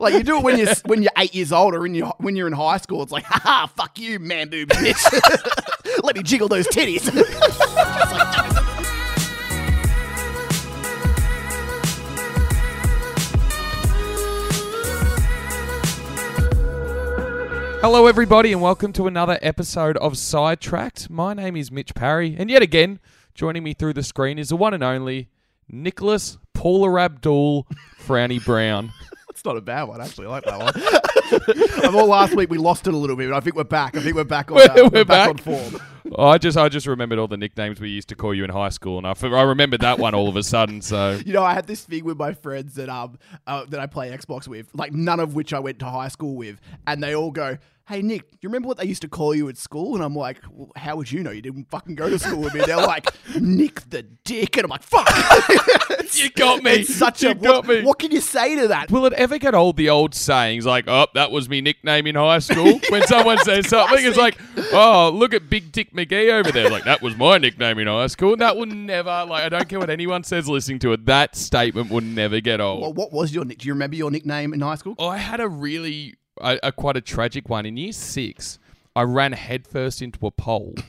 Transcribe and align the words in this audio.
Like 0.00 0.14
you 0.14 0.22
do 0.22 0.38
it 0.38 0.42
when 0.42 0.58
you're 0.58 0.74
when 0.86 1.02
you're 1.02 1.12
eight 1.18 1.34
years 1.34 1.52
old 1.52 1.74
or 1.74 1.80
when 1.80 1.94
you 1.94 2.06
when 2.20 2.34
you're 2.34 2.46
in 2.46 2.54
high 2.54 2.78
school. 2.78 3.02
It's 3.02 3.12
like, 3.12 3.24
haha, 3.24 3.66
fuck 3.66 3.98
you, 3.98 4.18
man, 4.18 4.48
boobs, 4.48 4.74
bitch. 4.74 6.02
Let 6.02 6.16
me 6.16 6.22
jiggle 6.22 6.48
those 6.48 6.66
titties. 6.68 7.02
Hello, 17.82 18.06
everybody, 18.06 18.52
and 18.52 18.62
welcome 18.62 18.94
to 18.94 19.06
another 19.06 19.38
episode 19.42 19.98
of 19.98 20.16
Sidetracked. 20.16 21.10
My 21.10 21.34
name 21.34 21.56
is 21.56 21.70
Mitch 21.70 21.94
Parry, 21.94 22.36
and 22.38 22.48
yet 22.48 22.62
again, 22.62 23.00
joining 23.34 23.62
me 23.62 23.74
through 23.74 23.92
the 23.92 24.02
screen 24.02 24.38
is 24.38 24.48
the 24.48 24.56
one 24.56 24.72
and 24.72 24.82
only 24.82 25.28
Nicholas 25.68 26.38
Paula 26.54 26.98
Abdul 26.98 27.66
Frowny 27.98 28.42
Brown. 28.42 28.94
That's 29.40 29.46
not 29.46 29.56
a 29.56 29.62
bad 29.62 29.84
one, 29.84 30.02
actually. 30.02 30.26
I 30.26 30.30
like 30.32 30.44
that 30.44 30.58
one. 30.58 30.72
I 31.86 31.90
thought 31.90 32.08
last 32.08 32.36
week 32.36 32.50
we 32.50 32.58
lost 32.58 32.86
it 32.86 32.92
a 32.92 32.96
little 32.96 33.16
bit, 33.16 33.30
but 33.30 33.36
I 33.38 33.40
think 33.40 33.56
we're 33.56 33.64
back. 33.64 33.96
I 33.96 34.02
think 34.02 34.14
we're 34.14 34.24
back 34.24 34.50
on, 34.50 34.56
We're- 34.58 34.68
uh, 34.68 34.74
we're 34.84 34.88
we're 34.90 35.04
back 35.06 35.30
on 35.30 35.36
back. 35.36 35.44
form. 35.44 35.82
I 36.18 36.36
just, 36.36 36.58
I 36.58 36.68
just 36.68 36.86
remembered 36.86 37.18
all 37.18 37.26
the 37.26 37.38
nicknames 37.38 37.80
we 37.80 37.88
used 37.88 38.08
to 38.10 38.14
call 38.14 38.34
you 38.34 38.44
in 38.44 38.50
high 38.50 38.68
school, 38.68 38.98
and 38.98 39.06
I, 39.06 39.14
I 39.22 39.42
remembered 39.44 39.80
that 39.80 39.98
one 39.98 40.14
all 40.14 40.28
of 40.28 40.36
a 40.36 40.42
sudden. 40.42 40.82
So 40.82 41.18
You 41.24 41.32
know, 41.32 41.42
I 41.42 41.54
had 41.54 41.66
this 41.66 41.82
thing 41.84 42.04
with 42.04 42.18
my 42.18 42.34
friends 42.34 42.74
that 42.74 42.90
um 42.90 43.18
uh, 43.46 43.64
that 43.70 43.80
I 43.80 43.86
play 43.86 44.10
Xbox 44.10 44.46
with, 44.46 44.68
like 44.74 44.92
none 44.92 45.20
of 45.20 45.34
which 45.34 45.54
I 45.54 45.58
went 45.58 45.78
to 45.78 45.86
high 45.86 46.08
school 46.08 46.36
with, 46.36 46.60
and 46.86 47.02
they 47.02 47.14
all 47.14 47.30
go, 47.30 47.56
"Hey 47.90 48.02
Nick, 48.02 48.22
you 48.40 48.48
remember 48.48 48.68
what 48.68 48.78
they 48.78 48.86
used 48.86 49.02
to 49.02 49.08
call 49.08 49.34
you 49.34 49.48
at 49.48 49.58
school?" 49.58 49.94
And 49.94 50.04
I'm 50.04 50.14
like, 50.14 50.38
well, 50.50 50.70
"How 50.76 50.96
would 50.96 51.10
you 51.10 51.22
know? 51.22 51.30
You 51.30 51.42
didn't 51.42 51.68
fucking 51.70 51.96
go 51.96 52.08
to 52.08 52.18
school 52.18 52.40
with 52.40 52.54
me." 52.54 52.60
They're 52.64 52.76
like, 52.76 53.08
"Nick 53.38 53.88
the 53.90 54.02
Dick," 54.02 54.56
and 54.56 54.64
I'm 54.64 54.70
like, 54.70 54.82
"Fuck." 54.82 55.08
you 56.14 56.30
got 56.30 56.62
me. 56.62 56.70
It's 56.72 56.94
such 56.94 57.22
you 57.22 57.30
a 57.30 57.34
got 57.34 57.66
what, 57.66 57.78
me. 57.78 57.82
what 57.82 57.98
can 57.98 58.10
you 58.10 58.20
say 58.20 58.56
to 58.56 58.68
that? 58.68 58.90
Will 58.90 59.06
it 59.06 59.12
ever 59.14 59.38
get 59.38 59.54
old? 59.54 59.76
The 59.76 59.90
old 59.90 60.14
sayings 60.14 60.66
like, 60.66 60.84
"Oh, 60.88 61.06
that 61.14 61.30
was 61.30 61.48
me 61.48 61.60
nickname 61.60 62.06
in 62.06 62.14
high 62.14 62.38
school." 62.38 62.80
When 62.90 63.02
someone 63.06 63.38
says 63.38 63.68
something, 63.68 64.04
it's 64.04 64.16
like, 64.16 64.36
"Oh, 64.72 65.10
look 65.14 65.34
at 65.34 65.48
Big 65.48 65.70
Dick 65.72 65.92
McGee 65.92 66.32
over 66.32 66.50
there." 66.50 66.70
Like 66.70 66.84
that 66.84 67.02
was 67.02 67.16
my 67.16 67.38
nickname 67.38 67.78
in 67.78 67.86
high 67.86 68.06
school. 68.08 68.32
And 68.32 68.40
that 68.42 68.56
will 68.56 68.66
never, 68.66 69.26
like, 69.28 69.44
I 69.44 69.48
don't 69.48 69.68
care 69.68 69.78
what 69.78 69.90
anyone 69.90 70.24
says 70.24 70.48
listening 70.48 70.78
to 70.80 70.92
it. 70.92 71.06
That 71.06 71.36
statement 71.36 71.90
will 71.90 72.00
never 72.00 72.40
get 72.40 72.60
old. 72.60 72.82
Well, 72.82 72.92
what 72.92 73.12
was 73.12 73.34
your 73.34 73.44
nick? 73.44 73.58
Do 73.58 73.68
you 73.68 73.74
remember 73.74 73.96
your 73.96 74.10
nickname 74.10 74.52
in 74.52 74.60
high 74.60 74.74
school? 74.76 74.94
I 74.98 75.18
had 75.18 75.40
a 75.40 75.48
really, 75.48 76.14
a, 76.42 76.58
a 76.62 76.72
quite 76.72 76.96
a 76.96 77.00
tragic 77.00 77.48
one 77.48 77.66
in 77.66 77.76
year 77.76 77.92
six. 77.92 78.58
I 78.96 79.02
ran 79.02 79.32
headfirst 79.32 80.02
into 80.02 80.26
a 80.26 80.30
pole. 80.30 80.74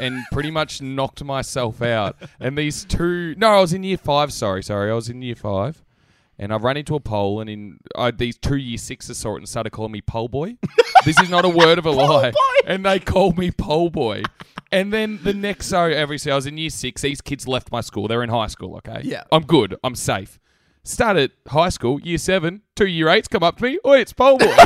And 0.00 0.22
pretty 0.30 0.52
much 0.52 0.80
knocked 0.80 1.24
myself 1.24 1.82
out. 1.82 2.14
And 2.38 2.56
these 2.56 2.84
two, 2.84 3.34
no, 3.36 3.48
I 3.48 3.60
was 3.60 3.72
in 3.72 3.82
year 3.82 3.96
five. 3.96 4.32
Sorry, 4.32 4.62
sorry, 4.62 4.92
I 4.92 4.94
was 4.94 5.08
in 5.08 5.22
year 5.22 5.34
five, 5.34 5.82
and 6.38 6.52
I 6.52 6.56
ran 6.56 6.76
into 6.76 6.94
a 6.94 7.00
pole. 7.00 7.40
And 7.40 7.50
in 7.50 7.80
I, 7.96 8.12
these 8.12 8.38
two 8.38 8.58
year 8.58 8.78
sixes 8.78 9.18
saw 9.18 9.34
it 9.34 9.38
and 9.38 9.48
started 9.48 9.70
calling 9.70 9.90
me 9.90 10.00
pole 10.00 10.28
boy. 10.28 10.56
this 11.04 11.18
is 11.18 11.28
not 11.28 11.44
a 11.44 11.48
word 11.48 11.78
of 11.78 11.86
a 11.86 11.90
lie. 11.90 12.32
And 12.64 12.86
they 12.86 13.00
called 13.00 13.38
me 13.38 13.50
pole 13.50 13.90
boy. 13.90 14.22
And 14.70 14.92
then 14.92 15.18
the 15.24 15.34
next, 15.34 15.66
so 15.66 15.82
every 15.86 16.18
so 16.18 16.30
I 16.30 16.34
was 16.36 16.46
in 16.46 16.58
year 16.58 16.70
six. 16.70 17.02
These 17.02 17.20
kids 17.20 17.48
left 17.48 17.72
my 17.72 17.80
school. 17.80 18.06
They're 18.06 18.22
in 18.22 18.30
high 18.30 18.46
school. 18.48 18.76
Okay, 18.76 19.00
Yeah. 19.02 19.24
I'm 19.32 19.42
good. 19.46 19.74
I'm 19.82 19.96
safe. 19.96 20.38
Started 20.88 21.32
high 21.46 21.68
school, 21.68 22.00
year 22.00 22.16
seven, 22.16 22.62
two 22.74 22.86
year 22.86 23.10
eights 23.10 23.28
come 23.28 23.42
up 23.42 23.58
to 23.58 23.64
me. 23.64 23.78
Oi, 23.84 23.98
it's 24.00 24.14
pole 24.14 24.38
boy. 24.38 24.46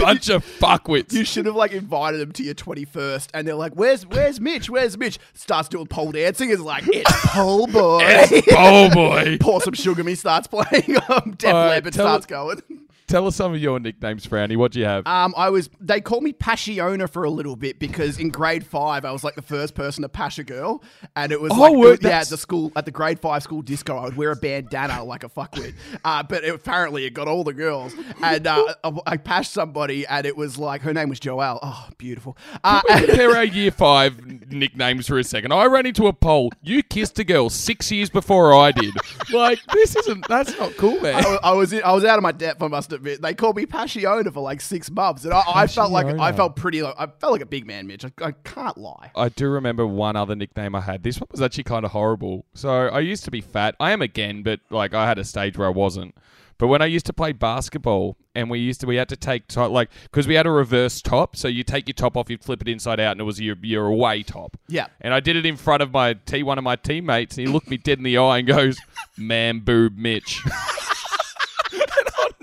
Bunch 0.00 0.28
of 0.28 0.44
fuckwits. 0.44 1.12
You 1.12 1.24
should 1.24 1.46
have 1.46 1.54
like 1.54 1.70
invited 1.70 2.18
them 2.18 2.32
to 2.32 2.42
your 2.42 2.54
twenty 2.54 2.84
first, 2.84 3.30
and 3.34 3.46
they're 3.46 3.54
like, 3.54 3.74
"Where's 3.74 4.04
Where's 4.04 4.40
Mitch? 4.40 4.68
Where's 4.68 4.98
Mitch?" 4.98 5.20
Starts 5.34 5.68
doing 5.68 5.86
pole 5.86 6.10
dancing. 6.10 6.50
Is 6.50 6.60
like, 6.60 6.82
"It's 6.88 7.08
pole 7.26 7.68
boy." 7.68 8.00
It's 8.02 8.52
pole 8.52 8.90
boy. 8.90 9.38
Pour 9.40 9.60
some 9.60 9.74
sugar 9.74 10.02
me 10.02 10.16
starts 10.16 10.48
playing. 10.48 10.96
Um, 11.08 11.36
Def 11.38 11.52
right, 11.52 11.68
Leppard 11.68 11.94
starts 11.94 12.26
going. 12.26 12.62
Tell 13.10 13.26
us 13.26 13.34
some 13.34 13.52
of 13.52 13.60
your 13.60 13.80
nicknames, 13.80 14.24
Frowny. 14.24 14.56
What 14.56 14.70
do 14.70 14.78
you 14.78 14.84
have? 14.84 15.04
Um, 15.04 15.34
I 15.36 15.50
was. 15.50 15.68
They 15.80 16.00
called 16.00 16.22
me 16.22 16.32
Passiona 16.32 17.10
for 17.10 17.24
a 17.24 17.30
little 17.30 17.56
bit 17.56 17.80
because 17.80 18.18
in 18.20 18.28
grade 18.28 18.64
five 18.64 19.04
I 19.04 19.10
was 19.10 19.24
like 19.24 19.34
the 19.34 19.42
first 19.42 19.74
person 19.74 20.02
to 20.02 20.08
pash 20.08 20.38
a 20.38 20.44
girl, 20.44 20.80
and 21.16 21.32
it 21.32 21.40
was 21.40 21.50
Oh, 21.52 21.56
like 21.60 21.74
word, 21.74 22.02
yeah, 22.04 22.20
at 22.20 22.28
the 22.28 22.36
school 22.36 22.70
at 22.76 22.84
the 22.84 22.92
grade 22.92 23.18
five 23.18 23.42
school 23.42 23.62
disco 23.62 23.96
I 23.96 24.04
would 24.04 24.16
wear 24.16 24.30
a 24.30 24.36
bandana 24.36 25.02
like 25.02 25.24
a 25.24 25.28
fuckwit. 25.28 25.74
Uh, 26.04 26.22
but 26.22 26.44
it, 26.44 26.54
apparently 26.54 27.04
it 27.04 27.10
got 27.10 27.26
all 27.26 27.42
the 27.42 27.52
girls, 27.52 27.94
and 28.22 28.46
uh, 28.46 28.74
I, 28.84 28.92
I 29.06 29.16
pashed 29.16 29.52
somebody, 29.52 30.06
and 30.06 30.24
it 30.24 30.36
was 30.36 30.56
like 30.56 30.82
her 30.82 30.94
name 30.94 31.08
was 31.08 31.18
Joelle. 31.18 31.58
Oh, 31.64 31.88
beautiful. 31.98 32.36
Uh, 32.62 32.80
We 32.88 32.94
compare 33.06 33.36
our 33.36 33.44
year 33.44 33.72
five 33.72 34.24
nicknames 34.52 35.08
for 35.08 35.18
a 35.18 35.24
second. 35.24 35.52
I 35.52 35.64
ran 35.66 35.84
into 35.84 36.06
a 36.06 36.12
pole. 36.12 36.52
You 36.62 36.84
kissed 36.84 37.18
a 37.18 37.24
girl 37.24 37.50
six 37.50 37.90
years 37.90 38.08
before 38.08 38.54
I 38.54 38.70
did. 38.70 38.94
Like 39.32 39.58
this 39.72 39.96
isn't. 39.96 40.28
That's 40.28 40.56
not 40.56 40.76
cool, 40.76 41.00
man. 41.00 41.16
I, 41.16 41.38
I 41.42 41.52
was 41.54 41.72
in, 41.72 41.82
I 41.82 41.92
was 41.92 42.04
out 42.04 42.16
of 42.16 42.22
my 42.22 42.32
depth. 42.32 42.62
I 42.62 42.68
must 42.68 42.99
admit. 43.00 43.22
They 43.22 43.34
called 43.34 43.56
me 43.56 43.66
Passiona 43.66 44.32
for 44.32 44.40
like 44.40 44.60
six 44.60 44.90
months, 44.90 45.24
and 45.24 45.34
I, 45.34 45.42
I 45.46 45.66
felt 45.66 45.90
like 45.90 46.06
I 46.06 46.32
felt 46.32 46.56
pretty. 46.56 46.82
Like, 46.82 46.94
I 46.98 47.06
felt 47.06 47.32
like 47.32 47.42
a 47.42 47.46
big 47.46 47.66
man, 47.66 47.86
Mitch. 47.86 48.04
I, 48.04 48.12
I 48.22 48.32
can't 48.32 48.78
lie. 48.78 49.10
I 49.14 49.28
do 49.28 49.48
remember 49.48 49.86
one 49.86 50.16
other 50.16 50.36
nickname 50.36 50.74
I 50.74 50.80
had. 50.80 51.02
This 51.02 51.20
one 51.20 51.28
was 51.30 51.42
actually 51.42 51.64
kind 51.64 51.84
of 51.84 51.90
horrible. 51.90 52.46
So 52.54 52.70
I 52.70 53.00
used 53.00 53.24
to 53.24 53.30
be 53.30 53.40
fat. 53.40 53.74
I 53.80 53.90
am 53.92 54.02
again, 54.02 54.42
but 54.42 54.60
like 54.70 54.94
I 54.94 55.06
had 55.06 55.18
a 55.18 55.24
stage 55.24 55.58
where 55.58 55.66
I 55.66 55.72
wasn't. 55.72 56.14
But 56.60 56.66
when 56.66 56.82
I 56.82 56.86
used 56.86 57.06
to 57.06 57.14
play 57.14 57.32
basketball, 57.32 58.18
and 58.34 58.50
we 58.50 58.58
used 58.58 58.82
to, 58.82 58.86
we 58.86 58.96
had 58.96 59.08
to 59.08 59.16
take 59.16 59.48
top, 59.48 59.70
like 59.70 59.88
because 60.02 60.28
we 60.28 60.34
had 60.34 60.46
a 60.46 60.50
reverse 60.50 61.00
top. 61.00 61.34
So 61.34 61.48
you 61.48 61.64
take 61.64 61.88
your 61.88 61.94
top 61.94 62.18
off, 62.18 62.28
you'd 62.28 62.44
flip 62.44 62.60
it 62.60 62.68
inside 62.68 63.00
out, 63.00 63.12
and 63.12 63.20
it 63.22 63.24
was 63.24 63.40
your 63.40 63.56
your 63.62 63.86
away 63.86 64.22
top. 64.22 64.58
Yeah. 64.68 64.88
And 65.00 65.14
I 65.14 65.20
did 65.20 65.36
it 65.36 65.46
in 65.46 65.56
front 65.56 65.82
of 65.82 65.90
my 65.90 66.14
t 66.14 66.42
one 66.42 66.58
of 66.58 66.64
my 66.64 66.76
teammates, 66.76 67.38
and 67.38 67.46
he 67.46 67.52
looked 67.52 67.70
me 67.70 67.78
dead 67.78 67.96
in 67.96 68.04
the 68.04 68.18
eye 68.18 68.38
and 68.38 68.46
goes, 68.46 68.78
"Man, 69.16 69.60
boob, 69.60 69.96
Mitch." 69.96 70.42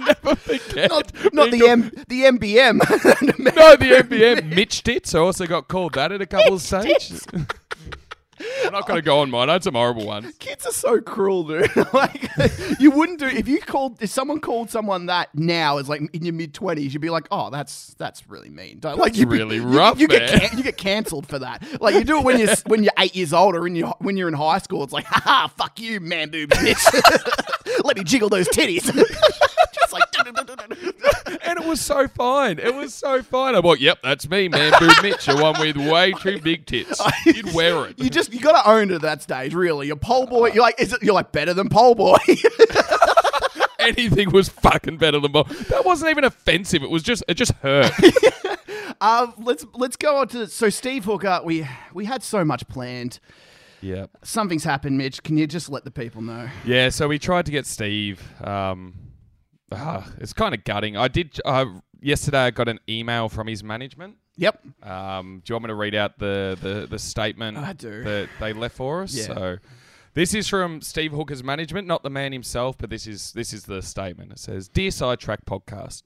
never 0.07 0.35
forget. 0.35 0.89
Not, 0.89 1.33
not 1.33 1.51
the 1.51 1.67
M, 1.67 1.91
the 2.07 2.23
MBM. 2.23 2.77
no, 3.39 3.75
the 3.75 4.03
NBA 4.03 4.55
Mitch 4.55 4.83
Tits. 4.83 5.13
I 5.15 5.19
also 5.19 5.45
got 5.45 5.67
called 5.67 5.93
that 5.93 6.11
at 6.11 6.21
a 6.21 6.25
couple 6.25 6.53
of 6.55 6.61
stages. 6.61 7.25
I'm 8.67 8.71
not 8.71 8.87
going 8.87 8.99
to 8.99 9.01
go 9.01 9.21
on 9.21 9.31
mine. 9.31 9.49
I 9.49 9.53
had 9.53 9.63
some 9.63 9.73
horrible 9.73 10.05
ones. 10.05 10.35
Kids 10.37 10.63
are 10.67 10.71
so 10.71 11.01
cruel, 11.01 11.43
dude. 11.43 11.71
like, 11.93 12.29
you 12.79 12.91
wouldn't 12.91 13.19
do 13.19 13.25
if 13.25 13.47
you 13.47 13.59
called 13.59 13.97
if 13.99 14.11
someone 14.11 14.39
called 14.41 14.69
someone 14.69 15.07
that 15.07 15.33
now 15.33 15.79
as 15.79 15.89
like 15.89 16.01
in 16.13 16.23
your 16.23 16.35
mid 16.35 16.53
twenties, 16.53 16.93
you'd 16.93 16.99
be 16.99 17.09
like, 17.09 17.27
oh, 17.31 17.49
that's 17.49 17.95
that's 17.95 18.29
really 18.29 18.51
mean. 18.51 18.77
Don't, 18.77 18.99
like, 18.99 19.13
That's 19.13 19.19
you'd 19.19 19.29
be- 19.29 19.37
really 19.39 19.55
you- 19.55 19.63
rough, 19.67 19.99
You, 19.99 20.07
get 20.07 20.29
man. 20.31 20.49
can, 20.49 20.57
you 20.59 20.63
get 20.63 20.77
cancelled 20.77 21.25
for 21.27 21.39
that. 21.39 21.63
Like 21.81 21.95
you 21.95 22.03
do 22.03 22.19
it 22.19 22.25
when 22.25 22.37
you're 22.39 22.53
when 22.67 22.83
you're 22.83 22.93
eight 22.99 23.15
years 23.15 23.33
old 23.33 23.55
or 23.55 23.61
when 23.61 23.75
you 23.75 23.87
when 23.99 24.17
you're 24.17 24.27
in 24.27 24.35
high 24.35 24.59
school. 24.59 24.83
It's 24.83 24.93
like, 24.93 25.05
haha, 25.05 25.47
fuck 25.47 25.79
you, 25.79 25.99
man, 25.99 26.29
boobs, 26.29 26.55
bitch. 26.57 27.83
Let 27.83 27.97
me 27.97 28.03
jiggle 28.03 28.29
those 28.29 28.47
titties. 28.49 28.83
Just 29.73 29.93
like. 29.93 30.03
And 31.43 31.56
it 31.56 31.56
was 31.67 31.81
so 31.81 32.07
fine. 32.07 32.57
It 32.59 32.73
was 32.73 32.93
so 32.93 33.21
fine. 33.21 33.53
I'm 33.55 33.63
like, 33.63 33.79
yep, 33.81 33.99
that's 34.03 34.27
me, 34.29 34.47
man. 34.47 34.73
Boo 34.79 34.89
Mitch, 35.03 35.25
the 35.25 35.35
one 35.35 35.59
with 35.59 35.77
way 35.77 36.11
too 36.13 36.39
big 36.39 36.65
tits. 36.65 37.01
You'd 37.25 37.53
wear 37.53 37.85
it. 37.87 37.99
You 37.99 38.09
just 38.09 38.33
you 38.33 38.39
gotta 38.39 38.67
own 38.69 38.89
it 38.91 38.95
at 38.95 39.01
that 39.01 39.21
stage, 39.21 39.53
really. 39.53 39.87
You're 39.87 39.95
pole 39.95 40.25
boy. 40.25 40.51
You're 40.51 40.63
like, 40.63 40.79
is 40.81 40.93
it? 40.93 41.03
You're 41.03 41.13
like 41.13 41.31
better 41.31 41.53
than 41.53 41.69
pole 41.69 41.95
boy. 41.95 42.17
Anything 43.79 44.31
was 44.31 44.49
fucking 44.49 44.97
better 44.97 45.19
than 45.19 45.31
mine. 45.31 45.45
That 45.69 45.85
wasn't 45.85 46.09
even 46.11 46.23
offensive. 46.23 46.83
It 46.83 46.89
was 46.89 47.03
just, 47.03 47.23
it 47.27 47.35
just 47.35 47.51
hurt. 47.61 47.91
Uh, 48.99 49.27
let's 49.37 49.63
let's 49.75 49.95
go 49.95 50.17
on 50.17 50.27
to 50.29 50.47
so 50.47 50.69
Steve 50.69 51.05
Hooker. 51.05 51.39
We 51.43 51.67
we 51.93 52.05
had 52.05 52.23
so 52.23 52.43
much 52.43 52.67
planned. 52.67 53.19
yeah. 53.81 54.07
Something's 54.23 54.63
happened, 54.63 54.97
Mitch. 54.97 55.21
Can 55.21 55.37
you 55.37 55.45
just 55.45 55.69
let 55.69 55.83
the 55.85 55.91
people 55.91 56.21
know? 56.23 56.49
Yeah, 56.65 56.89
so 56.89 57.07
we 57.07 57.19
tried 57.19 57.45
to 57.45 57.51
get 57.51 57.67
Steve. 57.67 58.21
Um, 58.43 58.95
ah, 59.71 60.09
it's 60.19 60.33
kind 60.33 60.53
of 60.53 60.63
gutting. 60.63 60.97
I 60.97 61.07
did 61.07 61.39
uh, 61.45 61.65
yesterday. 62.01 62.39
I 62.39 62.51
got 62.51 62.67
an 62.67 62.79
email 62.89 63.29
from 63.29 63.47
his 63.47 63.63
management. 63.63 64.17
Yep. 64.37 64.61
Um, 64.83 65.41
do 65.43 65.51
you 65.51 65.55
want 65.55 65.63
me 65.63 65.67
to 65.69 65.75
read 65.75 65.95
out 65.95 66.19
the, 66.19 66.57
the, 66.61 66.87
the 66.87 66.99
statement 66.99 67.57
I 67.57 67.73
do. 67.73 68.03
that 68.03 68.29
they 68.39 68.53
left 68.53 68.75
for 68.75 69.01
us? 69.01 69.15
Yeah. 69.15 69.25
So 69.25 69.57
this 70.13 70.33
is 70.33 70.47
from 70.47 70.81
Steve 70.81 71.11
Hooker's 71.11 71.43
management, 71.43 71.87
not 71.87 72.03
the 72.03 72.09
man 72.09 72.31
himself, 72.31 72.77
but 72.77 72.89
this 72.89 73.07
is 73.07 73.31
this 73.33 73.51
is 73.51 73.65
the 73.65 73.81
statement. 73.81 74.31
It 74.31 74.39
says, 74.39 74.67
"Dear 74.67 74.91
Sidetrack 74.91 75.45
Podcast, 75.45 76.03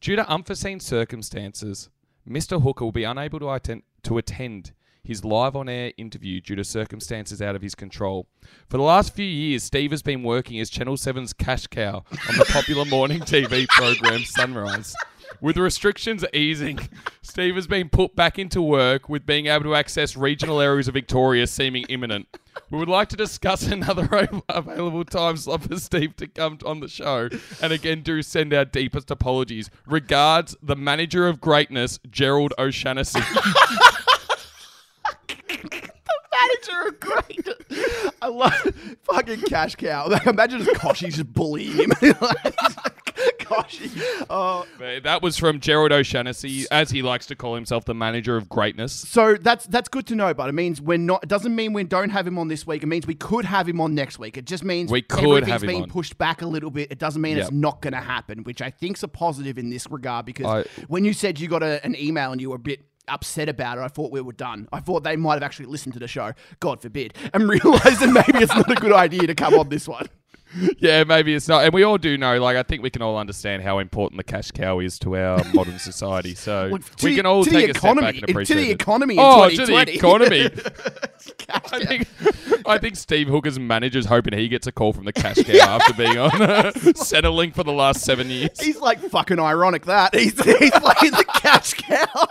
due 0.00 0.16
to 0.16 0.28
unforeseen 0.28 0.80
circumstances, 0.80 1.88
Mr. 2.28 2.62
Hooker 2.62 2.84
will 2.84 2.92
be 2.92 3.04
unable 3.04 3.40
to 3.40 3.50
attend 3.50 3.82
to 4.04 4.18
attend." 4.18 4.72
His 5.04 5.22
live 5.22 5.54
on 5.54 5.68
air 5.68 5.92
interview 5.98 6.40
due 6.40 6.56
to 6.56 6.64
circumstances 6.64 7.42
out 7.42 7.54
of 7.54 7.60
his 7.60 7.74
control. 7.74 8.26
For 8.68 8.78
the 8.78 8.82
last 8.82 9.14
few 9.14 9.26
years, 9.26 9.62
Steve 9.62 9.90
has 9.90 10.02
been 10.02 10.22
working 10.22 10.58
as 10.60 10.70
Channel 10.70 10.96
7's 10.96 11.34
cash 11.34 11.66
cow 11.66 12.04
on 12.10 12.38
the 12.38 12.46
popular 12.48 12.86
morning 12.86 13.20
TV 13.20 13.68
program 13.68 14.24
Sunrise. 14.24 14.94
With 15.40 15.58
restrictions 15.58 16.24
easing, 16.32 16.78
Steve 17.20 17.54
has 17.56 17.66
been 17.66 17.90
put 17.90 18.16
back 18.16 18.38
into 18.38 18.62
work 18.62 19.08
with 19.10 19.26
being 19.26 19.46
able 19.46 19.64
to 19.64 19.74
access 19.74 20.16
regional 20.16 20.60
areas 20.60 20.88
of 20.88 20.94
Victoria 20.94 21.46
seeming 21.46 21.84
imminent. 21.90 22.26
We 22.70 22.78
would 22.78 22.88
like 22.88 23.08
to 23.10 23.16
discuss 23.16 23.66
another 23.70 24.08
available 24.48 25.04
time 25.04 25.36
slot 25.36 25.64
for 25.64 25.76
Steve 25.78 26.16
to 26.16 26.26
come 26.26 26.58
on 26.64 26.80
the 26.80 26.88
show. 26.88 27.28
And 27.60 27.72
again, 27.72 28.00
do 28.02 28.22
send 28.22 28.54
our 28.54 28.64
deepest 28.64 29.10
apologies. 29.10 29.70
Regards, 29.86 30.56
the 30.62 30.76
manager 30.76 31.28
of 31.28 31.40
greatness, 31.40 31.98
Gerald 32.10 32.54
O'Shannessy. 32.58 33.20
Manager 36.40 36.88
of 36.88 37.00
great. 37.00 37.48
I 38.22 38.28
love 38.28 38.52
fucking 39.04 39.42
cash 39.42 39.74
cow. 39.76 40.08
Like, 40.08 40.26
imagine 40.26 40.62
just 40.64 40.80
Kochie 40.80 41.12
just 41.12 41.32
bullying 41.32 41.72
him. 41.76 41.92
Like, 42.20 42.54
Uh, 44.28 44.64
But 44.78 45.02
that 45.04 45.22
was 45.22 45.36
from 45.38 45.60
Gerald 45.60 45.92
O'Shaughnessy, 45.92 46.66
as 46.70 46.90
he 46.90 47.02
likes 47.02 47.26
to 47.26 47.36
call 47.36 47.54
himself, 47.54 47.84
the 47.84 47.94
manager 47.94 48.36
of 48.36 48.48
greatness. 48.48 48.92
so 48.92 49.36
that's 49.36 49.66
that's 49.66 49.88
good 49.88 50.06
to 50.08 50.14
know, 50.16 50.34
but 50.34 50.48
it 50.48 50.52
means 50.52 50.80
we're 50.80 50.98
not. 50.98 51.22
It 51.22 51.28
doesn't 51.28 51.54
mean 51.54 51.72
we 51.72 51.84
don't 51.84 52.10
have 52.10 52.26
him 52.26 52.38
on 52.38 52.48
this 52.48 52.66
week. 52.66 52.82
It 52.82 52.86
means 52.86 53.06
we 53.06 53.14
could 53.14 53.44
have 53.44 53.68
him 53.68 53.80
on 53.80 53.94
next 53.94 54.18
week. 54.18 54.36
It 54.36 54.46
just 54.46 54.64
means 54.64 54.90
We 54.90 55.02
could 55.02 55.20
everything's 55.24 55.48
have 55.52 55.62
him 55.62 55.68
being 55.68 55.82
on. 55.84 55.88
pushed 55.90 56.18
back 56.18 56.42
a 56.42 56.46
little 56.46 56.70
bit. 56.70 56.90
It 56.90 56.98
doesn't 56.98 57.22
mean 57.22 57.38
it's 57.38 57.52
not 57.52 57.80
going 57.82 57.92
to 57.92 58.00
happen, 58.00 58.42
which 58.44 58.60
I 58.62 58.70
think's 58.70 59.02
a 59.02 59.08
positive 59.08 59.58
in 59.58 59.70
this 59.70 59.88
regard. 59.90 60.26
Because 60.26 60.46
I- 60.46 60.84
when 60.88 61.04
you 61.04 61.12
said 61.12 61.38
you 61.38 61.46
got 61.48 61.62
a, 61.62 61.84
an 61.84 61.94
email 61.96 62.32
and 62.32 62.40
you 62.40 62.50
were 62.50 62.56
a 62.56 62.58
bit 62.58 62.80
upset 63.08 63.48
about 63.48 63.78
it, 63.78 63.82
I 63.82 63.88
thought 63.88 64.10
we 64.10 64.20
were 64.20 64.32
done. 64.32 64.68
I 64.72 64.80
thought 64.80 65.04
they 65.04 65.16
might 65.16 65.34
have 65.34 65.42
actually 65.42 65.66
listened 65.66 65.94
to 65.94 66.00
the 66.00 66.08
show, 66.08 66.32
God 66.60 66.80
forbid, 66.80 67.14
and 67.32 67.48
realized 67.48 68.00
that 68.00 68.26
maybe 68.26 68.42
it's 68.42 68.54
not 68.54 68.70
a 68.70 68.74
good 68.74 68.92
idea 68.92 69.26
to 69.26 69.34
come 69.34 69.54
on 69.54 69.68
this 69.68 69.88
one. 69.88 70.08
Yeah, 70.78 71.04
maybe 71.04 71.34
it's 71.34 71.48
not. 71.48 71.64
And 71.64 71.72
we 71.74 71.82
all 71.82 71.98
do 71.98 72.16
know, 72.16 72.40
like, 72.40 72.56
I 72.56 72.62
think 72.62 72.82
we 72.82 72.90
can 72.90 73.02
all 73.02 73.16
understand 73.18 73.62
how 73.62 73.78
important 73.78 74.18
the 74.18 74.24
cash 74.24 74.50
cow 74.50 74.78
is 74.78 74.98
to 75.00 75.16
our 75.16 75.42
modern 75.54 75.78
society. 75.78 76.34
So 76.34 76.68
Well, 76.70 76.80
we 77.02 77.10
the- 77.10 77.16
can 77.16 77.26
all 77.26 77.44
take 77.44 77.66
the 77.66 77.76
a 77.76 77.78
step 77.78 77.96
back 77.98 78.14
and 78.16 78.28
appreciate 78.30 78.56
to 78.56 78.62
the 78.62 78.70
it. 78.70 78.80
economy 78.80 79.14
in 79.14 79.20
oh, 79.20 79.48
to 79.50 79.66
the 79.66 79.92
economy. 79.94 80.50
I 81.72 81.84
think, 81.84 82.08
I 82.66 82.78
think 82.78 82.96
Steve 82.96 83.28
Hooker's 83.28 83.58
manager's 83.58 84.06
hoping 84.06 84.36
he 84.38 84.48
gets 84.48 84.66
a 84.66 84.72
call 84.72 84.92
from 84.92 85.04
the 85.04 85.12
cash 85.12 85.42
cow 85.42 85.54
after 85.76 85.94
being 85.94 86.18
on 86.18 86.40
uh, 86.42 86.72
settling 86.94 87.52
for 87.52 87.64
the 87.64 87.72
last 87.72 88.02
seven 88.02 88.28
years. 88.30 88.60
He's 88.60 88.78
like 88.80 88.98
fucking 89.00 89.38
ironic 89.38 89.86
that 89.86 90.14
he's 90.14 90.32
he's 90.42 90.70
playing 90.70 91.12
the 91.12 91.24
cash 91.36 91.74
cow. 91.74 92.26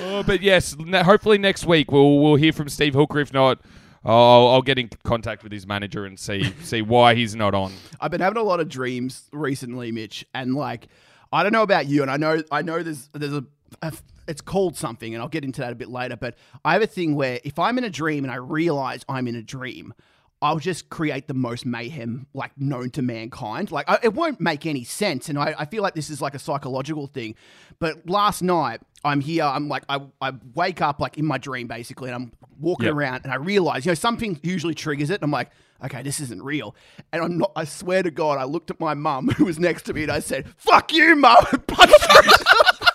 Oh, 0.00 0.22
but 0.26 0.42
yes, 0.42 0.76
hopefully 1.04 1.38
next 1.38 1.64
week 1.66 1.90
we'll 1.92 2.18
we'll 2.20 2.36
hear 2.36 2.52
from 2.52 2.68
Steve 2.68 2.94
Hooker. 2.94 3.20
If 3.20 3.32
not, 3.32 3.58
I'll, 4.04 4.48
I'll 4.48 4.62
get 4.62 4.78
in 4.78 4.90
contact 5.04 5.42
with 5.42 5.52
his 5.52 5.66
manager 5.66 6.04
and 6.04 6.18
see 6.18 6.52
see 6.62 6.82
why 6.82 7.14
he's 7.14 7.34
not 7.34 7.54
on. 7.54 7.72
I've 8.00 8.10
been 8.10 8.20
having 8.20 8.38
a 8.38 8.42
lot 8.42 8.60
of 8.60 8.68
dreams 8.68 9.28
recently, 9.32 9.92
Mitch, 9.92 10.24
and 10.34 10.54
like 10.54 10.88
I 11.32 11.42
don't 11.42 11.52
know 11.52 11.62
about 11.62 11.86
you, 11.86 12.02
and 12.02 12.10
I 12.10 12.16
know 12.16 12.42
I 12.50 12.62
know 12.62 12.82
there's 12.82 13.08
there's 13.12 13.34
a, 13.34 13.44
a 13.82 13.92
it's 14.26 14.40
called 14.40 14.76
something, 14.76 15.14
and 15.14 15.22
I'll 15.22 15.28
get 15.28 15.44
into 15.44 15.60
that 15.60 15.72
a 15.72 15.76
bit 15.76 15.88
later. 15.88 16.16
But 16.16 16.36
I 16.64 16.74
have 16.74 16.82
a 16.82 16.86
thing 16.86 17.14
where 17.14 17.40
if 17.44 17.58
I'm 17.58 17.78
in 17.78 17.84
a 17.84 17.90
dream 17.90 18.24
and 18.24 18.32
I 18.32 18.36
realize 18.36 19.04
I'm 19.08 19.26
in 19.26 19.34
a 19.34 19.42
dream. 19.42 19.94
I'll 20.40 20.58
just 20.60 20.88
create 20.88 21.26
the 21.26 21.34
most 21.34 21.66
mayhem 21.66 22.26
like 22.32 22.52
known 22.56 22.90
to 22.90 23.02
mankind. 23.02 23.70
Like 23.72 23.88
I, 23.88 23.98
it 24.02 24.14
won't 24.14 24.40
make 24.40 24.66
any 24.66 24.84
sense, 24.84 25.28
and 25.28 25.38
I, 25.38 25.54
I 25.58 25.64
feel 25.64 25.82
like 25.82 25.94
this 25.94 26.10
is 26.10 26.20
like 26.22 26.34
a 26.34 26.38
psychological 26.38 27.06
thing. 27.08 27.34
But 27.80 28.08
last 28.08 28.42
night 28.42 28.80
I'm 29.04 29.20
here. 29.20 29.44
I'm 29.44 29.68
like 29.68 29.82
I, 29.88 30.00
I 30.20 30.32
wake 30.54 30.80
up 30.80 31.00
like 31.00 31.18
in 31.18 31.24
my 31.26 31.38
dream 31.38 31.66
basically, 31.66 32.10
and 32.10 32.14
I'm 32.16 32.32
walking 32.60 32.86
Yep. 32.86 32.94
around, 32.94 33.20
and 33.24 33.32
I 33.32 33.36
realize 33.36 33.84
you 33.84 33.90
know 33.90 33.94
something 33.94 34.38
usually 34.42 34.74
triggers 34.74 35.10
it. 35.10 35.14
And 35.14 35.24
I'm 35.24 35.30
like, 35.32 35.50
okay, 35.84 36.02
this 36.02 36.20
isn't 36.20 36.42
real. 36.42 36.74
And 37.12 37.22
I'm 37.22 37.38
not. 37.38 37.52
I 37.56 37.64
swear 37.64 38.02
to 38.04 38.10
God, 38.12 38.38
I 38.38 38.44
looked 38.44 38.70
at 38.70 38.78
my 38.78 38.94
mum 38.94 39.28
who 39.36 39.44
was 39.44 39.58
next 39.58 39.82
to 39.84 39.92
me, 39.92 40.04
and 40.04 40.12
I 40.12 40.20
said, 40.20 40.46
"Fuck 40.56 40.92
you, 40.92 41.16
mum!" 41.16 41.44
and 41.52 41.66
punched 41.66 42.00
her 42.00 42.22
in 42.22 42.28
the 42.28 42.86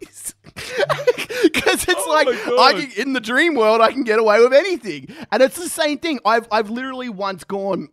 face. 0.00 0.34
Because 1.56 1.88
it's 1.88 2.04
Oh 2.06 2.10
like 2.10 2.28
I 2.28 2.72
can, 2.80 2.92
in 2.92 3.12
the 3.12 3.20
dream 3.20 3.54
world, 3.54 3.80
I 3.80 3.92
can 3.92 4.04
get 4.04 4.18
away 4.18 4.40
with 4.40 4.52
anything, 4.52 5.08
and 5.32 5.42
it's 5.42 5.56
the 5.56 5.68
same 5.68 5.98
thing. 5.98 6.20
I've 6.24 6.46
I've 6.50 6.70
literally 6.70 7.08
once 7.08 7.44
gone. 7.44 7.88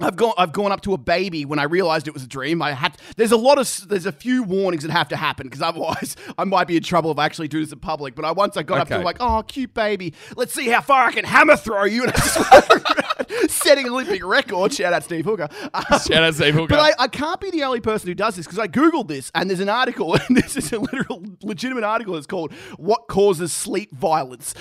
I've 0.00 0.16
gone. 0.16 0.34
I've 0.36 0.52
gone 0.52 0.72
up 0.72 0.80
to 0.82 0.92
a 0.94 0.98
baby 0.98 1.44
when 1.44 1.60
I 1.60 1.64
realized 1.64 2.08
it 2.08 2.14
was 2.14 2.24
a 2.24 2.28
dream. 2.28 2.60
I 2.62 2.72
had. 2.72 2.96
There's 3.16 3.30
a 3.30 3.36
lot 3.36 3.58
of. 3.58 3.88
There's 3.88 4.06
a 4.06 4.12
few 4.12 4.42
warnings 4.42 4.82
that 4.82 4.90
have 4.90 5.06
to 5.10 5.16
happen 5.16 5.46
because 5.46 5.62
otherwise 5.62 6.16
I 6.38 6.42
might 6.42 6.66
be 6.66 6.76
in 6.76 6.82
trouble 6.82 7.12
if 7.12 7.18
I 7.18 7.24
actually 7.26 7.46
do 7.46 7.60
this 7.60 7.72
in 7.72 7.78
public. 7.78 8.16
But 8.16 8.24
I 8.24 8.32
once 8.32 8.56
I 8.56 8.64
got 8.64 8.80
up 8.80 8.88
to 8.88 8.94
Okay. 8.96 9.04
like, 9.04 9.18
oh, 9.20 9.44
cute 9.46 9.72
baby. 9.72 10.12
Let's 10.36 10.52
see 10.52 10.68
how 10.68 10.80
far 10.80 11.04
I 11.06 11.12
can 11.12 11.24
hammer 11.24 11.56
throw 11.56 11.84
you. 11.84 12.04
And 12.12 12.12
I 12.16 13.46
setting 13.48 13.88
Olympic 13.88 14.24
record. 14.24 14.72
Shout 14.72 14.92
out 14.92 15.04
Steve 15.04 15.24
Hooker. 15.24 15.48
Um, 15.72 15.84
Shout 16.00 16.22
out 16.24 16.34
Steve 16.34 16.54
Hooker. 16.54 16.66
but 16.74 16.80
I, 16.80 17.04
I 17.04 17.08
can't 17.08 17.40
be 17.40 17.50
the 17.50 17.62
only 17.62 17.80
person 17.80 18.08
who 18.08 18.14
does 18.14 18.34
this 18.36 18.44
because 18.46 18.58
I 18.58 18.66
googled 18.66 19.06
this 19.08 19.30
and 19.34 19.48
there's 19.48 19.60
an 19.60 19.68
article 19.68 20.14
and 20.16 20.36
this 20.36 20.56
is 20.56 20.72
a 20.72 20.78
literal 20.80 21.22
legitimate 21.42 21.84
article. 21.84 22.16
It's 22.16 22.26
called 22.26 22.52
"What 22.76 23.06
Causes 23.08 23.52
Sleep 23.52 23.94
Violence." 23.94 24.52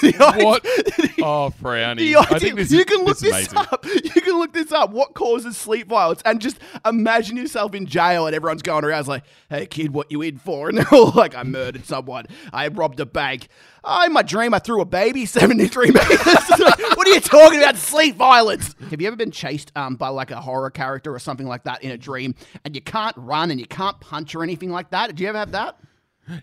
The 0.00 0.14
idea- 0.20 0.44
what? 0.44 0.64
Oh, 1.22 1.52
Frowny. 1.62 1.96
the 1.98 2.16
I 2.16 2.38
think 2.38 2.56
this 2.56 2.70
you 2.72 2.80
is, 2.80 2.84
can 2.86 3.04
look 3.04 3.18
this 3.18 3.48
this, 3.48 3.54
up. 3.54 3.84
You 3.84 4.20
can 4.22 4.38
look 4.38 4.52
this 4.52 4.72
up. 4.72 4.77
What 4.86 5.14
causes 5.14 5.56
sleep 5.56 5.88
violence? 5.88 6.22
And 6.24 6.40
just 6.40 6.58
imagine 6.84 7.36
yourself 7.36 7.74
in 7.74 7.86
jail 7.86 8.26
and 8.26 8.34
everyone's 8.34 8.62
going 8.62 8.84
around 8.84 9.08
like, 9.08 9.24
"Hey 9.48 9.66
kid, 9.66 9.92
what 9.92 10.10
you 10.10 10.22
in 10.22 10.38
for?" 10.38 10.68
And 10.68 10.78
they're 10.78 10.94
all 10.94 11.12
like, 11.12 11.34
"I 11.34 11.42
murdered 11.42 11.86
someone. 11.86 12.26
I 12.52 12.68
robbed 12.68 13.00
a 13.00 13.06
bank. 13.06 13.48
Oh, 13.84 14.04
in 14.04 14.12
my 14.12 14.22
dream, 14.22 14.54
I 14.54 14.58
threw 14.58 14.80
a 14.80 14.84
baby 14.84 15.26
73 15.26 15.90
meters." 15.90 16.08
what 16.18 17.06
are 17.06 17.10
you 17.10 17.20
talking 17.20 17.58
about? 17.58 17.76
Sleep 17.76 18.16
violence. 18.16 18.74
Have 18.90 19.00
you 19.00 19.06
ever 19.06 19.16
been 19.16 19.30
chased 19.30 19.72
um, 19.76 19.96
by 19.96 20.08
like 20.08 20.30
a 20.30 20.40
horror 20.40 20.70
character 20.70 21.14
or 21.14 21.18
something 21.18 21.46
like 21.46 21.64
that 21.64 21.82
in 21.82 21.90
a 21.90 21.98
dream, 21.98 22.34
and 22.64 22.74
you 22.74 22.80
can't 22.80 23.16
run 23.16 23.50
and 23.50 23.60
you 23.60 23.66
can't 23.66 23.98
punch 24.00 24.34
or 24.34 24.42
anything 24.42 24.70
like 24.70 24.90
that? 24.90 25.08
Did 25.08 25.20
you 25.20 25.28
ever 25.28 25.38
have 25.38 25.52
that? 25.52 25.78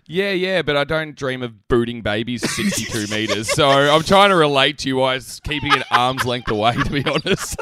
Yeah, 0.06 0.32
yeah, 0.32 0.62
but 0.62 0.76
I 0.76 0.84
don't 0.84 1.14
dream 1.16 1.42
of 1.42 1.68
booting 1.68 2.02
babies 2.02 2.42
62 2.50 3.06
meters. 3.14 3.48
So 3.52 3.68
I'm 3.68 4.02
trying 4.02 4.30
to 4.30 4.36
relate 4.36 4.78
to 4.78 4.88
you 4.88 4.98
guys 4.98 5.40
keeping 5.44 5.72
it 5.72 5.84
arm's 5.90 6.24
length 6.24 6.50
away, 6.50 6.74
to 6.74 6.90
be 6.90 7.04
honest. 7.04 7.60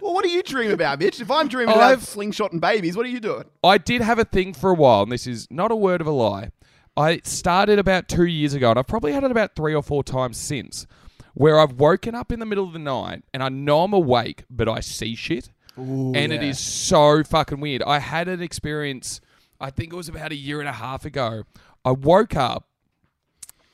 Well, 0.00 0.12
what 0.12 0.24
do 0.24 0.30
you 0.30 0.42
dream 0.42 0.70
about, 0.70 0.98
Mitch? 0.98 1.20
If 1.20 1.30
I'm 1.30 1.48
dreaming 1.48 1.74
oh, 1.74 1.78
about 1.78 1.92
I've- 1.92 2.02
slingshotting 2.02 2.60
babies, 2.60 2.96
what 2.96 3.06
are 3.06 3.10
you 3.10 3.20
doing? 3.20 3.44
I 3.62 3.78
did 3.78 4.02
have 4.02 4.18
a 4.18 4.24
thing 4.24 4.52
for 4.52 4.70
a 4.70 4.74
while, 4.74 5.02
and 5.02 5.12
this 5.12 5.26
is 5.26 5.46
not 5.50 5.70
a 5.70 5.76
word 5.76 6.00
of 6.00 6.06
a 6.06 6.10
lie. 6.10 6.50
I 6.96 7.20
started 7.24 7.78
about 7.78 8.08
two 8.08 8.26
years 8.26 8.54
ago, 8.54 8.70
and 8.70 8.78
I've 8.78 8.86
probably 8.86 9.12
had 9.12 9.24
it 9.24 9.30
about 9.30 9.56
three 9.56 9.74
or 9.74 9.82
four 9.82 10.04
times 10.04 10.36
since, 10.36 10.86
where 11.34 11.58
I've 11.58 11.72
woken 11.72 12.14
up 12.14 12.30
in 12.30 12.38
the 12.38 12.46
middle 12.46 12.64
of 12.64 12.72
the 12.72 12.78
night 12.78 13.24
and 13.32 13.42
I 13.42 13.48
know 13.48 13.82
I'm 13.82 13.92
awake, 13.92 14.44
but 14.48 14.68
I 14.68 14.80
see 14.80 15.14
shit. 15.16 15.50
and 15.76 16.16
it 16.16 16.42
yeah. 16.42 16.48
is 16.50 16.60
so 16.60 17.24
fucking 17.24 17.58
weird. 17.60 17.82
I 17.82 17.98
had 17.98 18.28
an 18.28 18.40
experience, 18.40 19.20
I 19.60 19.70
think 19.70 19.92
it 19.92 19.96
was 19.96 20.08
about 20.08 20.30
a 20.30 20.36
year 20.36 20.60
and 20.60 20.68
a 20.68 20.72
half 20.72 21.04
ago. 21.04 21.44
I 21.84 21.90
woke 21.90 22.36
up 22.36 22.68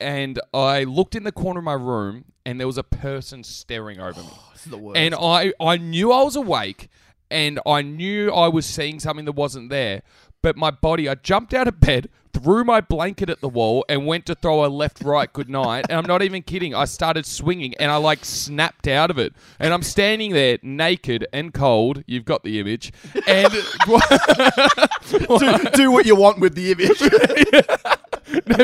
and 0.01 0.39
I 0.53 0.83
looked 0.83 1.15
in 1.15 1.23
the 1.23 1.31
corner 1.31 1.59
of 1.59 1.63
my 1.63 1.73
room, 1.73 2.25
and 2.45 2.59
there 2.59 2.67
was 2.67 2.77
a 2.77 2.83
person 2.83 3.43
staring 3.43 3.99
over 3.99 4.21
me. 4.21 4.29
Oh, 4.31 4.51
is 4.55 4.71
the 4.71 4.77
worst. 4.77 4.97
And 4.97 5.15
I, 5.15 5.53
I 5.59 5.77
knew 5.77 6.11
I 6.11 6.23
was 6.23 6.35
awake 6.35 6.89
and 7.29 7.59
I 7.65 7.81
knew 7.81 8.31
I 8.31 8.47
was 8.47 8.65
seeing 8.65 8.99
something 8.99 9.25
that 9.25 9.33
wasn't 9.33 9.69
there. 9.69 10.01
But 10.41 10.57
my 10.57 10.71
body, 10.71 11.07
I 11.07 11.15
jumped 11.15 11.53
out 11.53 11.67
of 11.67 11.79
bed, 11.79 12.09
threw 12.41 12.63
my 12.63 12.81
blanket 12.81 13.29
at 13.29 13.41
the 13.41 13.49
wall, 13.49 13.85
and 13.87 14.05
went 14.05 14.25
to 14.27 14.35
throw 14.35 14.65
a 14.65 14.67
left 14.67 15.01
right 15.01 15.31
good 15.31 15.49
night. 15.49 15.85
And 15.89 15.97
I'm 15.97 16.05
not 16.05 16.21
even 16.21 16.41
kidding. 16.43 16.73
I 16.73 16.85
started 16.85 17.25
swinging 17.25 17.73
and 17.79 17.91
I 17.91 17.97
like 17.97 18.25
snapped 18.25 18.87
out 18.87 19.11
of 19.11 19.17
it. 19.17 19.33
And 19.59 19.73
I'm 19.73 19.83
standing 19.83 20.33
there 20.33 20.57
naked 20.61 21.27
and 21.33 21.53
cold. 21.53 22.03
You've 22.07 22.25
got 22.25 22.43
the 22.43 22.59
image. 22.59 22.91
And 23.27 23.51
do, 25.11 25.69
do 25.73 25.91
what 25.91 26.05
you 26.05 26.15
want 26.15 26.39
with 26.39 26.55
the 26.55 26.71
image. 26.71 26.99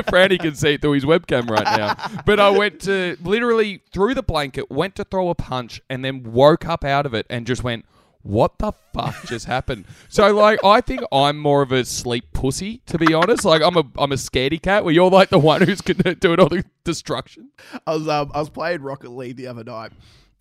Frowny 0.08 0.40
can 0.40 0.56
see 0.56 0.76
it 0.76 0.82
through 0.82 0.94
his 0.94 1.06
webcam 1.06 1.50
right 1.50 1.64
now. 1.64 1.96
But 2.26 2.40
I 2.40 2.50
went 2.50 2.82
to 2.82 3.18
literally 3.22 3.82
threw 3.92 4.14
the 4.14 4.24
blanket, 4.24 4.72
went 4.72 4.96
to 4.96 5.04
throw 5.04 5.30
a 5.30 5.36
punch, 5.36 5.82
and 5.90 6.04
then 6.06 6.24
woke 6.24 6.66
up 6.66 6.84
out 6.84 7.06
of 7.06 7.14
it 7.14 7.26
and 7.30 7.46
just 7.46 7.64
went, 7.64 7.86
"What 8.28 8.60
the 8.60 8.74
fuck 8.94 9.16
just 9.26 9.46
happened?" 9.46 9.86
So 10.10 10.34
like, 10.36 10.64
I 10.64 10.82
think 10.82 11.02
I'm 11.12 11.38
more 11.38 11.62
of 11.62 11.72
a 11.72 11.86
sleep 11.86 12.34
pussy, 12.34 12.82
to 12.88 12.98
be 12.98 13.14
honest. 13.14 13.46
Like, 13.46 13.62
I'm 13.62 13.78
a 13.78 13.84
I'm 13.98 14.12
a 14.12 14.16
scaredy 14.16 14.62
cat, 14.62 14.84
where 14.84 14.94
you're 14.94 15.10
like 15.10 15.30
the 15.30 15.40
one 15.40 15.62
who's 15.62 15.82
gonna 15.82 16.16
doing 16.20 16.40
all 16.40 16.50
the 16.50 16.64
destruction. 16.84 17.52
I 17.86 17.94
was 17.94 18.08
um, 18.08 18.32
I 18.34 18.40
was 18.40 18.50
playing 18.50 18.82
Rocket 18.82 19.10
League 19.12 19.38
the 19.38 19.48
other 19.48 19.64
night, 19.64 19.92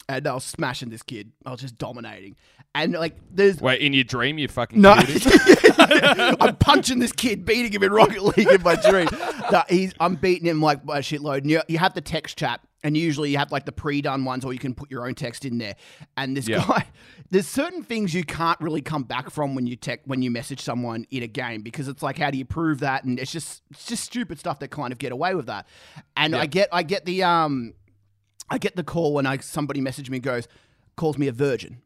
and 0.09 0.26
I 0.26 0.35
was 0.35 0.45
smashing 0.45 0.90
this 0.90 1.02
kid. 1.02 1.33
I 1.45 1.50
was 1.50 1.61
just 1.61 1.78
dominating, 1.78 2.37
and 2.75 2.93
like 2.93 3.16
there's 3.31 3.61
Wait, 3.61 3.81
in 3.81 3.93
your 3.93 4.05
dream, 4.05 4.38
you 4.38 4.49
fucking 4.49 4.81
no. 4.81 4.95
I'm 5.78 6.57
punching 6.57 6.99
this 6.99 7.12
kid, 7.12 7.45
beating 7.45 7.73
him 7.73 7.83
in 7.83 7.93
Rocket 7.93 8.23
League 8.23 8.49
in 8.49 8.62
my 8.62 8.76
dream. 8.76 9.09
No, 9.52 9.62
he's, 9.69 9.95
I'm 10.00 10.16
beating 10.16 10.49
him 10.49 10.61
like 10.61 10.85
by 10.85 10.99
a 10.99 11.02
shitload. 11.02 11.43
And 11.43 11.50
you, 11.52 11.62
you 11.69 11.78
have 11.78 11.95
the 11.95 12.00
text 12.00 12.37
chat, 12.37 12.61
and 12.87 12.97
usually 12.97 13.31
you 13.33 13.38
have 13.38 13.50
like 13.50 13.64
the 13.64 13.73
pre-done 13.73 14.25
ones, 14.25 14.45
or 14.45 14.52
you 14.52 14.61
can 14.61 14.73
put 14.75 14.90
your 14.93 15.07
own 15.07 15.14
text 15.16 15.45
in 15.45 15.59
there. 15.59 15.75
And 16.16 16.37
this 16.37 16.47
Yeah. 16.47 16.64
guy, 16.66 16.87
there's 17.31 17.49
certain 17.49 17.83
things 17.83 18.14
you 18.14 18.23
can't 18.23 18.61
really 18.61 18.81
come 18.81 19.02
back 19.02 19.28
from 19.31 19.57
when 19.57 19.66
you 19.66 19.75
tech 19.75 20.00
when 20.05 20.23
you 20.23 20.31
message 20.31 20.61
someone 20.61 21.05
in 21.11 21.25
a 21.25 21.26
game 21.26 21.62
because 21.62 21.88
it's 21.88 22.02
like, 22.02 22.16
how 22.19 22.31
do 22.31 22.38
you 22.38 22.45
prove 22.45 22.78
that? 22.81 23.02
And 23.02 23.19
it's 23.19 23.33
just 23.33 23.62
it's 23.73 23.87
just 23.87 24.05
stupid 24.05 24.38
stuff 24.38 24.61
that 24.61 24.69
kind 24.69 24.93
of 24.93 24.99
get 24.99 25.11
away 25.11 25.35
with 25.35 25.47
that. 25.47 25.66
And 26.16 26.37
I 26.37 26.47
get 26.47 26.69
I 26.73 26.85
get 26.85 27.05
the 27.05 27.25
um 27.25 27.75
I 28.49 28.59
get 28.59 28.76
the 28.76 28.85
call 28.85 29.12
when 29.14 29.26
I 29.26 29.38
somebody 29.38 29.81
messaged 29.81 30.09
me 30.09 30.19
and 30.19 30.23
goes 30.25 30.47
calls 30.97 31.19
me 31.19 31.26
a 31.26 31.33
virgin. 31.33 31.83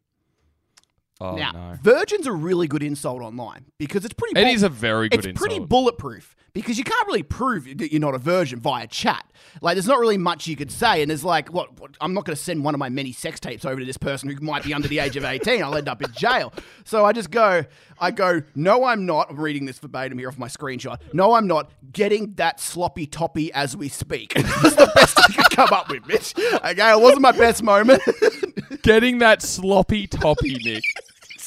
Oh 1.21 1.35
now, 1.35 1.51
no. 1.51 1.77
virgin's 1.81 2.25
a 2.25 2.31
really 2.31 2.67
good 2.67 2.81
insult 2.81 3.21
online 3.21 3.65
because 3.77 4.05
it's 4.05 4.13
pretty. 4.13 4.39
It 4.39 4.43
bull- 4.43 4.53
is 4.53 4.63
a 4.63 4.69
very 4.69 5.07
good 5.07 5.25
It's 5.25 5.39
pretty 5.39 5.59
bulletproof 5.59 6.35
because 6.53 6.77
you 6.77 6.83
can't 6.83 7.07
really 7.07 7.23
prove 7.23 7.65
that 7.77 7.91
you're 7.91 8.01
not 8.01 8.13
a 8.13 8.17
virgin 8.17 8.59
via 8.59 8.87
chat. 8.87 9.25
Like, 9.61 9.75
there's 9.75 9.87
not 9.87 9.99
really 9.99 10.17
much 10.17 10.47
you 10.47 10.55
could 10.55 10.71
say, 10.71 11.01
and 11.01 11.09
there's 11.09 11.23
like, 11.23 11.49
what? 11.53 11.79
what 11.79 11.95
I'm 12.01 12.13
not 12.13 12.25
going 12.25 12.35
to 12.35 12.41
send 12.41 12.63
one 12.63 12.73
of 12.73 12.79
my 12.79 12.89
many 12.89 13.11
sex 13.11 13.39
tapes 13.39 13.65
over 13.65 13.79
to 13.79 13.85
this 13.85 13.97
person 13.97 14.29
who 14.29 14.43
might 14.43 14.63
be 14.63 14.73
under 14.73 14.87
the 14.87 14.99
age 14.99 15.15
of 15.15 15.23
18. 15.23 15.63
I'll 15.63 15.75
end 15.75 15.87
up 15.87 16.01
in 16.01 16.11
jail. 16.11 16.53
So 16.83 17.05
I 17.05 17.13
just 17.13 17.31
go, 17.31 17.63
I 17.99 18.11
go, 18.11 18.41
no, 18.55 18.83
I'm 18.85 19.05
not. 19.05 19.29
I'm 19.29 19.39
reading 19.39 19.65
this 19.65 19.79
verbatim 19.79 20.17
here 20.17 20.27
off 20.27 20.37
my 20.37 20.47
screenshot. 20.47 20.99
No, 21.13 21.33
I'm 21.33 21.47
not 21.47 21.71
getting 21.91 22.33
that 22.35 22.59
sloppy 22.59 23.05
toppy 23.05 23.51
as 23.53 23.77
we 23.77 23.87
speak. 23.87 24.33
That's 24.35 24.75
the 24.75 24.91
best 24.95 25.19
I 25.19 25.33
could 25.33 25.55
come 25.55 25.69
up 25.71 25.89
with, 25.89 26.03
bitch. 26.03 26.37
Okay, 26.71 26.91
it 26.91 27.01
wasn't 27.01 27.21
my 27.21 27.31
best 27.31 27.63
moment. 27.63 28.01
Getting 28.83 29.19
that 29.19 29.43
sloppy 29.43 30.07
toppy, 30.07 30.57
Nick. 30.63 30.83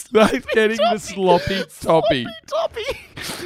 They're 0.12 0.40
getting 0.52 0.76
the 0.76 0.98
sloppy 0.98 1.64
toppy. 1.80 2.26
Toppy. 2.46 2.82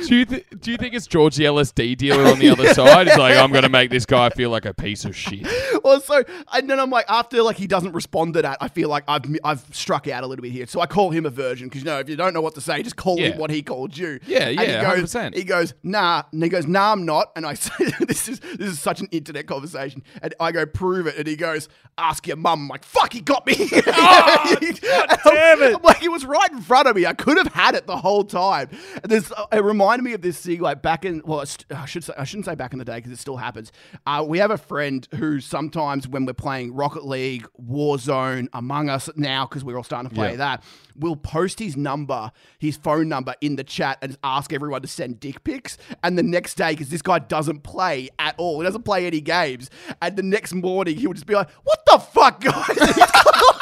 Do 0.07 0.17
you 0.17 0.25
th- 0.25 0.47
do 0.61 0.71
you 0.73 0.77
think 0.77 0.95
it's 0.95 1.07
George 1.07 1.37
the 1.37 1.45
LSD 1.45 1.97
dealer 1.97 2.25
on 2.25 2.39
the 2.39 2.49
other 2.51 2.73
side? 2.75 3.07
He's 3.07 3.17
like, 3.17 3.37
I'm 3.37 3.53
gonna 3.53 3.69
make 3.69 3.91
this 3.91 4.05
guy 4.07 4.29
feel 4.31 4.51
like 4.51 4.65
a 4.65 4.75
piece 4.75 5.05
of 5.05 5.15
shit. 5.17 5.47
well, 5.85 6.01
so 6.01 6.23
and 6.53 6.69
then 6.69 6.81
I'm 6.81 6.91
like, 6.91 7.05
after 7.09 7.43
like 7.43 7.57
he 7.57 7.67
doesn't 7.67 7.93
respond 7.93 8.35
to 8.35 8.43
that, 8.43 8.59
I 8.61 8.69
feel 8.69 8.89
like 8.89 9.05
I've 9.09 9.25
I've 9.45 9.65
struck 9.75 10.09
out 10.09 10.25
a 10.25 10.27
little 10.27 10.43
bit 10.43 10.53
here. 10.53 10.67
So 10.67 10.81
I 10.81 10.87
call 10.87 11.11
him 11.11 11.27
a 11.27 11.31
virgin 11.31 11.69
because 11.69 11.83
you 11.83 11.87
know 11.87 11.99
if 12.01 12.09
you 12.09 12.17
don't 12.17 12.35
know 12.35 12.41
what 12.41 12.55
to 12.57 12.61
say, 12.61 12.83
just 12.83 12.97
call 12.97 13.19
Yeah. 13.19 13.29
him 13.29 13.39
what 13.39 13.51
he 13.51 13.63
called 13.63 13.97
you. 13.97 14.19
Yeah, 14.27 14.49
And 14.49 14.57
yeah, 14.61 14.95
he 14.95 15.01
goes, 15.03 15.15
100%. 15.15 15.35
He 15.37 15.45
goes, 15.45 15.75
nah, 15.83 16.23
and 16.33 16.43
he 16.43 16.49
goes, 16.49 16.67
nah, 16.67 16.93
I'm 16.93 17.05
not. 17.05 17.33
And 17.37 17.47
I 17.47 17.55
say, 17.55 17.91
this 18.01 18.29
is 18.29 18.41
this 18.41 18.69
is 18.71 18.81
such 18.81 19.01
an 19.01 19.09
internet 19.13 19.47
conversation, 19.47 20.03
and 20.23 20.35
I 20.41 20.53
go, 20.53 20.67
prove 20.67 21.07
it, 21.07 21.17
and 21.17 21.27
he 21.27 21.37
goes, 21.37 21.69
ask 21.97 22.27
your 22.27 22.37
mum. 22.37 22.63
I'm 22.63 22.69
like, 22.69 22.85
fuck, 22.85 23.13
he 23.13 23.21
got 23.21 23.47
me. 23.47 23.55
Oh, 23.61 24.57
damn 24.61 25.63
it. 25.63 25.77
I'm 25.77 25.83
like, 25.83 25.99
he 25.99 26.09
was 26.09 26.25
right 26.25 26.48
in 26.53 26.61
front 26.61 26.89
of 26.89 26.97
me. 26.97 27.07
I 27.07 27.13
could 27.13 27.37
have 27.39 27.53
had 27.53 27.75
it 27.75 27.87
the 27.87 27.97
whole 27.97 28.25
time. 28.25 28.69
There's, 29.05 29.31
uh, 29.33 29.47
it 29.53 29.63
reminded 29.65 30.05
me 30.05 30.13
of 30.15 30.23
this 30.23 30.41
thing 30.41 30.61
like 30.61 30.83
back 30.83 31.05
in, 31.05 31.23
well, 31.25 31.45
I 31.75 31.85
should 31.87 32.05
say, 32.05 32.13
I 32.19 32.25
shouldn't 32.25 32.47
say 32.47 32.55
back 32.55 32.73
in 32.73 32.79
the 32.79 32.85
day 32.85 32.97
because 32.97 33.13
it 33.13 33.19
still 33.19 33.37
happens. 33.37 33.73
Uh, 34.07 34.25
we 34.27 34.39
have 34.39 34.51
a 34.51 34.59
friend 34.59 35.07
who 35.17 35.41
sometimes 35.41 36.07
when 36.09 36.27
we're 36.27 36.33
playing 36.33 36.75
Rocket 36.75 37.05
League, 37.07 37.47
Warzone, 37.61 38.49
Among 38.53 38.89
Us 38.89 39.09
now 39.17 39.47
because 39.47 39.65
we're 39.65 39.77
all 39.77 39.83
starting 39.85 40.09
to 40.09 40.15
play 40.15 40.31
Yeah. 40.33 40.37
that, 40.37 40.65
will 40.97 41.17
post 41.17 41.59
his 41.61 41.77
number, 41.77 42.33
his 42.59 42.77
phone 42.77 43.09
number 43.09 43.35
in 43.41 43.57
the 43.57 43.65
chat 43.65 43.99
and 44.03 44.17
ask 44.25 44.53
everyone 44.53 44.83
to 44.83 44.89
send 44.89 45.21
dick 45.21 45.45
pics. 45.45 45.79
And 46.03 46.19
the 46.19 46.23
next 46.23 46.57
day, 46.57 46.71
because 46.73 46.89
this 46.89 47.03
guy 47.03 47.19
doesn't 47.21 47.63
play 47.63 48.09
at 48.19 48.35
all, 48.39 48.61
he 48.61 48.65
doesn't 48.67 48.83
play 48.83 49.07
any 49.07 49.21
games. 49.21 49.71
And 50.03 50.17
the 50.17 50.23
next 50.23 50.53
morning, 50.55 50.97
he 50.97 51.07
would 51.07 51.17
just 51.17 51.27
be 51.27 51.35
like, 51.35 51.49
"What 51.65 51.85
the 51.87 51.99
fuck, 51.99 52.41
guys?" 52.41 52.79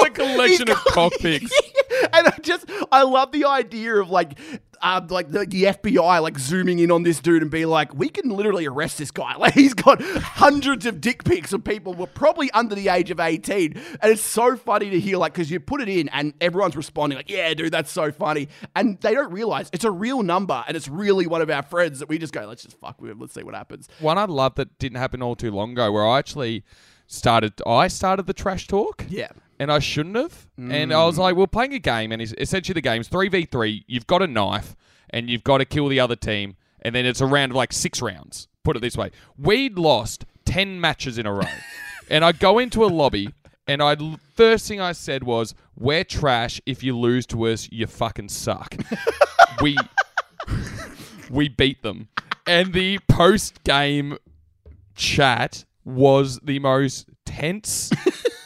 Got, 0.00 0.02
got 0.02 0.08
a 0.08 0.10
collection 0.34 0.66
he's 0.66 0.76
of 0.76 0.84
cock 0.84 1.12
pics. 1.20 1.52
and 2.12 2.28
I 2.28 2.38
just 2.42 2.70
I 2.92 3.02
love 3.02 3.32
the 3.32 3.44
idea 3.44 3.96
of 3.96 4.10
like 4.10 4.38
um, 4.80 5.08
like 5.08 5.30
the, 5.30 5.40
the 5.40 5.64
FBI 5.64 6.22
like 6.22 6.38
zooming 6.38 6.78
in 6.78 6.90
on 6.90 7.02
this 7.02 7.20
dude 7.20 7.42
and 7.42 7.50
be 7.50 7.64
like, 7.64 7.94
we 7.94 8.08
can 8.08 8.30
literally 8.30 8.66
arrest 8.66 8.98
this 8.98 9.10
guy. 9.10 9.34
Like 9.38 9.54
he's 9.54 9.74
got 9.74 10.02
hundreds 10.02 10.84
of 10.84 11.00
dick 11.00 11.22
pics 11.22 11.52
of 11.52 11.62
people 11.62 11.92
who 11.94 12.00
were 12.00 12.08
probably 12.08 12.50
under 12.50 12.74
the 12.74 12.88
age 12.88 13.10
of 13.12 13.20
eighteen, 13.20 13.80
and 14.02 14.12
it's 14.12 14.22
so 14.22 14.56
funny 14.56 14.90
to 14.90 14.98
hear 14.98 15.16
like 15.16 15.32
because 15.32 15.48
you 15.48 15.60
put 15.60 15.80
it 15.80 15.88
in 15.88 16.08
and 16.08 16.34
everyone's 16.40 16.76
responding 16.76 17.16
like, 17.16 17.30
yeah, 17.30 17.54
dude, 17.54 17.72
that's 17.72 17.90
so 17.90 18.10
funny, 18.10 18.48
and 18.74 19.00
they 19.00 19.14
don't 19.14 19.30
realize 19.30 19.70
it's 19.72 19.84
a 19.84 19.90
real 19.90 20.24
number 20.24 20.64
and 20.66 20.76
it's 20.76 20.88
really 20.88 21.28
one 21.28 21.40
of 21.40 21.50
our 21.50 21.62
friends 21.62 22.00
that 22.00 22.08
we 22.08 22.18
just 22.18 22.32
go, 22.32 22.46
let's 22.46 22.64
just 22.64 22.78
fuck 22.80 23.00
with 23.00 23.12
him, 23.12 23.20
let's 23.20 23.32
see 23.32 23.44
what 23.44 23.54
happens. 23.54 23.88
One 24.00 24.18
I 24.18 24.24
love 24.24 24.56
that 24.56 24.76
didn't 24.78 24.98
happen 24.98 25.22
all 25.22 25.36
too 25.36 25.52
long 25.52 25.72
ago, 25.72 25.92
where 25.92 26.06
I 26.06 26.18
actually 26.18 26.64
started. 27.06 27.54
I 27.66 27.88
started 27.88 28.26
the 28.26 28.34
trash 28.34 28.66
talk. 28.66 29.04
Yeah. 29.08 29.30
And 29.58 29.72
I 29.72 29.78
shouldn't 29.78 30.16
have. 30.16 30.46
And 30.56 30.92
I 30.92 31.04
was 31.04 31.16
mm. 31.16 31.20
like, 31.20 31.36
we're 31.36 31.46
playing 31.46 31.74
a 31.74 31.78
game, 31.78 32.12
and 32.12 32.22
it's 32.22 32.34
essentially 32.38 32.74
the 32.74 32.80
game's 32.80 33.08
3v3. 33.08 33.84
You've 33.86 34.06
got 34.06 34.22
a 34.22 34.26
knife, 34.26 34.76
and 35.10 35.28
you've 35.28 35.44
got 35.44 35.58
to 35.58 35.64
kill 35.64 35.88
the 35.88 36.00
other 36.00 36.16
team, 36.16 36.56
and 36.82 36.94
then 36.94 37.06
it's 37.06 37.20
a 37.20 37.26
round 37.26 37.52
of 37.52 37.56
like 37.56 37.72
six 37.72 38.00
rounds. 38.00 38.48
Put 38.64 38.76
it 38.76 38.80
this 38.80 38.96
way 38.96 39.10
we'd 39.38 39.78
lost 39.78 40.26
10 40.44 40.80
matches 40.80 41.16
in 41.18 41.26
a 41.26 41.32
row. 41.32 41.42
and 42.10 42.24
I 42.24 42.32
go 42.32 42.58
into 42.58 42.84
a 42.84 42.86
lobby, 42.86 43.32
and 43.66 43.82
I 43.82 43.96
first 44.34 44.68
thing 44.68 44.80
I 44.80 44.92
said 44.92 45.24
was, 45.24 45.54
we're 45.76 46.04
trash. 46.04 46.60
If 46.66 46.82
you 46.82 46.96
lose 46.96 47.26
to 47.26 47.46
us, 47.46 47.68
you 47.70 47.86
fucking 47.86 48.28
suck. 48.28 48.76
we. 49.62 49.76
We 51.30 51.48
beat 51.48 51.82
them. 51.82 52.08
And 52.46 52.72
the 52.72 53.00
post 53.00 53.62
game 53.64 54.16
chat 54.94 55.66
was 55.84 56.40
the 56.42 56.58
most 56.58 57.10
tense 57.26 57.90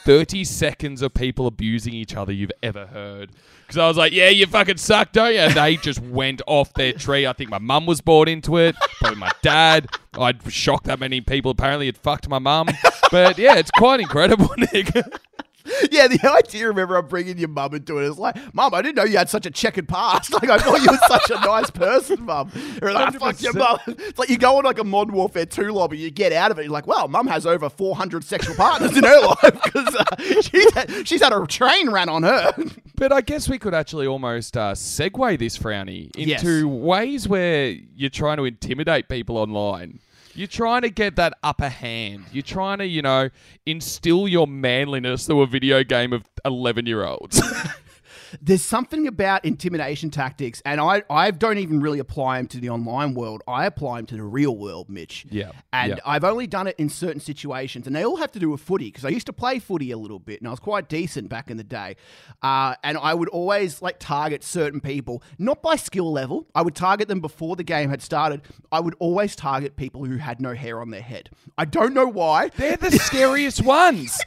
30 0.04 0.44
seconds 0.44 1.02
of 1.02 1.14
people 1.14 1.46
abusing 1.46 1.94
each 1.94 2.16
other 2.16 2.32
you've 2.32 2.52
ever 2.62 2.86
heard. 2.86 3.30
Because 3.62 3.78
I 3.78 3.88
was 3.88 3.96
like, 3.96 4.12
yeah, 4.12 4.28
you 4.28 4.46
fucking 4.46 4.76
suck, 4.76 5.12
don't 5.12 5.32
you? 5.32 5.40
And 5.40 5.54
they 5.54 5.76
just 5.76 6.00
went 6.00 6.42
off 6.46 6.74
their 6.74 6.92
tree. 6.92 7.26
I 7.26 7.32
think 7.32 7.50
my 7.50 7.58
mum 7.58 7.86
was 7.86 8.00
bought 8.00 8.28
into 8.28 8.58
it, 8.58 8.76
probably 8.98 9.18
my 9.18 9.30
dad. 9.42 9.88
I'd 10.18 10.52
shocked 10.52 10.84
that 10.84 10.98
many 10.98 11.20
people 11.20 11.50
apparently 11.50 11.86
had 11.86 11.96
fucked 11.96 12.28
my 12.28 12.38
mum. 12.38 12.68
But 13.10 13.38
yeah, 13.38 13.56
it's 13.56 13.70
quite 13.70 14.00
incredible, 14.00 14.50
Nick. 14.72 14.90
Yeah, 15.90 16.08
the 16.08 16.18
idea 16.38 16.68
remember, 16.68 16.96
of 16.96 17.04
everyone 17.04 17.08
bringing 17.10 17.38
your 17.38 17.48
mum 17.48 17.74
into 17.74 17.98
it 17.98 18.04
is 18.04 18.18
like, 18.18 18.36
Mum, 18.54 18.72
I 18.74 18.82
didn't 18.82 18.96
know 18.96 19.04
you 19.04 19.18
had 19.18 19.28
such 19.28 19.46
a 19.46 19.50
checkered 19.50 19.88
past. 19.88 20.32
Like, 20.42 20.48
I 20.50 20.58
thought 20.58 20.80
you 20.80 20.90
were 20.90 20.98
such 21.08 21.30
a 21.30 21.34
nice 21.34 21.70
person, 21.70 22.24
Mum. 22.24 22.50
Or 22.80 22.92
like, 22.92 23.14
fuck 23.18 23.40
your 23.42 23.52
mum. 23.52 23.78
It's 23.86 24.18
like 24.18 24.28
you 24.28 24.38
go 24.38 24.56
on 24.58 24.64
like 24.64 24.78
a 24.78 24.84
Modern 24.84 25.14
Warfare 25.14 25.46
2 25.46 25.70
lobby, 25.72 25.98
you 25.98 26.10
get 26.10 26.32
out 26.32 26.50
of 26.50 26.58
it, 26.58 26.62
you're 26.64 26.72
like, 26.72 26.86
well, 26.86 27.06
Mum 27.08 27.26
has 27.26 27.46
over 27.46 27.68
400 27.68 28.24
sexual 28.24 28.54
partners 28.56 28.96
in 28.96 29.04
her 29.04 29.20
life 29.20 29.62
because 29.64 29.94
uh, 29.94 30.04
she's, 30.40 30.72
had, 30.74 31.06
she's 31.08 31.22
had 31.22 31.32
a 31.32 31.46
train 31.46 31.90
ran 31.90 32.08
on 32.08 32.22
her. 32.22 32.52
But 32.96 33.12
I 33.12 33.20
guess 33.20 33.48
we 33.48 33.58
could 33.58 33.74
actually 33.74 34.06
almost 34.06 34.56
uh, 34.56 34.72
segue 34.72 35.38
this, 35.38 35.58
Frowny, 35.58 36.10
Yes. 36.16 36.42
into 36.42 36.68
ways 36.68 37.28
where 37.28 37.76
you're 37.94 38.10
trying 38.10 38.38
to 38.38 38.44
intimidate 38.44 39.08
people 39.08 39.36
online. 39.36 39.98
You're 40.34 40.46
trying 40.46 40.82
to 40.82 40.90
get 40.90 41.16
that 41.16 41.34
upper 41.42 41.68
hand. 41.68 42.26
You're 42.32 42.42
trying 42.42 42.78
to, 42.78 42.86
you 42.86 43.02
know, 43.02 43.28
instill 43.66 44.28
your 44.28 44.46
manliness 44.46 45.26
through 45.26 45.42
a 45.42 45.46
video 45.46 45.84
game 45.84 46.12
of 46.12 46.24
11 46.44 46.86
year 46.86 47.04
olds. 47.04 47.42
There's 48.40 48.62
something 48.62 49.06
about 49.06 49.44
intimidation 49.44 50.10
tactics, 50.10 50.62
and 50.64 50.80
I, 50.80 51.02
I 51.10 51.30
don't 51.30 51.58
even 51.58 51.80
really 51.80 51.98
apply 51.98 52.38
them 52.38 52.46
to 52.48 52.58
the 52.58 52.70
online 52.70 53.14
world. 53.14 53.42
I 53.46 53.66
apply 53.66 53.98
them 53.98 54.06
to 54.06 54.16
the 54.16 54.22
real 54.22 54.56
world, 54.56 54.88
Mitch. 54.88 55.26
Yeah, 55.30 55.52
And 55.72 55.90
yeah. 55.90 55.96
I've 56.04 56.24
only 56.24 56.46
done 56.46 56.66
it 56.66 56.76
in 56.78 56.88
certain 56.88 57.20
situations, 57.20 57.86
and 57.86 57.94
they 57.94 58.04
all 58.04 58.16
have 58.16 58.32
to 58.32 58.38
do 58.38 58.50
with 58.50 58.60
footy 58.60 58.86
because 58.86 59.04
I 59.04 59.08
used 59.10 59.26
to 59.26 59.32
play 59.32 59.58
footy 59.58 59.90
a 59.90 59.98
little 59.98 60.18
bit, 60.18 60.40
and 60.40 60.48
I 60.48 60.50
was 60.50 60.60
quite 60.60 60.88
decent 60.88 61.28
back 61.28 61.50
in 61.50 61.56
the 61.56 61.64
day. 61.64 61.96
Uh, 62.42 62.74
and 62.82 62.96
I 62.98 63.14
would 63.14 63.28
always 63.28 63.82
like 63.82 63.98
target 63.98 64.42
certain 64.44 64.80
people, 64.80 65.22
not 65.38 65.62
by 65.62 65.76
skill 65.76 66.10
level. 66.10 66.46
I 66.54 66.62
would 66.62 66.74
target 66.74 67.08
them 67.08 67.20
before 67.20 67.56
the 67.56 67.64
game 67.64 67.90
had 67.90 68.02
started. 68.02 68.42
I 68.70 68.80
would 68.80 68.94
always 68.98 69.36
target 69.36 69.76
people 69.76 70.04
who 70.04 70.16
had 70.16 70.40
no 70.40 70.54
hair 70.54 70.80
on 70.80 70.90
their 70.90 71.02
head. 71.02 71.30
I 71.58 71.64
don't 71.64 71.94
know 71.94 72.06
why. 72.06 72.48
They're 72.48 72.76
the 72.76 72.90
scariest 72.92 73.62
ones. 73.64 74.20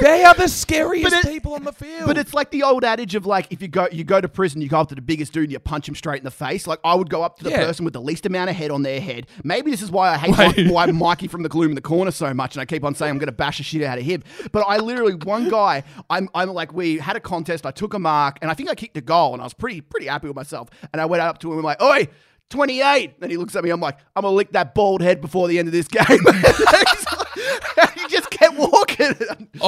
They 0.00 0.24
are 0.24 0.34
the 0.34 0.48
scariest 0.48 1.12
it- 1.14 1.26
people 1.26 1.54
on 1.54 1.64
the 1.64 1.72
field. 1.72 2.06
But 2.06 2.18
it's 2.18 2.32
like 2.34 2.50
the 2.50 2.62
old 2.62 2.84
adage 2.84 3.14
of 3.14 3.26
like 3.26 3.46
if 3.50 3.60
you 3.62 3.68
go 3.68 3.88
you 3.90 4.04
go 4.04 4.20
to 4.20 4.28
prison, 4.28 4.60
you 4.62 4.68
go 4.68 4.80
up 4.80 4.88
to 4.90 4.94
the 4.94 5.00
biggest 5.02 5.32
dude 5.32 5.44
and 5.44 5.52
you 5.52 5.58
punch 5.58 5.88
him 5.88 5.94
straight 5.94 6.18
in 6.18 6.24
the 6.24 6.30
face. 6.30 6.66
Like 6.66 6.78
I 6.84 6.94
would 6.94 7.10
go 7.10 7.22
up 7.22 7.38
to 7.38 7.44
the 7.44 7.50
Yeah. 7.50 7.64
person 7.64 7.84
with 7.84 7.94
the 7.94 8.00
least 8.00 8.26
amount 8.26 8.50
of 8.50 8.56
head 8.56 8.70
on 8.70 8.82
their 8.82 9.00
head. 9.00 9.26
Maybe 9.44 9.70
this 9.70 9.82
is 9.82 9.90
why 9.90 10.10
I 10.14 10.16
hate. 10.18 10.70
Why 10.70 10.86
Mikey 10.86 11.28
from 11.28 11.42
the 11.42 11.48
Gloom 11.48 11.70
in 11.70 11.74
the 11.74 11.80
Corner 11.80 12.10
so 12.10 12.32
much, 12.34 12.54
and 12.54 12.60
I 12.62 12.64
keep 12.64 12.84
on 12.84 12.94
saying 12.94 13.10
I'm 13.10 13.18
going 13.18 13.26
to 13.26 13.32
bash 13.32 13.58
the 13.58 13.64
shit 13.64 13.82
out 13.82 13.98
of 13.98 14.04
him. 14.04 14.22
But 14.52 14.60
I 14.66 14.78
literally 14.78 15.14
one 15.14 15.48
guy, 15.48 15.82
I'm 16.10 16.28
I'm 16.34 16.48
like 16.50 16.72
we 16.72 16.98
had 16.98 17.16
a 17.16 17.20
contest, 17.20 17.66
I 17.66 17.70
took 17.70 17.94
a 17.94 17.98
mark, 17.98 18.38
and 18.42 18.50
I 18.50 18.54
think 18.54 18.68
I 18.70 18.74
kicked 18.74 18.96
a 18.96 19.00
goal, 19.00 19.32
and 19.32 19.40
I 19.40 19.44
was 19.44 19.54
pretty 19.54 19.80
pretty 19.80 20.06
happy 20.06 20.26
with 20.28 20.36
myself. 20.36 20.68
And 20.92 21.00
I 21.00 21.06
went 21.06 21.22
up 21.22 21.38
to 21.40 21.48
him 21.48 21.58
and 21.58 21.60
I'm 21.60 21.64
like, 21.64 21.82
oi. 21.82 22.08
28. 22.50 23.16
And 23.20 23.30
he 23.30 23.36
looks 23.36 23.54
at 23.56 23.62
me. 23.62 23.68
I'm 23.68 23.78
like, 23.78 23.98
I'm 24.16 24.22
going 24.22 24.32
to 24.32 24.36
lick 24.36 24.52
that 24.52 24.74
bald 24.74 25.02
head 25.02 25.20
before 25.20 25.48
the 25.48 25.58
end 25.58 25.68
of 25.68 25.72
this 25.72 25.86
game. 25.88 26.06
he 27.94 28.08
just 28.08 28.30
kept 28.30 28.56
walking. 28.58 29.12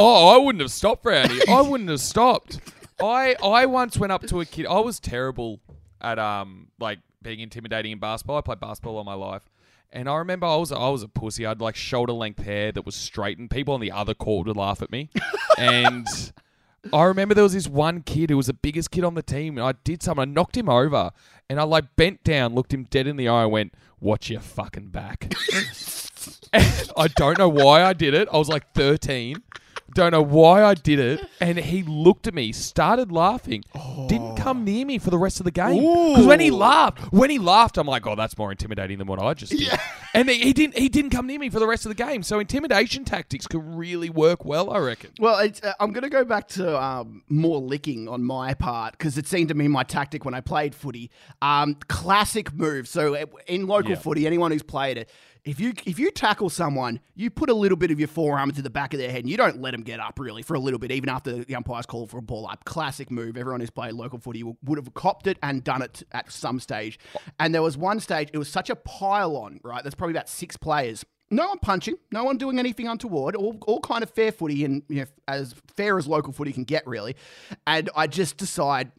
Oh, 0.02 0.28
I 0.28 0.38
wouldn't 0.38 0.62
have 0.62 0.72
stopped, 0.72 1.02
Brownie. 1.02 1.40
I 1.46 1.60
wouldn't 1.68 1.90
have 1.90 2.00
stopped. 2.00 2.58
I 3.02 3.36
I 3.42 3.66
once 3.66 3.98
went 3.98 4.12
up 4.12 4.26
to 4.28 4.40
a 4.40 4.46
kid. 4.46 4.66
I 4.66 4.80
was 4.80 4.98
terrible 4.98 5.60
at 6.00 6.18
um 6.18 6.68
like 6.78 7.00
being 7.22 7.40
intimidating 7.40 7.92
in 7.92 7.98
basketball. 7.98 8.38
I 8.38 8.40
played 8.40 8.60
basketball 8.60 8.96
all 8.96 9.04
my 9.04 9.14
life. 9.14 9.42
And 9.92 10.08
I 10.08 10.16
remember 10.16 10.46
I 10.46 10.56
was 10.56 10.72
I 10.72 10.88
was 10.88 11.02
a 11.02 11.08
pussy. 11.08 11.44
I 11.44 11.50
had 11.50 11.60
like 11.60 11.76
shoulder 11.76 12.14
length 12.14 12.42
hair 12.42 12.72
that 12.72 12.86
was 12.86 12.94
straight, 12.94 13.38
and 13.38 13.50
people 13.50 13.74
on 13.74 13.80
the 13.80 13.92
other 13.92 14.14
court 14.14 14.46
would 14.46 14.56
laugh 14.56 14.80
at 14.80 14.90
me. 14.90 15.10
and 15.58 16.06
I 16.92 17.04
remember 17.04 17.34
there 17.34 17.44
was 17.44 17.52
this 17.52 17.68
one 17.68 18.00
kid 18.02 18.30
who 18.30 18.38
was 18.38 18.46
the 18.46 18.54
biggest 18.54 18.90
kid 18.90 19.04
on 19.04 19.14
the 19.14 19.22
team, 19.22 19.58
and 19.58 19.66
I 19.66 19.72
did 19.84 20.02
something. 20.02 20.22
I 20.22 20.24
knocked 20.24 20.56
him 20.56 20.70
over, 20.70 21.10
and 21.50 21.60
I 21.60 21.64
like 21.64 21.96
bent 21.96 22.24
down, 22.24 22.54
looked 22.54 22.72
him 22.72 22.84
dead 22.84 23.06
in 23.06 23.16
the 23.16 23.28
eye, 23.28 23.42
and 23.42 23.52
went, 23.52 23.74
"Watch 24.00 24.30
your 24.30 24.40
fucking 24.40 24.88
back." 24.88 25.34
I 26.52 27.08
don't 27.16 27.38
know 27.38 27.48
why 27.48 27.82
I 27.84 27.92
did 27.92 28.14
it. 28.14 28.28
I 28.32 28.38
was 28.38 28.48
like 28.48 28.72
13. 28.74 29.42
Don't 29.94 30.12
know 30.12 30.22
why 30.22 30.62
I 30.64 30.74
did 30.74 30.98
it. 30.98 31.20
And 31.40 31.58
he 31.58 31.82
looked 31.82 32.26
at 32.26 32.34
me, 32.34 32.52
started 32.52 33.10
laughing, 33.10 33.64
didn't 34.08 34.36
come 34.36 34.64
near 34.64 34.86
me 34.86 34.98
for 34.98 35.10
the 35.10 35.18
rest 35.18 35.40
of 35.40 35.44
the 35.44 35.50
game. 35.50 35.80
Because 35.82 36.26
when 36.26 36.40
he 36.40 36.50
laughed, 36.50 37.12
when 37.12 37.30
he 37.30 37.38
laughed, 37.38 37.76
I'm 37.78 37.86
like, 37.86 38.06
oh, 38.06 38.14
that's 38.14 38.36
more 38.38 38.50
intimidating 38.50 38.98
than 38.98 39.06
what 39.06 39.20
I 39.20 39.34
just 39.34 39.52
did. 39.56 39.68
And 40.14 40.28
he, 40.28 40.38
he 40.40 40.52
didn't. 40.52 40.76
He 40.76 40.88
didn't 40.88 41.10
come 41.10 41.26
near 41.26 41.38
me 41.38 41.50
for 41.50 41.60
the 41.60 41.66
rest 41.66 41.86
of 41.86 41.90
the 41.90 41.94
game. 41.94 42.22
So 42.22 42.38
intimidation 42.40 43.04
tactics 43.04 43.46
could 43.46 43.62
really 43.64 44.10
work 44.10 44.44
well, 44.44 44.70
I 44.70 44.78
reckon. 44.78 45.10
Well, 45.18 45.38
it's, 45.38 45.62
uh, 45.62 45.72
I'm 45.80 45.92
going 45.92 46.02
to 46.02 46.10
go 46.10 46.24
back 46.24 46.48
to 46.48 46.80
um, 46.82 47.22
more 47.28 47.58
licking 47.60 48.08
on 48.08 48.22
my 48.24 48.54
part 48.54 48.92
because 48.98 49.16
it 49.18 49.26
seemed 49.26 49.48
to 49.48 49.54
me 49.54 49.68
my 49.68 49.82
tactic 49.82 50.24
when 50.24 50.34
I 50.34 50.40
played 50.40 50.74
footy. 50.74 51.10
Um, 51.42 51.76
classic 51.88 52.52
move. 52.52 52.88
So 52.88 53.14
uh, 53.14 53.26
in 53.46 53.66
local 53.66 53.90
Yeah. 53.90 53.96
footy, 53.98 54.26
anyone 54.26 54.50
who's 54.50 54.62
played 54.62 54.98
it, 54.98 55.10
if 55.44 55.60
you 55.60 55.72
if 55.84 55.98
you 55.98 56.10
tackle 56.10 56.50
someone, 56.50 57.00
you 57.14 57.30
put 57.30 57.48
a 57.48 57.54
little 57.54 57.76
bit 57.76 57.90
of 57.90 57.98
your 57.98 58.08
forearm 58.08 58.50
into 58.50 58.62
the 58.62 58.70
back 58.70 58.92
of 58.92 59.00
their 59.00 59.10
head, 59.10 59.20
and 59.20 59.30
you 59.30 59.36
don't 59.36 59.60
let 59.60 59.72
them 59.72 59.82
get 59.82 60.00
up 60.00 60.18
really 60.18 60.42
for 60.42 60.54
a 60.54 60.58
little 60.58 60.78
bit, 60.78 60.90
even 60.90 61.08
after 61.08 61.44
the 61.44 61.54
umpire's 61.54 61.86
called 61.86 62.10
for 62.10 62.18
a 62.18 62.22
ball 62.22 62.46
up. 62.46 62.64
Classic 62.64 63.10
move. 63.10 63.36
Everyone 63.36 63.60
who's 63.60 63.70
played 63.70 63.94
local 63.94 64.18
footy 64.18 64.42
would 64.42 64.78
have 64.78 64.92
copped 64.94 65.26
it 65.26 65.38
and 65.42 65.64
done 65.64 65.82
it 65.82 66.02
at 66.12 66.30
some 66.30 66.60
stage. 66.60 66.98
And 67.38 67.54
there 67.54 67.62
was 67.62 67.76
one 67.76 68.00
stage. 68.00 68.30
It 68.32 68.38
was 68.38 68.48
such 68.48 68.70
a 68.70 68.76
pile 68.76 69.36
on, 69.36 69.60
right? 69.62 69.82
There's 69.82 69.94
probably 69.94 70.14
about 70.14 70.28
six 70.28 70.56
players 70.56 71.04
no 71.30 71.48
one 71.48 71.58
punching, 71.58 71.96
no 72.10 72.24
one 72.24 72.36
doing 72.36 72.58
anything 72.58 72.88
untoward, 72.88 73.36
all, 73.36 73.56
all 73.66 73.80
kind 73.80 74.02
of 74.02 74.10
fair 74.10 74.32
footy 74.32 74.64
and 74.64 74.82
you 74.88 74.96
know, 74.96 75.06
as 75.28 75.54
fair 75.76 75.96
as 75.96 76.08
local 76.08 76.32
footy 76.32 76.52
can 76.52 76.64
get, 76.64 76.86
really. 76.86 77.14
And 77.66 77.88
I 77.94 78.08
just 78.08 78.36
decide 78.36 78.90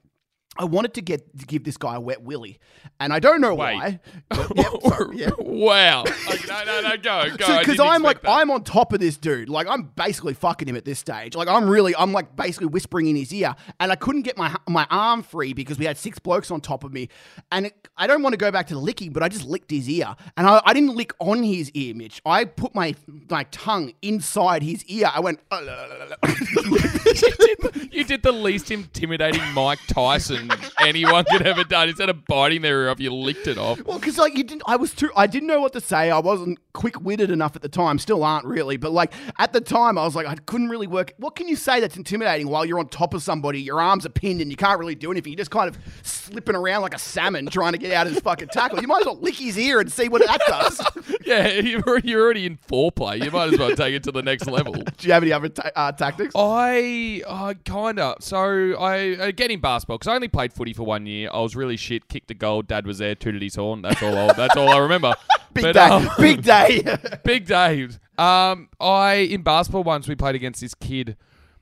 I 0.58 0.66
wanted 0.66 0.94
to 0.96 1.02
get 1.02 1.40
to 1.40 1.46
give 1.46 1.64
this 1.64 1.78
guy 1.78 1.96
a 1.96 2.00
wet 2.00 2.24
willy, 2.24 2.60
and 3.00 3.14
I 3.14 3.20
don't 3.20 3.40
know 3.40 3.56
Wait. 3.56 3.76
why. 3.76 4.00
Yep, 4.54 4.82
sorry, 4.84 5.18
yeah. 5.18 5.30
wow. 5.38 6.04
No, 6.48 6.64
no, 6.66 6.82
no, 6.82 6.98
go, 6.98 7.30
go. 7.38 7.60
Because 7.60 7.78
didn't 7.78 7.80
I'm 7.82 8.04
like 8.04 8.22
that. 8.24 8.30
I'm 8.30 8.52
on 8.52 8.64
top 8.66 8.92
of 8.92 9.00
this 9.00 9.16
dude. 9.16 9.48
Like 9.48 9.68
I'm 9.68 9.84
basically 9.96 10.34
fucking 10.34 10.68
him 10.68 10.76
at 10.76 10.84
this 10.84 11.00
stage. 11.00 11.34
Like 11.34 11.48
I'm 11.48 11.70
really 11.70 11.96
I'm 11.96 12.12
like 12.12 12.36
basically 12.36 12.68
whispering 12.68 13.08
in 13.08 13.16
his 13.16 13.34
ear, 13.34 13.56
and 13.80 13.92
I 13.92 13.96
couldn't 13.96 14.24
get 14.24 14.38
my 14.38 14.54
my 14.68 14.86
arm 14.90 15.24
free 15.24 15.54
because 15.54 15.80
we 15.80 15.86
had 15.86 15.98
six 15.98 16.20
blokes 16.20 16.52
on 16.52 16.60
top 16.60 16.84
of 16.84 16.92
me. 16.92 17.08
And 17.52 17.68
it, 17.68 17.88
I 17.96 18.06
don't 18.06 18.22
want 18.22 18.34
to 18.34 18.38
go 18.38 18.52
back 18.52 18.68
to 18.68 18.78
licking, 18.78 19.14
but 19.14 19.24
I 19.24 19.30
just 19.30 19.46
licked 19.46 19.72
his 19.72 19.90
ear, 19.90 20.14
and 20.36 20.46
I, 20.46 20.62
I 20.66 20.74
didn't 20.74 20.96
lick 20.96 21.14
on 21.20 21.42
his 21.44 21.72
ear, 21.72 21.96
Mitch. 21.96 22.22
I 22.26 22.44
put 22.44 22.76
my 22.76 22.96
my 23.30 23.46
tongue 23.46 23.94
inside 24.02 24.62
his 24.62 24.84
ear. 24.86 25.10
I 25.14 25.22
went. 25.22 25.40
you, 25.52 26.80
did, 26.80 27.94
you 27.94 28.04
did 28.04 28.24
the 28.24 28.34
least 28.34 28.70
intimidating 28.72 29.42
Mike 29.54 29.80
Tyson 29.88 30.41
anyone 30.80 31.26
could 31.26 31.42
ever 31.44 31.64
done. 31.64 31.90
Instead 31.90 32.10
of 32.10 32.26
biting 32.26 32.62
their 32.62 32.84
ear 32.84 32.90
off, 32.90 33.00
you 33.00 33.14
licked 33.14 33.48
it 33.48 33.58
off. 33.58 33.84
Well, 33.84 34.00
because 34.00 34.18
like 34.18 34.38
you 34.38 34.44
didn't, 34.44 34.64
I 34.66 34.76
was 34.76 34.94
too, 34.94 35.10
I 35.16 35.28
didn't 35.28 35.48
know 35.48 35.60
what 35.60 35.74
to 35.74 35.82
say. 35.82 36.12
I 36.12 36.20
wasn't 36.20 36.60
quick 36.74 37.02
witted 37.02 37.32
enough 37.32 37.56
at 37.56 37.62
the 37.62 37.70
time. 37.70 38.00
Still 38.00 38.24
aren't 38.24 38.46
really, 38.46 38.78
but 38.78 38.92
like 38.92 39.14
at 39.40 39.54
the 39.54 39.62
time, 39.62 39.98
I 39.98 40.04
was 40.04 40.16
like, 40.16 40.28
I 40.28 40.36
couldn't 40.36 40.70
really 40.70 40.88
work. 40.88 41.14
What 41.18 41.36
can 41.36 41.48
you 41.48 41.56
say 41.56 41.80
that's 41.80 41.98
intimidating 41.98 42.48
while 42.48 42.66
you're 42.66 42.80
on 42.80 42.88
top 42.88 43.14
of 43.14 43.24
somebody? 43.24 43.62
Your 43.62 43.82
arms 43.82 44.06
are 44.06 44.10
pinned 44.10 44.42
and 44.42 44.50
you 44.50 44.58
can't 44.58 44.80
really 44.80 44.96
do 44.96 45.12
anything. 45.12 45.34
You're 45.34 45.38
just 45.38 45.52
kind 45.52 45.68
of 45.70 45.78
slipping 46.04 46.56
around 46.56 46.82
like 46.82 46.94
a 46.94 47.00
salmon 47.00 47.48
trying 47.48 47.74
to 47.74 47.78
get 47.78 47.92
out 47.92 48.08
of 48.08 48.14
his 48.14 48.22
fucking 48.22 48.50
tackle. 48.50 48.82
You 48.82 48.88
might 48.88 49.02
as 49.02 49.06
well 49.06 49.20
lick 49.20 49.36
his 49.36 49.58
ear 49.58 49.80
and 49.80 49.92
see 49.92 50.10
what 50.10 50.26
that 50.26 50.42
does. 50.48 50.82
Yeah, 51.24 51.48
you're 51.48 51.82
already, 51.84 52.10
you're 52.10 52.22
already 52.22 52.46
in 52.46 52.58
foreplay. 52.58 53.24
You 53.24 53.32
might 53.32 53.54
as 53.54 53.60
well 53.60 53.76
take 53.76 53.94
it 53.94 54.04
to 54.04 54.12
the 54.12 54.22
next 54.22 54.48
level. 54.48 54.74
do 54.98 55.08
you 55.08 55.14
have 55.14 55.24
any 55.24 55.32
other 55.32 55.50
ta- 55.50 55.70
uh, 55.76 55.92
tactics? 55.92 56.34
I 56.36 57.22
uh, 57.26 57.54
kind 57.64 58.00
of. 58.00 58.24
So 58.24 58.76
I 58.76 59.16
uh, 59.16 59.32
get 59.32 59.52
in 59.52 59.60
basketball 59.60 59.98
because 59.98 60.08
I 60.08 60.16
only 60.16 60.28
played 60.32 60.54
footy 60.54 60.74
for 60.74 60.84
one 60.84 61.06
year. 61.06 61.30
I 61.32 61.40
was 61.40 61.56
really 61.56 61.78
shit. 61.78 62.08
Kicked 62.08 62.32
a 62.32 62.34
goal. 62.34 62.62
Dad 62.62 62.86
was 62.86 62.98
there. 63.00 63.16
Tooted 63.16 63.42
his 63.42 63.56
horn. 63.56 63.82
That's 63.82 64.02
all. 64.02 64.18
I, 64.18 64.34
that's 64.34 64.56
all 64.56 64.70
I 64.70 64.78
remember. 64.78 65.14
Big 65.54 65.64
But, 65.64 65.74
day, 65.74 65.80
um, 65.82 66.10
big 66.18 66.44
day. 66.44 66.98
Big 67.26 67.46
Dave. 67.46 68.00
Um, 68.18 68.70
I 68.80 69.16
in 69.16 69.42
basketball 69.42 69.84
once 69.84 70.08
we 70.08 70.16
played 70.16 70.36
against 70.36 70.62
this 70.62 70.74
kid 70.74 71.18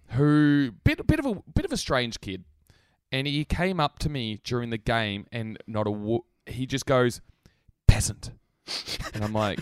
who 0.09 0.73
bit 0.83 0.99
a 0.99 1.03
bit 1.03 1.17
of 1.19 1.25
a 1.25 1.35
bit 1.55 1.65
of 1.65 1.71
a 1.71 1.77
strange 1.77 2.21
kid, 2.21 2.43
and 3.11 3.25
he 3.25 3.45
came 3.45 3.79
up 3.79 3.97
to 3.99 4.09
me 4.09 4.41
during 4.43 4.69
the 4.69 4.77
game 4.77 5.25
and 5.31 5.57
not 5.65 5.87
a 5.87 5.91
wo- 5.91 6.25
he 6.45 6.67
just 6.67 6.85
goes 6.85 7.21
peasant, 7.87 8.31
and 9.13 9.23
I'm 9.23 9.33
like 9.33 9.59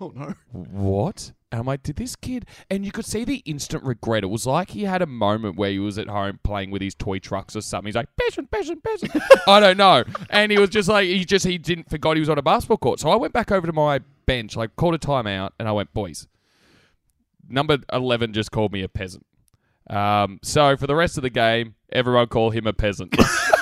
oh 0.00 0.12
no. 0.14 0.34
what? 0.50 1.32
And 1.52 1.60
I'm 1.60 1.66
like, 1.66 1.82
did 1.82 1.96
this 1.96 2.16
kid? 2.16 2.46
And 2.70 2.84
you 2.84 2.90
could 2.90 3.04
see 3.04 3.24
the 3.24 3.42
instant 3.44 3.84
regret. 3.84 4.24
It 4.24 4.28
was 4.28 4.46
like 4.46 4.70
he 4.70 4.84
had 4.84 5.02
a 5.02 5.06
moment 5.06 5.56
where 5.56 5.70
he 5.70 5.78
was 5.78 5.98
at 5.98 6.08
home 6.08 6.40
playing 6.42 6.70
with 6.70 6.80
his 6.80 6.94
toy 6.94 7.18
trucks 7.18 7.54
or 7.54 7.60
something. 7.60 7.88
He's 7.88 7.94
like, 7.94 8.08
peasant, 8.18 8.50
peasant, 8.50 8.82
peasant. 8.82 9.12
I 9.46 9.60
don't 9.60 9.76
know. 9.76 10.02
And 10.30 10.50
he 10.50 10.58
was 10.58 10.70
just 10.70 10.88
like, 10.88 11.06
he 11.06 11.26
just, 11.26 11.44
he 11.44 11.58
didn't 11.58 11.90
forgot 11.90 12.16
he 12.16 12.20
was 12.20 12.30
on 12.30 12.38
a 12.38 12.42
basketball 12.42 12.78
court. 12.78 13.00
So 13.00 13.10
I 13.10 13.16
went 13.16 13.34
back 13.34 13.52
over 13.52 13.66
to 13.66 13.72
my 13.72 14.00
bench, 14.24 14.56
like, 14.56 14.74
called 14.76 14.94
a 14.94 14.98
timeout, 14.98 15.50
and 15.58 15.68
I 15.68 15.72
went, 15.72 15.92
boys, 15.92 16.26
number 17.46 17.76
11 17.92 18.32
just 18.32 18.50
called 18.50 18.72
me 18.72 18.82
a 18.82 18.88
peasant. 18.88 19.26
Um, 19.90 20.40
so 20.42 20.74
for 20.78 20.86
the 20.86 20.94
rest 20.94 21.18
of 21.18 21.22
the 21.22 21.30
game, 21.30 21.74
everyone 21.92 22.28
call 22.28 22.48
him 22.48 22.66
a 22.66 22.72
peasant. 22.72 23.14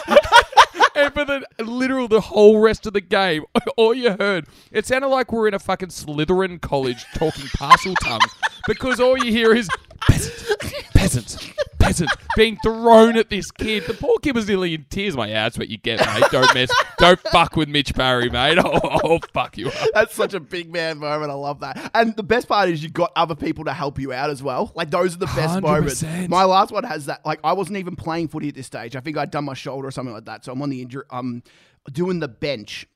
and 1.04 1.14
for 1.14 1.24
the 1.24 1.44
literal 1.62 2.08
the 2.08 2.20
whole 2.20 2.58
rest 2.58 2.86
of 2.86 2.92
the 2.92 3.00
game, 3.00 3.44
all 3.76 3.94
you 3.94 4.12
heard, 4.12 4.46
it 4.70 4.86
sounded 4.86 5.08
like 5.08 5.32
we're 5.32 5.48
in 5.48 5.54
a 5.54 5.58
fucking 5.58 5.88
Slytherin 5.88 6.60
college 6.60 7.04
talking 7.14 7.46
Parseltongue 7.46 8.28
because 8.66 9.00
all 9.00 9.16
you 9.16 9.32
hear 9.32 9.54
is 9.54 9.68
peasant, 10.02 10.92
peasant, 10.94 11.52
peasant 11.78 12.10
being 12.36 12.56
thrown 12.62 13.16
at 13.16 13.30
this 13.30 13.50
kid. 13.50 13.84
The 13.86 13.94
poor 13.94 14.18
kid 14.18 14.34
was 14.34 14.48
nearly 14.48 14.74
in 14.74 14.84
tears. 14.90 15.16
My 15.16 15.28
yeah, 15.28 15.44
that's 15.44 15.58
what 15.58 15.68
you 15.68 15.78
get, 15.78 16.00
mate. 16.00 16.24
Don't 16.30 16.54
mess, 16.54 16.70
don't 16.98 17.20
fuck 17.20 17.56
with 17.56 17.68
Mitch 17.68 17.94
Parry, 17.94 18.30
mate. 18.30 18.58
Oh, 18.72 18.78
I'll 18.88 19.18
fuck 19.32 19.56
you 19.58 19.68
up. 19.68 19.88
That's 19.94 20.14
such 20.14 20.34
a 20.34 20.40
big 20.40 20.70
man 20.72 20.98
moment. 20.98 21.30
I 21.30 21.34
love 21.34 21.60
that. 21.60 21.90
And 21.94 22.14
the 22.14 22.22
best 22.22 22.46
part 22.46 22.68
is 22.68 22.82
you 22.82 22.88
got 22.90 23.10
other 23.16 23.34
people 23.34 23.64
to 23.64 23.72
help 23.72 23.98
you 23.98 24.12
out 24.12 24.30
as 24.30 24.42
well. 24.42 24.70
Like 24.74 24.90
those 24.90 25.14
are 25.16 25.18
the 25.18 25.26
best 25.26 25.60
moments. 25.60 26.02
100%. 26.02 26.28
My 26.28 26.44
last 26.44 26.70
one 26.70 26.84
has 26.84 27.06
that. 27.06 27.24
Like 27.24 27.40
I 27.42 27.52
wasn't 27.54 27.78
even 27.78 27.96
playing 27.96 28.28
footy 28.28 28.48
at 28.48 28.54
this 28.54 28.66
stage. 28.66 28.96
I 28.96 29.00
think 29.00 29.16
I'd 29.16 29.30
done 29.30 29.44
my 29.44 29.54
shoulder 29.54 29.88
or 29.88 29.90
something 29.90 30.14
like 30.14 30.26
that. 30.26 30.44
So 30.44 30.52
I'm 30.52 30.62
on 30.62 30.70
the 30.70 30.82
injury. 30.82 31.04
I'm 31.10 31.42
doing 31.90 32.20
the 32.20 32.28
bench. 32.28 32.86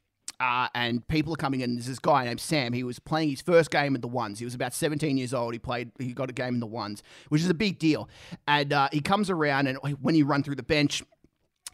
Uh, 0.40 0.68
and 0.74 1.06
people 1.08 1.32
are 1.32 1.36
coming 1.36 1.60
in. 1.60 1.74
There's 1.74 1.86
this 1.86 1.98
guy 1.98 2.24
named 2.24 2.40
Sam. 2.40 2.72
He 2.72 2.82
was 2.84 2.98
playing 2.98 3.30
his 3.30 3.40
first 3.40 3.70
game 3.70 3.94
in 3.94 4.00
the 4.00 4.08
ones. 4.08 4.38
He 4.38 4.44
was 4.44 4.54
about 4.54 4.74
17 4.74 5.16
years 5.16 5.32
old. 5.32 5.52
He 5.54 5.58
played. 5.58 5.90
He 5.98 6.12
got 6.12 6.28
a 6.30 6.32
game 6.32 6.54
in 6.54 6.60
the 6.60 6.66
ones, 6.66 7.02
which 7.28 7.40
is 7.42 7.48
a 7.48 7.54
big 7.54 7.78
deal. 7.78 8.08
And 8.48 8.72
uh, 8.72 8.88
he 8.92 9.00
comes 9.00 9.30
around, 9.30 9.66
and 9.68 9.78
when 10.00 10.14
you 10.14 10.26
run 10.26 10.42
through 10.42 10.56
the 10.56 10.62
bench, 10.62 11.02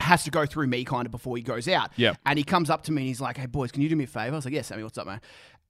has 0.00 0.24
to 0.24 0.30
go 0.30 0.46
through 0.46 0.66
me 0.66 0.84
kind 0.84 1.04
of 1.06 1.12
before 1.12 1.36
he 1.36 1.42
goes 1.42 1.68
out. 1.68 1.90
Yeah. 1.96 2.14
And 2.24 2.38
he 2.38 2.44
comes 2.44 2.70
up 2.70 2.84
to 2.84 2.92
me 2.92 3.02
and 3.02 3.08
he's 3.08 3.20
like, 3.20 3.36
"Hey 3.36 3.46
boys, 3.46 3.70
can 3.72 3.82
you 3.82 3.88
do 3.88 3.96
me 3.96 4.04
a 4.04 4.06
favor?" 4.06 4.32
I 4.32 4.36
was 4.36 4.44
like, 4.44 4.54
"Yes, 4.54 4.68
Sammy, 4.68 4.82
what's 4.82 4.96
up, 4.98 5.06
man?" 5.06 5.20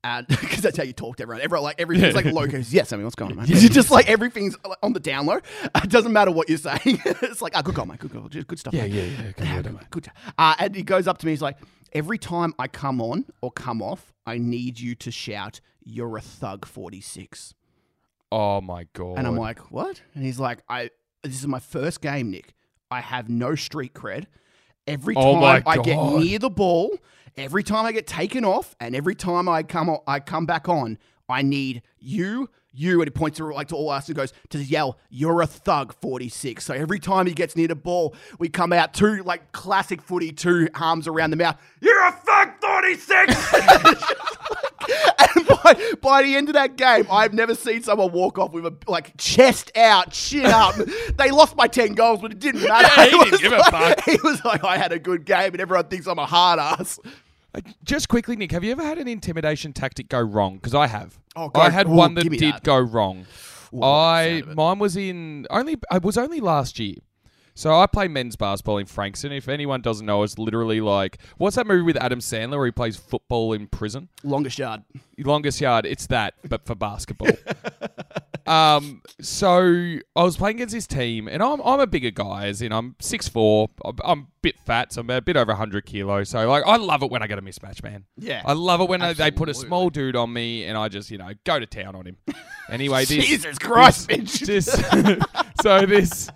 And 0.03 0.27
because 0.29 0.61
that's 0.61 0.77
how 0.77 0.83
you 0.85 0.93
talk 0.93 1.17
to 1.17 1.25
everyone. 1.25 1.43
Everyone 1.43 1.65
like 1.65 1.81
everything's 1.81 2.15
like 2.15 2.25
low 2.27 2.47
goes, 2.47 2.73
"Yes, 2.73 2.89
Sammy, 2.91 3.03
what's 3.05 3.17
going 3.17 3.33
on, 3.33 3.37
man?" 3.39 3.47
It's 3.49 3.69
just 3.75 3.91
like 3.91 4.09
everything's 4.09 4.57
on 4.83 4.93
the 4.93 5.01
down 5.01 5.27
low. 5.27 5.41
It 5.75 5.91
doesn't 5.91 6.13
matter 6.13 6.31
what 6.31 6.49
you're 6.49 6.59
saying. 6.59 6.81
it's 7.05 7.43
like, 7.43 7.53
"Ah, 7.57 7.63
good 7.63 7.75
goal, 7.75 7.87
mate. 7.87 7.99
Good. 7.99 8.13
Just 8.31 8.47
good 8.47 8.59
stuff." 8.61 8.73
Yeah, 8.73 8.85
yeah, 8.85 9.03
yeah. 9.03 9.33
Good 9.37 9.45
Yeah, 9.47 9.55
word, 9.57 9.65
good, 9.65 9.75
mate. 9.75 9.91
good. 9.91 10.09
Uh, 10.39 10.55
and 10.61 10.75
he 10.77 10.83
goes 10.85 11.09
up 11.09 11.19
to 11.19 11.27
me. 11.27 11.33
He's 11.33 11.43
like, 11.43 11.57
"Every 11.93 12.19
time 12.19 12.55
I 12.59 12.69
come 12.69 13.01
on 13.01 13.27
or 13.41 13.51
come 13.51 13.83
off, 13.83 14.13
I 14.27 14.39
need 14.39 14.79
you 14.81 14.95
to 14.97 15.11
shout, 15.11 15.61
"You're 15.83 16.17
a 16.17 16.21
thug 16.21 16.67
46." 16.67 17.55
Oh 18.33 18.61
my 18.61 18.87
god. 18.93 19.19
And 19.19 19.27
I'm 19.27 19.37
like, 19.37 19.73
what? 19.73 20.03
And 20.15 20.25
he's 20.25 20.39
like, 20.39 20.63
I 20.69 20.91
this 21.23 21.35
is 21.41 21.47
my 21.47 21.59
first 21.61 22.01
game, 22.01 22.31
Nick. 22.31 22.55
I 22.91 23.01
have 23.01 23.29
no 23.29 23.55
street 23.55 23.93
cred. 23.95 24.27
Every 24.87 25.15
Oh 25.17 25.35
time 25.35 25.41
my 25.41 25.63
I 25.67 25.77
get 25.79 25.99
near 26.03 26.39
the 26.39 26.51
ball, 26.51 26.91
every 27.37 27.63
time 27.63 27.85
I 27.85 27.93
get 27.93 28.07
taken 28.07 28.45
off, 28.45 28.75
and 28.81 28.95
every 28.95 29.15
time 29.15 29.49
I 29.49 29.63
come 29.63 29.89
o- 29.91 30.03
I 30.07 30.21
come 30.21 30.47
back 30.47 30.69
on, 30.69 30.99
I 31.29 31.43
need 31.43 31.83
you, 31.99 32.49
you, 32.73 33.01
and 33.01 33.07
he 33.07 33.11
points 33.11 33.39
to 33.39 33.47
like 33.47 33.69
to 33.69 33.77
all 33.77 33.91
us 33.91 34.09
and 34.09 34.17
goes 34.17 34.33
to 34.51 34.59
yell, 34.59 34.99
"You're 35.09 35.43
a 35.43 35.47
thug, 35.47 35.95
46." 36.01 36.65
So 36.65 36.75
every 36.75 36.99
time 36.99 37.27
he 37.27 37.35
gets 37.35 37.57
near 37.57 37.69
the 37.69 37.75
ball, 37.75 38.15
we 38.39 38.49
come 38.49 38.73
out 38.73 38.95
two 38.95 39.23
like 39.23 39.53
classic 39.53 40.01
footy, 40.03 40.33
two 40.33 40.69
arms 40.75 41.07
around 41.09 41.31
the 41.31 41.37
mouth. 41.37 41.57
You're 41.81 42.07
a 42.07 42.13
thug, 42.13 42.51
46. 42.61 43.55
And 45.37 45.47
by, 45.47 45.77
by 46.01 46.23
the 46.23 46.35
end 46.37 46.49
of 46.49 46.55
that 46.55 46.77
game, 46.77 47.07
I've 47.11 47.35
never 47.35 47.55
seen 47.55 47.83
someone 47.83 48.11
walk 48.13 48.39
off 48.39 48.53
with 48.53 48.67
a 48.67 48.75
like 48.89 49.17
chest 49.19 49.71
out, 49.77 50.11
chin 50.11 50.47
up. 50.47 50.75
they 51.17 51.31
lost 51.31 51.55
by 51.57 51.69
ten 51.69 51.93
goals, 51.93 52.21
but 52.21 52.33
it 52.33 52.39
didn't 52.39 52.63
matter. 52.67 52.89
Yeah, 52.97 53.07
he 53.07 53.17
It 53.17 53.25
didn't 53.31 53.41
give 53.41 53.53
a 53.53 53.63
fuck. 53.65 54.01
He 54.07 54.17
was 54.25 54.45
like, 54.45 54.65
I 54.65 54.79
had 54.79 54.91
a 54.93 54.99
good 54.99 55.25
game, 55.27 55.53
and 55.53 55.61
everyone 55.61 55.87
thinks 55.87 56.07
I'm 56.07 56.19
a 56.19 56.27
hard 56.27 56.59
ass. 56.59 56.99
Uh, 57.55 57.61
Just 57.85 58.09
quickly, 58.09 58.37
Nick, 58.37 58.53
have 58.53 58.63
you 58.65 58.73
ever 58.73 58.83
had 58.83 58.99
an 58.99 59.09
intimidation 59.09 59.73
tactic 59.73 60.09
go 60.09 60.21
wrong? 60.21 60.57
Because 60.57 60.75
I 60.75 60.87
have. 60.87 61.19
Oh, 61.37 61.49
go- 61.49 61.61
I 61.61 61.71
had 61.71 61.87
ooh, 61.87 61.91
one 61.91 62.15
that 62.15 62.29
did 62.29 62.41
that. 62.41 62.63
go 62.65 62.79
wrong. 62.79 63.27
Ooh, 63.75 63.83
I 63.83 63.83
like 63.83 63.83
the 63.83 63.87
I 63.87 64.29
sound 64.31 64.43
of 64.43 64.49
it. 64.51 64.55
mine 64.57 64.79
was 64.79 64.97
in 64.97 65.47
only. 65.51 65.77
I 65.91 65.99
was 65.99 66.17
only 66.19 66.41
last 66.41 66.79
year. 66.79 66.97
So 67.55 67.75
I 67.79 67.87
play 67.87 68.09
men's 68.09 68.37
basketball 68.37 68.79
in 68.79 68.87
Frankston. 68.87 69.33
If 69.33 69.49
anyone 69.49 69.83
doesn't 69.83 70.07
know, 70.07 70.23
it's 70.23 70.39
literally 70.39 70.81
like 70.81 71.19
what's 71.37 71.57
that 71.57 71.67
movie 71.67 71.83
with 71.83 71.97
Adam 71.97 72.21
Sandler 72.21 72.57
where 72.57 72.67
he 72.67 72.71
plays 72.73 72.97
football 72.97 73.53
in 73.53 73.67
prison? 73.67 74.09
Longest 74.23 74.59
yard. 74.59 74.83
Longest 75.19 75.61
yard. 75.61 75.85
It's 75.85 76.07
that, 76.07 76.35
but 76.49 76.65
for 76.65 76.75
basketball. 76.75 77.29
um, 78.51 79.03
so 79.21 79.59
I 80.17 80.23
was 80.23 80.37
playing 80.37 80.57
against 80.57 80.75
this 80.75 80.87
team, 80.87 81.29
and 81.29 81.43
I'm 81.43 81.61
I'm 81.61 81.79
a 81.81 81.87
bigger 81.87 82.11
guy, 82.11 82.47
as 82.47 82.61
in 82.63 82.73
I'm 82.73 82.95
6'4", 83.01 83.69
I'm, 83.85 83.97
I'm 84.05 84.19
a 84.21 84.27
bit 84.43 84.59
fat, 84.67 84.93
so 84.93 85.03
I'm 85.03 85.11
a 85.11 85.21
bit 85.21 85.37
over 85.37 85.55
hundred 85.55 85.87
kilos. 85.87 86.31
So 86.31 86.49
like, 86.49 86.65
I 86.67 86.77
love 86.77 87.03
it 87.03 87.11
when 87.11 87.23
I 87.23 87.27
get 87.27 87.39
a 87.39 87.43
mismatch, 87.43 87.83
man. 87.83 88.05
Yeah. 88.17 88.43
I 88.45 88.55
love 88.55 88.81
it 88.81 88.89
when 88.89 89.01
they- 89.01 89.13
they 89.13 89.31
put 89.31 89.49
a 89.49 89.55
small 89.55 89.89
dude 89.91 90.17
on 90.17 90.33
me, 90.33 90.65
and 90.65 90.77
I 90.77 90.89
just 90.89 91.11
you 91.11 91.19
know 91.19 91.31
go 91.45 91.59
to 91.61 91.67
town 91.67 91.95
on 91.95 92.07
him. 92.07 92.17
Anyway, 92.69 93.05
this 93.05 93.25
Jesus 93.27 93.59
Christ, 93.59 94.09
this- 94.09 94.41
bitch. 94.41 94.47
this- 94.47 95.25
so 95.63 95.87
this 95.87 96.29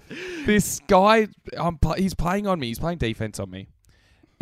this 0.46 0.80
guy, 0.86 1.26
I'm 1.58 1.78
pl- 1.78 1.94
he's 1.94 2.14
playing 2.14 2.46
on 2.46 2.60
me. 2.60 2.68
He's 2.68 2.78
playing 2.78 2.98
defense 2.98 3.40
on 3.40 3.50
me, 3.50 3.68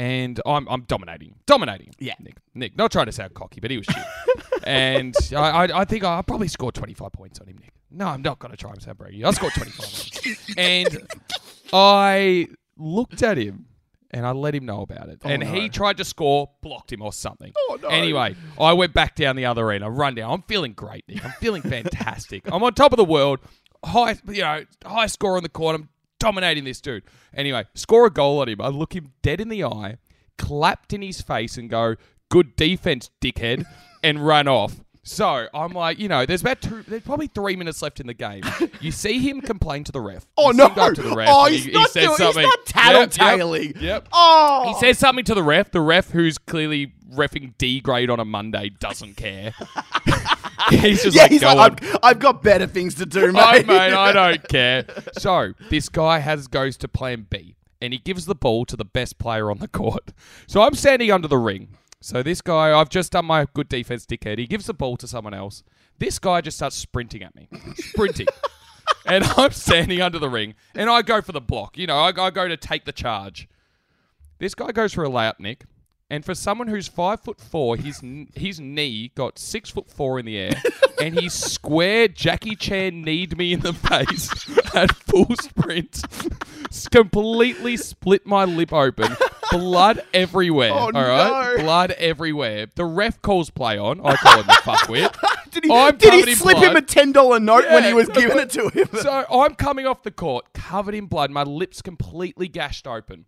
and 0.02 0.40
I'm 0.44 0.66
I'm 0.68 0.82
dominating, 0.82 1.36
dominating. 1.46 1.94
Yeah. 2.00 2.14
Nick, 2.18 2.38
Nick, 2.54 2.76
not 2.76 2.90
trying 2.90 3.06
to 3.06 3.12
sound 3.12 3.34
cocky, 3.34 3.60
but 3.60 3.70
he 3.70 3.76
was 3.76 3.86
shit. 3.86 4.04
and 4.64 5.14
I, 5.32 5.36
I 5.36 5.80
I 5.82 5.84
think 5.84 6.02
I 6.02 6.20
probably 6.22 6.48
scored 6.48 6.74
25 6.74 7.12
points 7.12 7.38
on 7.38 7.46
him, 7.46 7.58
Nick. 7.58 7.72
No, 7.88 8.08
I'm 8.08 8.22
not 8.22 8.40
going 8.40 8.50
to 8.50 8.56
try 8.56 8.72
and 8.72 8.82
sound 8.82 8.98
braggy. 8.98 9.24
I 9.24 9.30
scored 9.30 9.52
25 9.52 9.86
on 9.86 10.32
him, 10.32 10.54
and 10.58 11.08
I 11.72 12.48
looked 12.76 13.22
at 13.22 13.38
him. 13.38 13.66
And 14.14 14.26
I 14.26 14.32
let 14.32 14.54
him 14.54 14.66
know 14.66 14.82
about 14.82 15.08
it. 15.08 15.22
Oh, 15.24 15.28
and 15.30 15.42
no. 15.42 15.50
he 15.50 15.70
tried 15.70 15.96
to 15.96 16.04
score, 16.04 16.50
blocked 16.60 16.92
him 16.92 17.00
or 17.00 17.14
something. 17.14 17.50
Oh, 17.56 17.78
no. 17.80 17.88
Anyway, 17.88 18.36
I 18.60 18.74
went 18.74 18.92
back 18.92 19.14
down 19.14 19.36
the 19.36 19.46
other 19.46 19.70
end. 19.70 19.82
I 19.82 19.88
run 19.88 20.14
down. 20.14 20.30
I'm 20.30 20.42
feeling 20.42 20.74
great, 20.74 21.08
Nick. 21.08 21.24
I'm 21.24 21.30
feeling 21.30 21.62
fantastic. 21.76 22.42
I'm 22.52 22.62
on 22.62 22.74
top 22.74 22.92
of 22.92 22.98
the 22.98 23.06
world. 23.06 23.38
High, 23.82 24.18
you 24.28 24.42
know, 24.42 24.66
high 24.84 25.06
score 25.06 25.38
on 25.38 25.42
the 25.42 25.48
court. 25.48 25.76
I'm 25.76 25.88
dominating 26.22 26.64
this 26.64 26.80
dude. 26.80 27.02
Anyway, 27.34 27.64
score 27.74 28.06
a 28.06 28.10
goal 28.10 28.40
on 28.40 28.48
him. 28.48 28.60
I 28.60 28.68
look 28.68 28.94
him 28.94 29.12
dead 29.22 29.40
in 29.40 29.48
the 29.48 29.64
eye, 29.64 29.96
clapped 30.38 30.92
in 30.92 31.02
his 31.02 31.20
face, 31.20 31.58
and 31.58 31.68
go, 31.68 31.96
"Good 32.30 32.54
defense, 32.56 33.10
dickhead," 33.20 33.64
and 34.04 34.24
run 34.24 34.46
off. 34.48 34.80
So 35.04 35.48
I'm 35.52 35.72
like, 35.72 35.98
you 35.98 36.06
know, 36.06 36.24
there's 36.24 36.42
about 36.42 36.60
two, 36.60 36.84
there's 36.86 37.02
probably 37.02 37.26
three 37.26 37.56
minutes 37.56 37.82
left 37.82 37.98
in 37.98 38.06
the 38.06 38.14
game. 38.14 38.42
You 38.80 38.92
see 38.92 39.18
him 39.18 39.40
complain 39.40 39.82
to 39.82 39.90
the 39.90 40.00
ref. 40.00 40.24
Oh 40.36 40.52
You 40.52 40.52
see 40.52 40.74
no! 40.76 40.94
to 40.94 41.02
the 41.02 41.14
ref 41.16 41.28
oh, 41.28 41.46
he's 41.46 41.64
he, 41.64 41.72
not 41.72 41.90
he 41.90 42.00
says 42.00 42.16
doing. 42.16 42.28
He's 42.28 42.36
not 42.36 42.66
tattletaling. 42.66 43.64
Yep, 43.66 43.74
yep, 43.74 43.82
yep. 43.82 44.08
Oh, 44.12 44.68
He 44.68 44.74
says 44.74 45.00
something 45.00 45.24
to 45.24 45.34
the 45.34 45.42
ref. 45.42 45.72
The 45.72 45.80
ref, 45.80 46.10
who's 46.10 46.38
clearly 46.38 46.92
refing 47.12 47.54
D 47.58 47.80
grade 47.80 48.10
on 48.10 48.20
a 48.20 48.24
Monday, 48.24 48.70
doesn't 48.78 49.16
care. 49.16 49.54
he's 50.70 51.02
just 51.02 51.16
yeah, 51.16 51.22
like, 51.22 51.30
he's 51.30 51.40
go 51.40 51.54
like, 51.54 51.82
on. 51.82 52.00
I've, 52.02 52.18
got 52.18 52.42
better 52.42 52.66
things 52.66 52.94
to 52.96 53.06
do, 53.06 53.32
mate. 53.32 53.66
mate, 53.66 53.92
I 53.92 54.12
don't 54.12 54.48
care. 54.48 54.84
So 55.18 55.52
this 55.70 55.88
guy 55.88 56.18
has 56.18 56.46
goes 56.46 56.76
to 56.78 56.88
plan 56.88 57.26
B, 57.28 57.56
and 57.80 57.92
he 57.92 57.98
gives 57.98 58.26
the 58.26 58.34
ball 58.34 58.64
to 58.66 58.76
the 58.76 58.84
best 58.84 59.18
player 59.18 59.50
on 59.50 59.58
the 59.58 59.68
court. 59.68 60.12
So 60.46 60.62
I'm 60.62 60.74
standing 60.74 61.10
under 61.10 61.28
the 61.28 61.38
ring. 61.38 61.76
So 62.00 62.22
this 62.22 62.40
guy, 62.40 62.78
I've 62.78 62.88
just 62.88 63.12
done 63.12 63.26
my 63.26 63.46
good 63.54 63.68
defense, 63.68 64.06
dickhead. 64.06 64.38
He 64.38 64.46
gives 64.46 64.66
the 64.66 64.74
ball 64.74 64.96
to 64.96 65.06
someone 65.06 65.34
else. 65.34 65.62
This 65.98 66.18
guy 66.18 66.40
just 66.40 66.56
starts 66.56 66.74
sprinting 66.74 67.22
at 67.22 67.34
me, 67.34 67.48
sprinting, 67.76 68.26
and 69.06 69.22
I'm 69.24 69.52
standing 69.52 70.00
under 70.00 70.18
the 70.18 70.28
ring, 70.28 70.54
and 70.74 70.90
I 70.90 71.02
go 71.02 71.20
for 71.20 71.32
the 71.32 71.40
block. 71.40 71.78
You 71.78 71.86
know, 71.86 71.98
I, 71.98 72.08
I 72.08 72.30
go 72.30 72.48
to 72.48 72.56
take 72.56 72.84
the 72.84 72.92
charge. 72.92 73.48
This 74.38 74.56
guy 74.56 74.72
goes 74.72 74.92
for 74.92 75.04
a 75.04 75.08
layup, 75.08 75.38
Nick. 75.38 75.64
And 76.12 76.26
for 76.26 76.34
someone 76.34 76.68
who's 76.68 76.88
five 76.88 77.20
foot 77.20 77.40
four, 77.40 77.78
his 77.78 78.02
his 78.34 78.60
knee 78.60 79.12
got 79.14 79.38
six 79.38 79.70
foot 79.70 79.90
four 79.90 80.18
in 80.18 80.26
the 80.26 80.36
air, 80.36 80.62
and 81.00 81.18
he 81.18 81.30
square 81.30 82.06
Jackie 82.06 82.54
Chan 82.54 83.00
kneed 83.00 83.38
me 83.38 83.54
in 83.54 83.60
the 83.60 83.72
face 83.72 84.28
at 84.74 84.94
full 84.94 85.34
sprint, 85.40 86.02
completely 86.90 87.78
split 87.78 88.26
my 88.26 88.44
lip 88.44 88.74
open, 88.74 89.16
blood 89.50 90.02
everywhere. 90.12 90.72
Oh, 90.74 90.76
all 90.80 90.92
right, 90.92 91.56
no. 91.56 91.62
blood 91.62 91.92
everywhere. 91.92 92.66
The 92.74 92.84
ref 92.84 93.22
calls 93.22 93.48
play 93.48 93.78
on. 93.78 94.04
I 94.04 94.14
call 94.16 94.40
him 94.40 94.46
the 94.48 94.52
fuckwit. 94.52 95.16
Did 95.50 95.64
he, 95.64 95.70
I'm 95.70 95.96
did 95.98 96.26
he 96.26 96.34
slip 96.34 96.56
blood. 96.56 96.70
him 96.70 96.76
a 96.76 96.82
ten 96.82 97.12
dollar 97.12 97.38
note 97.38 97.64
when 97.70 97.84
he 97.84 97.92
was 97.92 98.08
giving 98.08 98.38
it 98.38 98.48
to 98.50 98.70
him? 98.70 98.88
So 99.00 99.26
I'm 99.30 99.54
coming 99.54 99.86
off 99.86 100.02
the 100.02 100.10
court, 100.10 100.52
covered 100.54 100.94
in 100.94 101.06
blood, 101.06 101.30
my 101.30 101.42
lips 101.42 101.82
completely 101.82 102.48
gashed 102.48 102.86
open. 102.86 103.26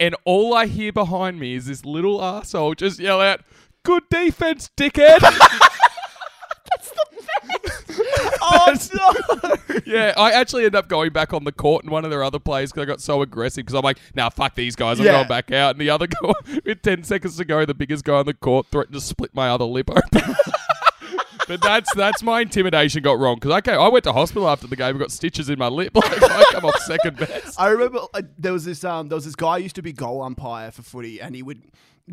And 0.00 0.14
all 0.24 0.54
I 0.54 0.66
hear 0.66 0.92
behind 0.92 1.40
me 1.40 1.54
is 1.54 1.66
this 1.66 1.84
little 1.84 2.22
asshole 2.22 2.74
just 2.74 2.98
yell 3.00 3.20
out, 3.20 3.40
Good 3.84 4.04
defense, 4.10 4.70
dickhead. 4.76 5.18
That's 6.70 6.90
the 6.90 7.06
best. 7.54 7.84
oh 8.42 8.76
no! 8.94 9.80
yeah, 9.86 10.12
I 10.16 10.32
actually 10.32 10.66
end 10.66 10.74
up 10.74 10.88
going 10.88 11.12
back 11.12 11.32
on 11.32 11.44
the 11.44 11.52
court 11.52 11.84
and 11.84 11.90
one 11.90 12.04
of 12.04 12.10
their 12.10 12.22
other 12.22 12.38
players 12.38 12.70
because 12.70 12.82
I 12.82 12.84
got 12.86 13.00
so 13.00 13.22
aggressive 13.22 13.64
because 13.64 13.74
I'm 13.74 13.82
like, 13.82 13.98
nah, 14.14 14.28
fuck 14.28 14.54
these 14.54 14.76
guys. 14.76 15.00
I'm 15.00 15.06
Yeah. 15.06 15.12
going 15.12 15.28
back 15.28 15.50
out. 15.50 15.70
And 15.72 15.80
the 15.80 15.90
other 15.90 16.06
guy, 16.06 16.32
with 16.64 16.82
10 16.82 17.04
seconds 17.04 17.36
to 17.38 17.44
go, 17.44 17.64
the 17.64 17.74
biggest 17.74 18.04
guy 18.04 18.14
on 18.14 18.26
the 18.26 18.34
court 18.34 18.66
threatened 18.70 18.94
to 18.94 19.00
split 19.00 19.34
my 19.34 19.48
other 19.48 19.64
lip 19.64 19.90
open. 19.90 20.34
But 21.48 21.62
that's 21.62 21.92
that's 21.94 22.22
my 22.22 22.42
intimidation 22.42 23.02
got 23.02 23.18
wrong 23.18 23.36
because 23.36 23.52
okay, 23.58 23.72
I 23.72 23.88
went 23.88 24.04
to 24.04 24.12
hospital 24.12 24.48
after 24.48 24.66
the 24.66 24.76
game 24.76 24.90
and 24.90 24.98
got 24.98 25.10
stitches 25.10 25.48
in 25.48 25.58
my 25.58 25.68
lip. 25.68 25.92
Like 26.08 26.22
I 26.22 26.44
come 26.52 26.64
off 26.66 26.78
second 26.82 27.16
best. 27.16 27.60
I 27.60 27.68
remember 27.68 28.00
uh, 28.14 28.22
there 28.38 28.52
was 28.52 28.64
this 28.64 28.84
um 28.84 29.08
there 29.08 29.16
was 29.16 29.24
this 29.24 29.34
guy 29.34 29.58
who 29.58 29.64
used 29.64 29.76
to 29.76 29.82
be 29.82 29.92
goal 29.92 30.22
umpire 30.22 30.70
for 30.70 30.82
footy, 30.82 31.20
and 31.20 31.34
he 31.34 31.42
would 31.42 31.62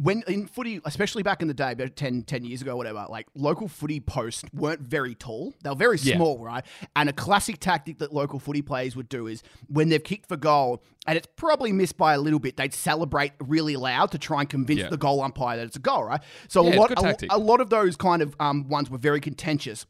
when 0.01 0.23
in 0.27 0.47
footy, 0.47 0.81
especially 0.85 1.23
back 1.23 1.41
in 1.41 1.47
the 1.47 1.53
day, 1.53 1.71
about 1.71 1.95
10, 1.95 2.23
10 2.23 2.43
years 2.45 2.61
ago, 2.61 2.75
whatever. 2.75 3.05
Like 3.09 3.27
local 3.35 3.67
footy 3.67 3.99
posts 3.99 4.43
weren't 4.53 4.81
very 4.81 5.15
tall; 5.15 5.53
they 5.63 5.69
were 5.69 5.75
very 5.75 5.97
Yeah. 5.97 6.15
small, 6.15 6.43
right? 6.43 6.65
And 6.95 7.09
a 7.09 7.13
classic 7.13 7.59
tactic 7.59 7.99
that 7.99 8.13
local 8.13 8.39
footy 8.39 8.61
players 8.61 8.95
would 8.95 9.09
do 9.09 9.27
is 9.27 9.43
when 9.67 9.89
they've 9.89 10.03
kicked 10.03 10.27
for 10.27 10.37
goal 10.37 10.83
and 11.07 11.17
it's 11.17 11.27
probably 11.35 11.71
missed 11.71 11.97
by 11.97 12.13
a 12.13 12.19
little 12.19 12.39
bit, 12.39 12.57
they'd 12.57 12.73
celebrate 12.73 13.33
really 13.39 13.75
loud 13.75 14.11
to 14.11 14.17
try 14.17 14.41
and 14.41 14.49
convince 14.49 14.79
Yeah. 14.81 14.89
the 14.89 14.97
goal 14.97 15.21
umpire 15.21 15.57
that 15.57 15.65
it's 15.67 15.75
a 15.75 15.79
goal, 15.79 16.03
right? 16.03 16.21
So 16.47 16.67
Yeah, 16.67 16.75
a 16.75 16.79
lot, 16.79 16.91
a, 16.91 17.27
a 17.29 17.37
lot 17.37 17.61
of 17.61 17.69
those 17.69 17.95
kind 17.95 18.21
of 18.21 18.35
um, 18.39 18.67
ones 18.67 18.89
were 18.89 18.97
very 18.97 19.21
contentious. 19.21 19.85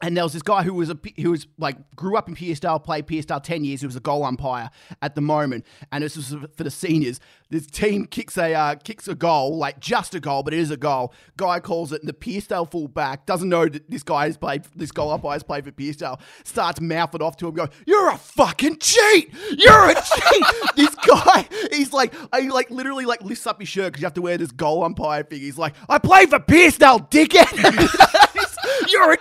And 0.00 0.16
there 0.16 0.24
was 0.24 0.32
this 0.32 0.42
guy 0.42 0.62
who 0.62 0.74
was 0.74 0.90
a 0.90 0.98
who 1.20 1.30
was 1.30 1.46
like 1.58 1.76
grew 1.96 2.16
up 2.16 2.28
in 2.28 2.34
Pearcedale, 2.34 2.78
played 2.82 3.06
Pearcedale 3.06 3.40
ten 3.42 3.64
years. 3.64 3.80
Who 3.80 3.88
was 3.88 3.96
a 3.96 4.00
goal 4.00 4.24
umpire 4.24 4.70
at 5.02 5.14
the 5.14 5.20
moment, 5.20 5.66
and 5.90 6.04
this 6.04 6.16
was 6.16 6.36
for 6.56 6.64
the 6.64 6.70
seniors. 6.70 7.20
This 7.50 7.66
team 7.66 8.06
kicks 8.06 8.36
a 8.36 8.54
uh, 8.54 8.74
kicks 8.76 9.08
a 9.08 9.14
goal, 9.14 9.56
like 9.56 9.80
just 9.80 10.14
a 10.14 10.20
goal, 10.20 10.42
but 10.42 10.52
it 10.52 10.60
is 10.60 10.70
a 10.70 10.76
goal. 10.76 11.12
Guy 11.36 11.60
calls 11.60 11.92
it, 11.92 12.02
and 12.02 12.08
the 12.08 12.12
Pearcedale 12.12 12.70
fullback 12.70 13.26
doesn't 13.26 13.48
know 13.48 13.66
that 13.66 13.90
this 13.90 14.02
guy 14.02 14.26
has 14.26 14.36
played. 14.36 14.64
This 14.76 14.92
goal 14.92 15.10
umpire 15.10 15.32
has 15.32 15.42
played 15.42 15.64
for 15.64 15.72
Pearcedale. 15.72 16.20
Starts 16.44 16.80
mouthing 16.80 17.22
off 17.22 17.36
to 17.38 17.48
him, 17.48 17.54
going, 17.54 17.70
"You're 17.86 18.10
a 18.10 18.18
fucking 18.18 18.78
cheat! 18.78 19.32
You're 19.56 19.90
a 19.90 19.94
cheat!" 19.94 20.44
this 20.76 20.94
guy, 20.94 21.48
he's 21.72 21.92
like, 21.92 22.14
he 22.38 22.50
like 22.50 22.70
literally 22.70 23.06
like 23.06 23.22
lifts 23.22 23.46
up 23.46 23.58
his 23.58 23.68
shirt 23.68 23.92
because 23.92 24.02
you 24.02 24.06
have 24.06 24.14
to 24.14 24.22
wear 24.22 24.36
this 24.38 24.52
goal 24.52 24.84
umpire 24.84 25.22
thing. 25.24 25.40
He's 25.40 25.58
like, 25.58 25.74
"I 25.88 25.98
play 25.98 26.26
for 26.26 26.38
Pearcedale, 26.38 27.08
dickhead." 27.10 28.14
You're. 28.88 29.16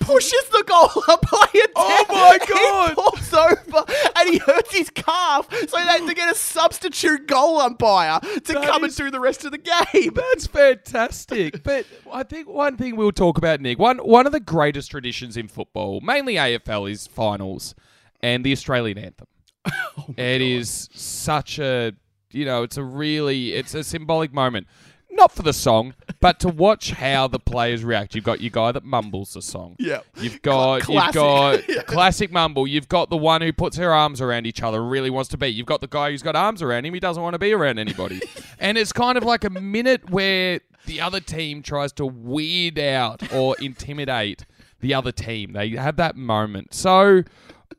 Pushes 0.00 0.44
the 0.52 0.62
goal 0.66 1.02
umpire 1.08 1.48
down. 1.54 1.72
Oh 1.76 2.04
my 2.10 2.38
god! 2.38 2.90
He 2.90 3.30
God. 3.30 3.54
over 3.72 3.92
and 4.16 4.28
he 4.28 4.36
hurts 4.38 4.74
his 4.74 4.90
calf. 4.90 5.48
So 5.50 5.76
they 5.78 5.82
had 5.82 6.06
to 6.06 6.14
get 6.14 6.30
a 6.30 6.34
substitute 6.34 7.26
goal 7.26 7.58
umpire 7.58 8.20
to 8.20 8.40
That 8.52 8.64
come 8.64 8.84
and 8.84 8.90
is- 8.90 8.96
do 8.96 9.10
the 9.10 9.18
rest 9.20 9.46
of 9.46 9.52
the 9.52 9.58
game. 9.58 10.12
That's 10.14 10.46
fantastic. 10.46 11.62
But 11.64 11.86
I 12.12 12.22
think 12.22 12.48
one 12.48 12.76
thing 12.76 12.96
we'll 12.96 13.12
talk 13.12 13.38
about, 13.38 13.60
Nick, 13.62 13.78
one 13.78 13.96
one 13.98 14.26
of 14.26 14.32
the 14.32 14.40
greatest 14.40 14.90
traditions 14.90 15.38
in 15.38 15.48
football, 15.48 16.00
mainly 16.02 16.34
AFL, 16.34 16.90
is 16.90 17.06
finals 17.06 17.74
and 18.22 18.44
the 18.44 18.52
Australian 18.52 18.98
anthem. 18.98 19.26
Oh 19.96 20.04
it 20.18 20.42
is 20.42 20.90
such 20.92 21.58
a 21.58 21.92
you 22.30 22.44
know, 22.44 22.62
it's 22.64 22.76
a 22.76 22.82
really 22.84 23.52
it's 23.54 23.74
a 23.74 23.82
symbolic 23.82 24.34
moment. 24.34 24.66
Not 25.16 25.30
for 25.32 25.42
the 25.42 25.52
song, 25.52 25.94
but 26.20 26.40
to 26.40 26.48
watch 26.48 26.90
how 26.90 27.28
the 27.28 27.38
players 27.38 27.84
react. 27.84 28.14
You've 28.16 28.24
got 28.24 28.40
your 28.40 28.50
guy 28.50 28.72
that 28.72 28.84
mumbles 28.84 29.32
the 29.34 29.42
song. 29.42 29.76
Yeah. 29.78 30.00
You've 30.16 30.42
got 30.42 30.82
Classic. 30.82 31.14
you've 31.14 31.68
Yeah. 31.68 31.76
got 31.76 31.86
classic 31.86 32.32
mumble. 32.32 32.66
You've 32.66 32.88
got 32.88 33.10
the 33.10 33.16
one 33.16 33.40
who 33.40 33.52
puts 33.52 33.76
her 33.76 33.92
arms 33.92 34.20
around 34.20 34.46
each 34.46 34.60
other 34.62 34.84
really 34.84 35.10
wants 35.10 35.28
to 35.30 35.36
be. 35.38 35.46
You've 35.48 35.66
got 35.66 35.80
the 35.80 35.86
guy 35.86 36.10
who's 36.10 36.22
got 36.22 36.34
arms 36.34 36.62
around 36.62 36.84
him. 36.84 36.94
He 36.94 37.00
doesn't 37.00 37.22
want 37.22 37.34
to 37.34 37.38
be 37.38 37.52
around 37.52 37.78
anybody. 37.78 38.20
and 38.58 38.76
it's 38.76 38.92
kind 38.92 39.16
of 39.16 39.22
like 39.24 39.44
a 39.44 39.50
minute 39.50 40.10
where 40.10 40.60
the 40.86 41.00
other 41.00 41.20
team 41.20 41.62
tries 41.62 41.92
to 41.92 42.04
weird 42.06 42.78
out 42.78 43.32
or 43.32 43.56
intimidate 43.60 44.44
the 44.80 44.94
other 44.94 45.12
team. 45.12 45.52
They 45.52 45.70
have 45.70 45.96
that 45.96 46.16
moment. 46.16 46.74
So 46.74 47.22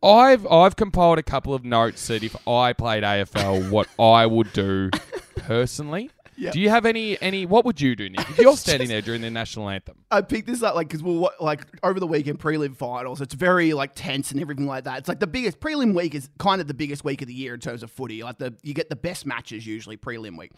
I've 0.02 0.48
I've 0.50 0.76
compiled 0.78 1.20
a 1.20 1.24
couple 1.24 1.54
of 1.54 1.66
notes 1.66 2.08
that 2.08 2.24
if 2.24 2.36
I 2.48 2.72
played 2.74 3.04
AFL, 3.04 3.70
what 3.70 3.88
I 4.00 4.26
would 4.26 4.54
do 4.54 4.90
personally. 5.36 6.12
Yep. 6.38 6.54
Do 6.54 6.60
you 6.60 6.70
have 6.70 6.86
any 6.86 7.22
any? 7.22 7.46
What 7.46 7.64
would 7.66 7.80
you 7.80 7.96
do, 7.96 8.10
Nick? 8.10 8.30
If 8.30 8.40
you're 8.40 8.58
standing 8.58 8.90
there 8.90 9.02
during 9.02 9.22
the 9.22 9.30
national 9.30 9.70
anthem, 9.70 9.96
I 10.12 10.22
picked 10.22 10.48
this 10.48 10.62
up 10.64 10.76
like 10.76 10.88
because 10.90 11.02
we'll 11.02 11.20
wa- 11.20 11.32
like 11.40 11.66
over 11.84 12.00
the 12.00 12.08
weekend 12.08 12.40
prelim 12.40 12.76
finals. 12.76 13.22
It's 13.22 13.34
very 13.34 13.74
like 13.74 13.92
tense 13.96 14.32
and 14.32 14.42
everything 14.42 14.66
like 14.66 14.84
that. 14.84 15.00
It's 15.00 15.08
like 15.08 15.20
the 15.20 15.28
biggest 15.28 15.60
prelim 15.60 15.94
week 15.96 16.14
is 16.14 16.30
kind 16.38 16.60
of 16.60 16.68
the 16.68 16.74
biggest 16.74 17.04
week 17.06 17.22
of 17.22 17.28
the 17.28 17.34
year 17.34 17.54
in 17.54 17.60
terms 17.60 17.84
of 17.84 17.92
footy. 17.92 18.22
Like 18.24 18.38
the 18.38 18.54
you 18.64 18.74
get 18.74 18.90
the 18.90 18.96
best 18.96 19.26
matches 19.26 19.66
usually 19.66 19.96
prelim 19.98 20.38
week, 20.38 20.52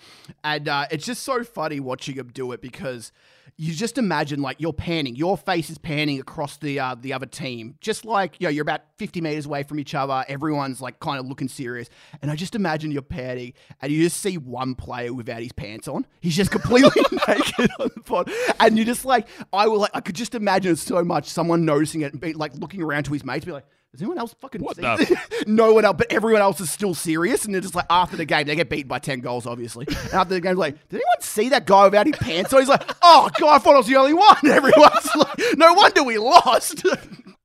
and 0.44 0.68
uh, 0.68 0.86
it's 0.90 1.06
just 1.06 1.24
so 1.24 1.44
funny 1.44 1.80
watching 1.80 2.16
them 2.16 2.30
do 2.34 2.52
it 2.54 2.62
because 2.62 3.12
you 3.56 3.74
just 3.74 3.98
imagine 3.98 4.42
like 4.42 4.60
you're 4.60 4.74
panning, 4.74 5.16
your 5.16 5.38
face 5.38 5.70
is 5.70 5.78
panning 5.78 6.20
across 6.20 6.58
the 6.58 6.80
uh, 6.80 6.96
the 7.00 7.14
other 7.14 7.26
team, 7.26 7.76
just 7.80 8.06
like 8.06 8.36
you 8.40 8.46
know 8.46 8.52
you're 8.52 8.64
about 8.64 8.82
50 8.98 9.22
meters 9.22 9.46
away 9.46 9.64
from 9.64 9.80
each 9.80 9.96
other. 9.96 10.26
Everyone's 10.28 10.82
like 10.82 11.00
kind 11.00 11.20
of 11.20 11.26
looking 11.26 11.48
serious, 11.48 11.90
and 12.22 12.30
I 12.30 12.36
just 12.36 12.56
imagine 12.56 12.92
you're 12.92 13.02
panning 13.02 13.54
and 13.82 13.92
you 13.92 14.04
just 14.04 14.20
see 14.20 14.38
one 14.38 14.76
player 14.76 15.14
without 15.14 15.42
his 15.42 15.54
pants 15.54 15.88
on. 15.88 16.06
He's 16.20 16.36
just 16.36 16.52
completely 16.52 17.02
naked 17.28 17.70
on 17.80 17.90
the 17.96 18.02
pod, 18.04 18.30
and 18.60 18.78
you're 18.78 18.86
just 18.86 19.06
like 19.06 19.28
I 19.54 19.68
will 19.68 19.80
like 19.80 19.92
I 19.94 20.02
could 20.02 20.16
just 20.16 20.36
imagine 20.36 20.74
it 20.74 20.80
so 20.80 21.04
much. 21.04 21.28
Someone 21.28 21.66
noticing 21.66 22.02
it 22.02 22.12
and 22.12 22.22
be 22.22 22.34
like 22.34 22.54
looking 22.56 22.82
around 22.82 23.04
to 23.04 23.14
his 23.14 23.24
mates, 23.24 23.46
be 23.46 23.52
like. 23.52 23.66
Does 23.92 24.02
anyone 24.02 24.18
else 24.18 24.34
fucking 24.42 24.62
What 24.62 24.76
see 24.76 24.82
the 24.82 25.18
this?" 25.30 25.48
no 25.48 25.74
one 25.74 25.86
else, 25.86 25.96
but 25.98 26.12
everyone 26.12 26.42
else 26.42 26.60
is 26.60 26.70
still 26.70 26.94
serious, 26.94 27.46
and 27.46 27.54
they're 27.54 27.62
just 27.62 27.76
like 27.76 27.86
after 27.90 28.18
the 28.18 28.26
game 28.26 28.46
they 28.46 28.56
get 28.56 28.70
beaten 28.70 28.88
by 28.88 29.00
ten 29.00 29.22
goals, 29.22 29.46
obviously. 29.48 29.86
And 29.88 30.14
after 30.14 30.34
the 30.34 30.42
game, 30.42 30.58
like, 30.58 30.76
did 30.90 30.98
anyone 30.98 31.22
see 31.22 31.50
that 31.50 31.66
guy 31.66 31.86
without 31.86 32.06
his 32.06 32.18
pants 32.18 32.54
on? 32.54 32.60
He's 32.60 32.70
like, 32.70 32.84
oh 33.02 33.30
god, 33.40 33.56
I 33.56 33.58
thought 33.60 33.76
I 33.76 33.78
was 33.78 33.88
the 33.88 33.96
only 33.96 34.14
one. 34.14 34.38
Everyone's 34.46 35.16
like, 35.16 35.58
no 35.58 35.74
wonder 35.74 36.04
we 36.04 36.18
lost. 36.18 36.86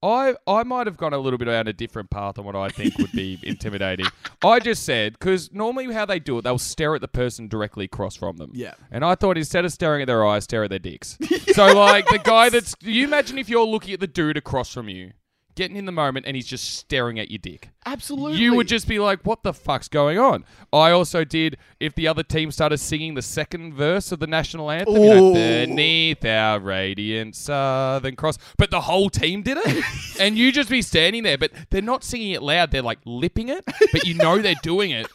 I 0.03 0.35
I 0.47 0.65
might 0.65 0.87
have 0.89 0.97
gone 0.97 1.13
a 1.13 1.19
little 1.19 1.39
bit 1.39 1.45
down 1.45 1.69
a 1.69 1.73
different 1.73 2.11
path 2.11 2.39
on 2.39 2.45
what 2.45 2.57
I 2.57 2.69
think 2.69 2.99
would 2.99 3.13
be 3.13 3.39
intimidating. 3.43 4.07
I 4.45 4.59
just 4.59 4.83
said 4.85 5.13
because 5.13 5.53
normally 5.53 5.93
how 5.93 6.05
they 6.07 6.19
do 6.19 6.39
it, 6.39 6.43
they'll 6.43 6.59
stare 6.59 6.95
at 6.97 7.01
the 7.01 7.09
person 7.09 7.47
directly 7.47 7.85
across 7.85 8.17
from 8.17 8.37
them. 8.37 8.51
Yeah. 8.53 8.75
And 8.91 9.05
I 9.05 9.15
thought 9.15 9.39
instead 9.39 9.65
of 9.65 9.73
staring 9.73 10.03
at 10.03 10.07
their 10.07 10.27
eyes, 10.27 10.45
stare 10.45 10.65
at 10.65 10.71
their 10.71 10.81
dicks. 10.81 11.19
So 11.53 11.73
like 11.73 12.09
the 12.09 12.19
guy 12.19 12.49
that's 12.49 12.75
you 12.81 13.05
imagine 13.05 13.39
if 13.39 13.49
you're 13.49 13.65
looking 13.65 13.95
at 13.95 14.01
the 14.01 14.07
dude 14.09 14.37
across 14.37 14.73
from 14.73 14.89
you, 14.89 15.13
getting 15.55 15.77
in 15.77 15.87
the 15.87 15.93
moment, 15.93 16.27
and 16.27 16.37
he's 16.37 16.47
just 16.47 16.75
staring 16.77 17.19
at 17.19 17.31
your 17.31 17.39
dick. 17.39 17.71
Absolutely, 17.85 18.39
You 18.39 18.55
would 18.55 18.69
just 18.69 18.87
be 18.87 18.99
like, 18.99 19.21
"What 19.25 19.43
the 19.43 19.53
fuck's 19.53 19.89
going 19.89 20.19
on?" 20.19 20.45
I 20.73 20.91
also 20.91 21.25
did. 21.25 21.57
If 21.81 21.95
the 21.95 22.09
other 22.09 22.23
team 22.23 22.51
started 22.51 22.79
singing 22.79 23.15
the 23.15 23.23
second 23.23 23.75
verse 23.75 24.13
of 24.13 24.21
the 24.21 24.27
national 24.27 24.71
anthem, 24.71 24.95
you 24.95 25.09
know, 25.09 25.33
beneath 25.33 26.25
our 26.25 26.61
radiant 26.61 27.37
southern 27.37 28.17
cross, 28.17 28.39
but 28.57 28.71
the 28.71 28.83
whole 28.83 29.11
team 29.11 29.43
did 29.43 29.59
it, 29.59 29.85
and 30.21 30.39
you 30.39 30.53
just 30.53 30.71
be 30.71 30.83
standing 30.83 31.23
there, 31.23 31.39
but 31.39 31.53
they're 31.71 31.83
not 31.83 32.05
singing 32.05 32.33
it 32.33 32.43
loud. 32.43 32.71
They're 32.71 32.83
like 32.83 33.01
lipping 33.05 33.49
it, 33.49 33.65
but 33.93 34.05
you 34.05 34.15
know 34.15 34.41
they're 34.41 34.55
doing 34.63 34.91
it, 34.91 35.09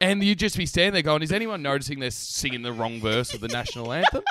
and 0.00 0.22
you 0.24 0.34
just 0.34 0.56
be 0.56 0.66
standing 0.66 0.92
there 0.94 1.02
going, 1.02 1.22
"Is 1.22 1.32
anyone 1.32 1.62
noticing 1.62 2.00
they're 2.00 2.10
singing 2.10 2.62
the 2.62 2.72
wrong 2.72 3.00
verse 3.00 3.34
of 3.34 3.40
the 3.40 3.48
national 3.48 3.92
anthem?" 3.92 4.22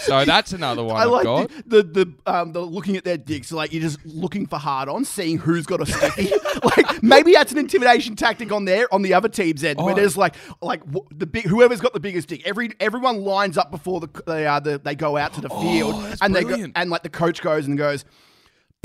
So 0.00 0.24
that's 0.24 0.52
another 0.52 0.82
one 0.84 0.96
I 0.96 1.00
I've 1.04 1.10
like 1.10 1.24
got. 1.24 1.50
the, 1.66 1.82
the 1.82 2.04
the 2.04 2.14
um 2.32 2.52
the 2.52 2.60
looking 2.60 2.96
at 2.96 3.04
their 3.04 3.16
dicks 3.16 3.52
like 3.52 3.72
you're 3.72 3.82
just 3.82 4.04
looking 4.04 4.46
for 4.46 4.58
hard 4.58 4.88
on, 4.88 5.04
seeing 5.04 5.38
who's 5.38 5.66
got 5.66 5.80
a 5.80 5.86
sticky. 5.86 6.30
like 6.76 7.02
maybe 7.02 7.32
that's 7.32 7.52
an 7.52 7.58
intimidation 7.58 8.16
tactic 8.16 8.50
on 8.52 8.64
there 8.64 8.92
on 8.92 9.02
the 9.02 9.14
other 9.14 9.28
team's 9.28 9.62
end, 9.64 9.78
where 9.80 9.92
Oh. 9.92 9.96
there's 9.96 10.16
like 10.16 10.34
like 10.60 10.82
wh- 10.92 11.06
the 11.16 11.26
big 11.26 11.44
whoever's 11.44 11.80
got 11.80 11.92
the 11.92 12.00
biggest 12.00 12.28
dick. 12.28 12.42
Every 12.46 12.70
everyone 12.80 13.22
lines 13.24 13.56
up 13.58 13.70
before 13.70 14.00
the 14.00 14.08
they 14.26 14.46
uh, 14.46 14.60
the, 14.60 14.78
they 14.78 14.94
go 14.94 15.16
out 15.16 15.32
to 15.34 15.40
the 15.40 15.48
field, 15.50 15.94
Oh, 15.96 16.02
that's 16.02 16.20
and 16.20 16.34
they 16.34 16.42
go, 16.42 16.48
brilliant. 16.48 16.72
and 16.76 16.90
like 16.90 17.02
the 17.02 17.08
coach 17.10 17.40
goes 17.42 17.66
and 17.66 17.78
goes. 17.78 18.04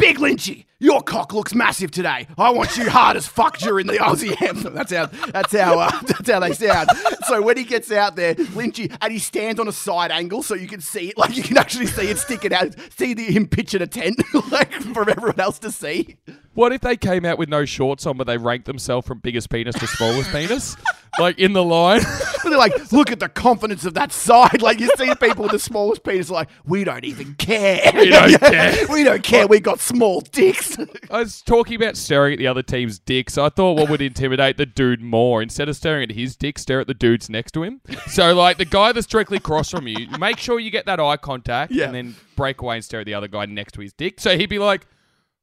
Big 0.02 0.18
Lynchy, 0.18 0.66
your 0.80 1.04
cock 1.04 1.32
looks 1.32 1.54
massive 1.54 1.92
today. 1.92 2.26
I 2.36 2.50
want 2.50 2.76
you 2.76 2.90
hard 2.90 3.18
as 3.18 3.28
fuck 3.28 3.60
during 3.60 3.86
the 3.86 3.98
Aussie 3.98 4.36
anthem. 4.48 4.74
That's 4.74 4.92
how 4.92 5.06
that's 5.06 5.56
how 5.56 5.78
uh, 5.78 6.02
that's 6.08 6.28
how 6.28 6.40
they 6.40 6.54
sound. 6.54 6.90
So 7.28 7.40
when 7.44 7.56
he 7.56 7.64
gets 7.64 7.92
out 7.92 8.16
there, 8.16 8.34
Lynchy, 8.34 8.92
and 9.00 9.14
he 9.14 9.20
stands 9.20 9.60
on 9.60 9.68
a 9.68 9.72
side 9.72 10.10
angle 10.10 10.42
so 10.42 10.56
you 10.56 10.68
can 10.68 10.82
see 10.82 11.10
it, 11.10 11.20
like 11.20 11.38
you 11.38 11.44
can 11.44 11.56
actually 11.56 11.86
see 11.86 12.10
it 12.10 12.18
sticking 12.18 12.52
out, 12.52 12.74
see 12.98 13.14
the, 13.14 13.26
him 13.26 13.46
pitching 13.46 13.84
a 13.84 13.86
tent, 13.86 14.20
like 14.52 14.74
for 14.74 15.08
everyone 15.08 15.40
else 15.40 15.60
to 15.60 15.72
see. 15.72 16.18
What 16.56 16.74
if 16.74 16.82
they 16.82 16.98
came 16.98 17.24
out 17.24 17.38
with 17.38 17.48
no 17.48 17.64
shorts 17.66 18.08
on, 18.08 18.18
but 18.18 18.26
they 18.26 18.40
ranked 18.40 18.66
themselves 18.66 19.06
from 19.08 19.20
biggest 19.20 19.52
penis 19.52 19.76
to 19.76 19.86
smallest 19.86 20.32
penis, 20.32 20.76
like 21.19 21.38
in 21.39 21.54
the 21.54 21.63
line? 21.63 22.02
But 22.43 22.50
they're 22.50 22.58
like, 22.58 22.91
look 22.91 23.12
at 23.12 23.19
the 23.19 23.30
confidence 23.30 23.86
of 23.86 23.93
that 23.93 24.12
side. 24.12 24.63
Like 24.63 24.80
you 24.80 24.89
see 24.97 25.13
people 25.13 25.43
with 25.43 25.52
the 25.52 25.60
smallest 25.60 26.04
penis, 26.04 26.32
like 26.32 26.50
we 26.65 26.84
don't 26.84 27.06
even 27.06 27.36
care. 27.36 27.91
We 27.93 28.10
don't 28.10 28.39
care. 28.39 28.88
we 28.89 29.04
don't 29.04 29.21
care. 29.21 29.45
We 29.45 29.60
got 29.60 29.80
small 29.80 30.21
dicks. 30.21 30.76
I 31.12 31.19
was 31.19 31.43
talking 31.43 31.76
about 31.76 31.97
staring 31.97 32.34
at 32.34 32.39
the 32.39 32.47
other 32.47 32.63
team's 32.63 32.97
dicks. 32.97 33.38
I 33.38 33.50
thought 33.50 33.74
what 33.78 33.91
would 33.91 34.02
intimidate 34.02 34.58
the 34.58 34.65
dude 34.65 35.02
more, 35.04 35.43
instead 35.43 35.69
of 35.69 35.76
staring 35.76 36.10
at 36.10 36.15
his 36.15 36.36
dick, 36.36 36.58
stare 36.58 36.80
at 36.80 36.88
the 36.88 36.95
dudes 36.95 37.30
next 37.30 37.52
to 37.52 37.62
him. 37.62 37.80
So, 38.08 38.34
like 38.34 38.58
the 38.58 38.65
guy 38.65 38.91
that's 38.91 39.06
directly 39.06 39.38
across 39.38 39.69
from 39.69 39.88
you, 39.88 40.08
make 40.17 40.39
sure 40.39 40.60
you 40.60 40.71
get 40.71 40.88
that 40.88 41.00
eye 41.00 41.17
contact, 41.17 41.71
Yeah. 41.71 41.86
and 41.86 41.93
then 41.93 42.15
break 42.36 42.60
away 42.60 42.78
and 42.78 42.84
stare 42.84 43.02
at 43.02 43.06
the 43.06 43.13
other 43.13 43.28
guy 43.28 43.45
next 43.45 43.74
to 43.74 43.82
his 43.82 43.93
dick. 43.93 44.19
So 44.19 44.36
he'd 44.36 44.50
be 44.50 44.58
like, 44.58 44.88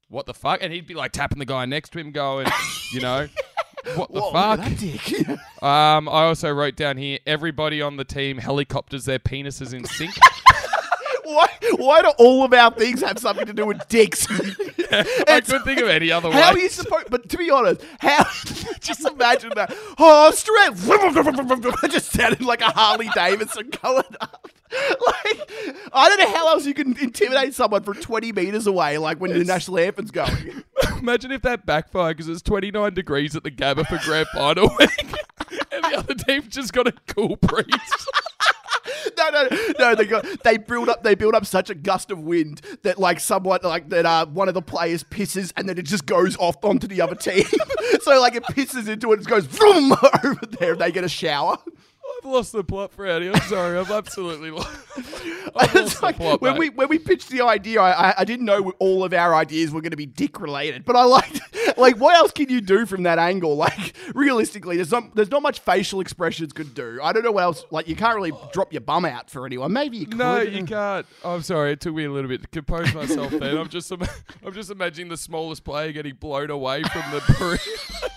"What 0.09 0.26
the 0.26 0.35
fuck?" 0.35 0.59
And 0.64 0.72
he'd 0.72 0.88
be 0.88 0.94
like 0.94 1.12
tapping 1.12 1.38
the 1.38 1.44
guy 1.46 1.64
next 1.64 1.90
to 1.92 2.00
him, 2.00 2.11
going, 2.11 2.48
"You 2.92 3.02
know." 3.02 3.28
What 3.94 4.12
the 4.12 4.20
Whoa, 4.20 4.32
fuck? 4.32 4.58
look 4.58 4.68
at 4.68 4.78
that 4.78 5.26
dick. 5.26 5.38
Um, 5.62 6.08
I 6.08 6.22
also 6.22 6.52
wrote 6.52 6.76
down 6.76 6.96
here: 6.96 7.18
everybody 7.26 7.82
on 7.82 7.96
the 7.96 8.04
team 8.04 8.38
helicopters 8.38 9.06
their 9.06 9.18
penises 9.18 9.74
in 9.74 9.84
sync. 9.84 10.14
why? 11.24 11.48
Why 11.76 12.02
do 12.02 12.12
all 12.18 12.44
of 12.44 12.52
our 12.52 12.70
things 12.70 13.02
have 13.02 13.18
something 13.18 13.46
to 13.46 13.52
do 13.52 13.66
with 13.66 13.86
dicks? 13.88 14.26
I 14.90 15.42
couldn't 15.44 15.64
think 15.64 15.80
of 15.80 15.88
any 15.88 16.10
other 16.10 16.28
way. 16.30 16.36
How 16.36 16.52
are 16.52 16.58
you 16.58 16.68
supposed? 16.68 17.10
But 17.10 17.28
to 17.28 17.36
be 17.36 17.50
honest, 17.50 17.84
how? 17.98 18.24
just 18.80 19.04
imagine 19.06 19.52
that. 19.56 19.74
Oh, 19.98 20.30
straight. 20.30 20.72
It 21.82 21.90
just 21.90 22.12
sounded 22.12 22.40
like 22.40 22.60
a 22.60 22.70
Harley 22.70 23.10
Davidson 23.14 23.70
going 23.82 24.04
up. 24.20 24.47
Like 25.07 25.50
I 25.92 26.09
don't 26.09 26.18
know 26.20 26.37
how 26.37 26.48
else 26.48 26.66
you 26.66 26.74
can 26.74 26.96
intimidate 26.98 27.54
someone 27.54 27.83
from 27.83 27.94
twenty 27.94 28.33
meters 28.33 28.66
away, 28.66 28.98
like 28.98 29.18
when 29.20 29.33
the 29.33 29.44
national 29.44 29.78
anthem's 29.78 30.11
going. 30.11 30.62
Imagine 30.98 31.33
if 31.33 31.42
that 31.42 31.64
backfired 31.66 32.16
because 32.16 32.28
it's 32.28 32.42
29 32.42 32.92
degrees 32.94 33.37
at 33.37 33.44
the 33.44 33.50
Gabba 33.50 33.87
for 33.87 33.98
grand 34.04 34.26
final 34.35 34.68
week, 34.78 35.14
and 35.72 35.85
the 35.85 35.94
other 35.96 36.14
team 36.14 36.42
just 36.48 36.72
got 36.72 36.87
a 36.88 36.92
cool 37.07 37.37
breeze. 37.37 38.07
No, 39.16 39.31
no, 39.31 39.48
no. 39.78 39.94
They 39.94 40.07
got 40.07 40.26
they 40.44 40.57
build 40.59 40.88
up 40.88 41.02
they 41.02 41.14
build 41.14 41.35
up 41.35 41.46
such 41.46 41.70
a 41.70 41.74
gust 41.74 42.11
of 42.11 42.20
wind 42.20 42.61
that 42.83 42.98
like 42.98 43.20
someone 43.20 43.61
like 43.62 43.88
that 43.90 44.07
uh, 44.07 44.26
one 44.26 44.48
of 44.48 44.54
the 44.54 44.62
players 44.62 45.02
pisses 45.04 45.52
and 45.57 45.68
then 45.68 45.78
it 45.78 45.83
just 45.83 46.07
goes 46.07 46.37
off 46.37 46.62
onto 46.64 46.87
the 46.87 47.00
other 47.00 47.14
team. 47.14 47.44
so 48.02 48.20
like 48.20 48.35
it 48.35 48.44
pisses 48.44 48.88
into 48.88 49.12
it, 49.12 49.20
it 49.20 49.26
goes 49.26 49.46
vroom 49.46 49.92
over 50.24 50.46
there, 50.59 50.72
and 50.72 50.81
they 50.81 50.92
get 50.92 51.04
a 51.04 51.09
shower. 51.09 51.59
I've 52.18 52.31
lost 52.31 52.52
the 52.52 52.64
plot 52.64 52.92
for 52.92 53.07
Andy. 53.07 53.31
I'm 53.31 53.40
sorry. 53.42 53.78
I've 53.78 53.90
absolutely 53.90 54.50
lost. 54.50 54.68
I've 55.57 55.74
lost 55.74 56.00
the 56.00 56.12
plot, 56.14 56.40
when 56.40 56.54
mate. 56.54 56.59
we 56.59 56.68
when 56.70 56.88
we 56.88 56.98
pitched 56.98 57.28
the 57.28 57.42
idea, 57.42 57.81
I, 57.81 58.14
I, 58.18 58.24
didn't 58.24 58.44
know 58.44 58.72
all 58.81 59.04
of 59.04 59.12
our 59.12 59.35
ideas 59.35 59.70
were 59.70 59.81
going 59.81 59.92
to 59.92 59.96
be 59.96 60.07
dick 60.07 60.40
related. 60.40 60.85
But 60.85 60.96
I 60.96 61.04
liked 61.04 61.40
like 61.76 61.96
what 61.98 62.16
else 62.16 62.33
can 62.33 62.48
you 62.48 62.61
do 62.61 62.87
from 62.87 63.04
that 63.04 63.18
angle? 63.18 63.57
Like 63.68 63.96
realistically, 64.14 64.76
there's 64.76 64.92
not 64.92 65.14
there's 65.16 65.31
not 65.31 65.42
much 65.42 65.59
facial 65.61 66.00
expressions 66.00 66.52
could 66.52 66.74
do. 66.74 67.00
I 67.02 67.12
don't 67.12 67.24
know 67.24 67.33
what 67.33 67.42
else. 67.42 67.64
Like 67.70 67.88
you 67.88 67.96
can't 67.96 68.14
really 68.14 68.33
drop 68.52 68.72
your 68.72 68.81
bum 68.81 69.04
out 69.04 69.31
for 69.31 69.44
anyone. 69.46 69.72
Maybe 69.72 69.98
you 69.98 70.07
could. 70.07 70.18
No, 70.18 70.40
you 70.40 70.64
can't. 70.64 71.04
I'm 71.24 71.42
sorry. 71.42 71.72
It 71.72 71.81
took 71.81 71.94
me 71.94 72.04
a 72.04 72.11
little 72.11 72.28
bit 72.28 72.42
to 72.42 72.48
compose 72.48 72.94
myself. 72.94 73.31
Then 73.33 73.57
I'm 73.57 73.68
just, 73.68 73.90
I'm 73.90 74.52
just 74.52 74.70
imagining 74.70 75.09
the 75.09 75.16
smallest 75.16 75.64
player 75.64 75.92
getting 75.92 76.14
blown 76.14 76.50
away 76.50 76.83
from 76.85 77.02
the. 77.11 78.09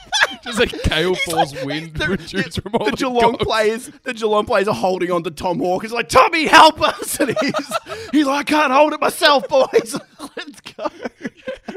Just 0.43 0.59
a 0.59 0.89
gale 0.89 1.15
force 1.15 1.53
wind 1.63 1.93
The, 1.95 2.17
shoots 2.27 2.57
from 2.57 2.75
all 2.75 2.85
the 2.85 2.91
the 2.91 2.97
Geelong 2.97 3.37
players, 3.37 3.89
the 4.03 4.13
Geelong 4.13 4.45
players 4.45 4.67
are 4.67 4.75
holding 4.75 5.11
on 5.11 5.23
to 5.23 5.31
Tom 5.31 5.59
Hawke. 5.59 5.83
He's 5.83 5.91
like, 5.91 6.09
Tommy, 6.09 6.45
help 6.45 6.81
us! 6.81 7.19
And 7.21 7.35
he's, 7.39 7.77
he's 8.11 8.25
like, 8.25 8.51
I 8.51 8.61
can't 8.61 8.73
hold 8.73 8.93
it 8.93 8.99
myself, 9.01 9.47
boys. 9.47 9.95
Let's 10.37 10.61
go. 10.61 10.87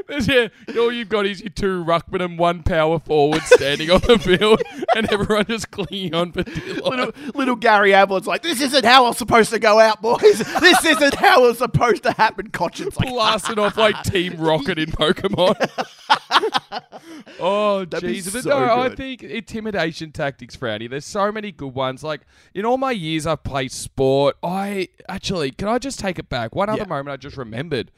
Yeah, 0.07 0.49
all 0.77 0.91
you've 0.91 1.09
got 1.09 1.25
is 1.25 1.41
your 1.41 1.49
two 1.49 1.83
ruckman 1.83 2.23
and 2.23 2.37
one 2.37 2.61
power 2.63 2.99
forward 2.99 3.41
standing 3.43 3.89
on 3.89 4.01
the 4.01 4.19
field, 4.19 4.61
and 4.95 5.11
everyone 5.11 5.45
just 5.45 5.71
clinging 5.71 6.13
on 6.13 6.31
for 6.31 6.43
dear 6.43 6.75
life. 6.75 6.83
Little, 6.83 7.11
little 7.33 7.55
Gary 7.55 7.91
Ablett's 7.91 8.27
like, 8.27 8.43
this 8.43 8.61
isn't 8.61 8.85
how 8.85 9.07
it's 9.09 9.17
supposed 9.17 9.49
to 9.51 9.59
go 9.59 9.79
out, 9.79 10.01
boys. 10.01 10.21
This 10.21 10.85
isn't 10.85 11.15
how 11.15 11.45
it's 11.45 11.59
supposed 11.59 12.03
to 12.03 12.11
happen. 12.11 12.51
Cochin's 12.51 12.95
like, 12.97 13.09
blasting 13.09 13.59
off 13.59 13.77
like 13.77 14.03
Team 14.03 14.35
Rocket 14.37 14.77
in 14.77 14.91
Pokemon. 14.91 15.55
oh, 17.39 17.85
jeez. 17.89 18.31
But 18.31 18.43
so 18.43 18.49
no, 18.49 18.81
I 18.81 18.93
think 18.93 19.23
intimidation 19.23 20.11
tactics, 20.11 20.55
Frowny. 20.55 20.89
There's 20.89 21.05
so 21.05 21.31
many 21.31 21.51
good 21.51 21.73
ones. 21.73 22.03
Like, 22.03 22.21
in 22.53 22.65
all 22.65 22.77
my 22.77 22.91
years 22.91 23.25
I've 23.25 23.43
played 23.43 23.71
sport, 23.71 24.37
I 24.43 24.89
actually, 25.09 25.51
can 25.51 25.67
I 25.67 25.79
just 25.79 25.99
take 25.99 26.19
it 26.19 26.29
back? 26.29 26.55
One 26.55 26.69
other 26.69 26.85
moment 26.85 27.13
I 27.13 27.17
just 27.17 27.37
remembered. 27.37 27.91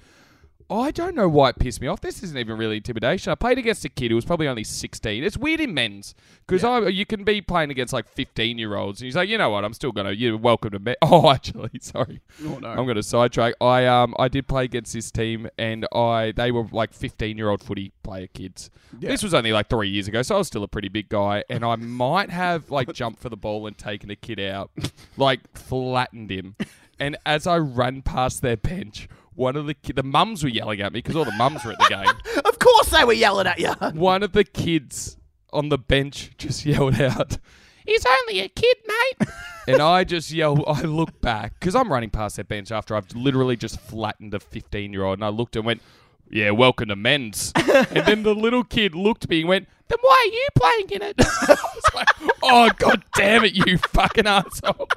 I 0.69 0.91
don't 0.91 1.15
know 1.15 1.29
why 1.29 1.49
it 1.49 1.59
pissed 1.59 1.79
me 1.79 1.87
off. 1.87 2.01
This 2.01 2.21
isn't 2.23 2.37
even 2.37 2.57
really 2.57 2.77
intimidation. 2.77 3.31
I 3.31 3.35
played 3.35 3.57
against 3.57 3.85
a 3.85 3.89
kid 3.89 4.11
who 4.11 4.15
was 4.15 4.25
probably 4.25 4.49
only 4.49 4.65
16. 4.65 5.23
It's 5.23 5.37
weird 5.37 5.61
in 5.61 5.73
men's 5.73 6.13
because 6.45 6.63
I 6.63 6.87
you 6.89 7.05
can 7.05 7.23
be 7.23 7.39
playing 7.39 7.71
against 7.71 7.93
like 7.93 8.07
15 8.09 8.57
year 8.57 8.75
olds. 8.75 8.99
And 8.99 9.05
he's 9.05 9.15
like, 9.15 9.29
you 9.29 9.37
know 9.37 9.49
what? 9.49 9.63
I'm 9.63 9.73
still 9.73 9.93
gonna. 9.93 10.11
You're 10.11 10.37
welcome 10.37 10.71
to 10.71 10.79
me. 10.79 10.95
Oh, 11.09 11.29
actually, 11.29 11.71
sorry. 11.81 12.19
Oh, 12.45 12.59
no. 12.59 12.67
I'm 12.67 12.85
gonna 12.85 13.01
sidetrack. 13.01 13.53
I 13.61 13.85
um 13.85 14.13
I 14.19 14.27
did 14.27 14.47
play 14.47 14.65
against 14.65 14.91
this 14.93 15.09
team 15.09 15.47
and 15.57 15.87
I 15.93 16.33
they 16.35 16.51
were 16.51 16.65
like 16.71 16.93
15 16.93 17.37
year 17.37 17.49
old 17.49 17.63
footy 17.63 17.93
player 18.03 18.27
kids. 18.27 18.69
Yeah. 18.99 19.09
This 19.09 19.23
was 19.23 19.33
only 19.33 19.53
like 19.53 19.69
three 19.69 19.89
years 19.89 20.07
ago, 20.09 20.21
so 20.21 20.35
I 20.35 20.37
was 20.39 20.47
still 20.47 20.63
a 20.63 20.67
pretty 20.67 20.89
big 20.89 21.07
guy, 21.07 21.43
and 21.49 21.63
I 21.63 21.75
might 21.75 22.29
have 22.29 22.69
like 22.71 22.91
jumped 22.93 23.21
for 23.21 23.29
the 23.29 23.37
ball 23.37 23.67
and 23.67 23.77
taken 23.77 24.09
a 24.09 24.15
kid 24.15 24.39
out, 24.39 24.71
like 25.17 25.39
flattened 25.57 26.29
him. 26.31 26.55
And 26.99 27.15
as 27.25 27.45
I 27.45 27.57
ran 27.57 28.01
past 28.01 28.41
their 28.41 28.57
bench, 28.57 29.07
one 29.37 29.55
of 29.55 29.67
the 29.67 29.75
ki- 29.75 29.93
the 29.93 30.03
mums 30.03 30.43
were 30.43 30.49
yelling 30.49 30.81
at 30.81 30.91
me 30.91 30.97
because 30.99 31.15
all 31.15 31.23
the 31.23 31.31
mums 31.33 31.63
were 31.63 31.71
at 31.71 31.77
the 31.77 31.85
game. 31.89 32.41
of 32.45 32.59
course 32.59 32.89
they 32.89 33.03
were 33.03 33.13
yelling 33.13 33.47
at 33.47 33.59
you. 33.59 33.71
One 33.93 34.23
of 34.23 34.31
the 34.33 34.43
kids 34.43 35.17
on 35.53 35.69
the 35.69 35.77
bench 35.77 36.31
just 36.37 36.65
yelled 36.65 36.99
out, 36.99 37.37
"He's 37.85 38.05
only 38.05 38.39
a 38.41 38.49
kid, 38.49 38.77
mate." 38.87 39.29
and 39.67 39.81
I 39.81 40.03
just 40.03 40.31
yelled. 40.31 40.63
I 40.67 40.81
looked 40.81 41.21
back 41.21 41.53
because 41.59 41.75
I'm 41.75 41.91
running 41.91 42.09
past 42.09 42.35
their 42.35 42.45
bench 42.45 42.71
after 42.71 42.95
I've 42.95 43.15
literally 43.15 43.55
just 43.55 43.79
flattened 43.79 44.33
a 44.33 44.39
15 44.39 44.91
year 44.91 45.03
old, 45.03 45.19
and 45.19 45.25
I 45.25 45.29
looked 45.29 45.55
and 45.55 45.65
went, 45.65 45.81
"Yeah, 46.29 46.49
welcome 46.51 46.89
to 46.89 46.95
men's." 46.95 47.53
and 47.55 48.05
then 48.05 48.23
the 48.23 48.33
little 48.33 48.63
kid 48.63 48.95
looked 48.95 49.25
at 49.25 49.29
me 49.29 49.41
and 49.41 49.49
went, 49.49 49.67
"Then 49.87 49.99
why 50.01 50.25
are 50.27 50.33
you 50.33 50.47
playing 50.55 50.89
in 50.89 51.07
it?" 51.09 51.15
I 51.19 51.57
was 51.75 51.93
like, 51.93 52.07
"Oh 52.41 52.69
god 52.79 53.03
damn 53.15 53.45
it, 53.45 53.53
you 53.53 53.77
fucking 53.77 54.25
asshole!" 54.25 54.87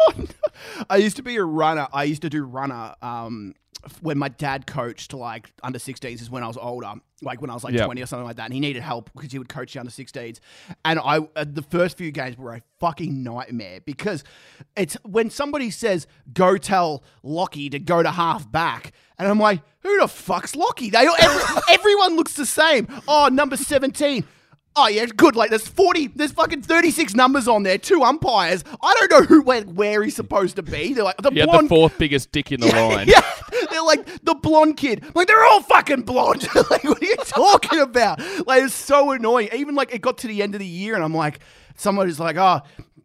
Oh, 0.00 0.26
I 0.90 0.96
used 0.96 1.16
to 1.16 1.22
be 1.22 1.36
a 1.36 1.44
runner. 1.44 1.88
I 1.92 2.04
used 2.04 2.22
to 2.22 2.30
do 2.30 2.44
runner 2.44 2.94
um, 3.02 3.54
when 4.00 4.16
my 4.18 4.28
dad 4.28 4.66
coached 4.66 5.12
like 5.12 5.52
under 5.62 5.78
16s 5.78 6.20
is 6.20 6.30
when 6.30 6.42
I 6.44 6.46
was 6.46 6.56
older, 6.56 6.92
like 7.20 7.40
when 7.40 7.50
I 7.50 7.54
was 7.54 7.64
like 7.64 7.74
Yep. 7.74 7.86
20 7.86 8.02
or 8.02 8.06
something 8.06 8.26
like 8.26 8.36
that. 8.36 8.44
And 8.44 8.54
he 8.54 8.60
needed 8.60 8.82
help 8.82 9.10
because 9.14 9.32
he 9.32 9.38
would 9.38 9.48
coach 9.48 9.72
the 9.72 9.80
under 9.80 9.90
16s. 9.90 10.38
And 10.84 10.98
I 11.00 11.18
uh, 11.34 11.44
the 11.48 11.62
first 11.62 11.96
few 11.98 12.12
games 12.12 12.38
were 12.38 12.54
a 12.54 12.62
fucking 12.78 13.22
nightmare 13.22 13.80
because 13.84 14.22
it's 14.76 14.94
when 15.04 15.30
somebody 15.30 15.70
says 15.70 16.06
go 16.32 16.56
tell 16.56 17.02
Lockie 17.22 17.70
to 17.70 17.78
go 17.78 18.02
to 18.02 18.10
half 18.10 18.50
back, 18.50 18.92
and 19.18 19.28
I'm 19.28 19.38
like, 19.40 19.60
who 19.80 20.00
the 20.00 20.08
fuck's 20.08 20.54
Lockie? 20.54 20.90
They 20.90 20.98
every, 20.98 21.42
everyone 21.70 22.16
looks 22.16 22.34
the 22.34 22.46
same. 22.46 22.86
Oh, 23.08 23.28
number 23.32 23.56
17. 23.56 24.24
Oh 24.74 24.88
yeah, 24.88 25.04
good. 25.06 25.36
Like 25.36 25.50
there's 25.50 25.66
forty, 25.68 26.06
there's 26.08 26.32
fucking 26.32 26.62
thirty 26.62 26.90
six 26.90 27.14
numbers 27.14 27.46
on 27.46 27.62
there, 27.62 27.76
two 27.76 28.02
umpires. 28.02 28.64
I 28.82 28.94
don't 28.98 29.10
know 29.10 29.22
who 29.26 29.42
where, 29.42 29.62
where 29.62 30.02
he's 30.02 30.16
supposed 30.16 30.56
to 30.56 30.62
be. 30.62 30.94
They're 30.94 31.04
like 31.04 31.18
the 31.18 31.30
He 31.30 31.40
had 31.40 31.50
the 31.50 31.68
fourth 31.68 31.98
biggest 31.98 32.32
dick 32.32 32.52
in 32.52 32.60
the 32.60 32.68
line. 32.68 33.06
yeah, 33.08 33.20
they're 33.70 33.82
like 33.82 34.06
the 34.24 34.34
blonde 34.34 34.78
kid. 34.78 35.04
Like 35.14 35.26
they're 35.26 35.44
all 35.44 35.62
fucking 35.62 36.02
blonde. 36.02 36.48
like 36.70 36.84
what 36.84 37.02
are 37.02 37.06
you 37.06 37.16
talking 37.16 37.80
about? 37.80 38.20
Like 38.46 38.62
it's 38.62 38.74
so 38.74 39.12
annoying. 39.12 39.50
Even 39.54 39.74
like 39.74 39.94
it 39.94 40.00
got 40.00 40.18
to 40.18 40.26
the 40.26 40.42
end 40.42 40.54
of 40.54 40.60
the 40.60 40.66
year, 40.66 40.94
and 40.94 41.04
I'm 41.04 41.14
like, 41.14 41.40
someone 41.76 42.08
is 42.08 42.18
like, 42.20 42.36
oh. 42.36 42.60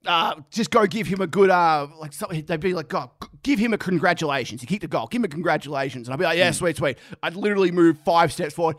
Uh, 0.06 0.36
just 0.51 0.71
go 0.71 0.86
give 0.86 1.06
him 1.06 1.19
a 1.19 1.27
good 1.27 1.49
uh 1.49 1.86
like 1.99 2.13
so, 2.13 2.27
they'd 2.27 2.62
be 2.62 2.73
like 2.73 2.88
God 2.88 3.10
give 3.43 3.60
him 3.60 3.73
a 3.73 3.77
congratulations 3.77 4.62
he 4.62 4.67
kicked 4.67 4.84
the 4.84 4.88
goal 4.88 5.06
give 5.08 5.19
him 5.19 5.25
a 5.25 5.27
congratulations 5.27 6.08
and 6.08 6.13
I'd 6.13 6.19
be 6.19 6.23
like 6.23 6.38
yeah 6.38 6.51
sweet 6.51 6.77
sweet 6.77 6.97
I'd 7.21 7.36
literally 7.36 7.71
move 7.71 7.97
five 8.06 8.32
steps 8.32 8.53
forward 8.53 8.77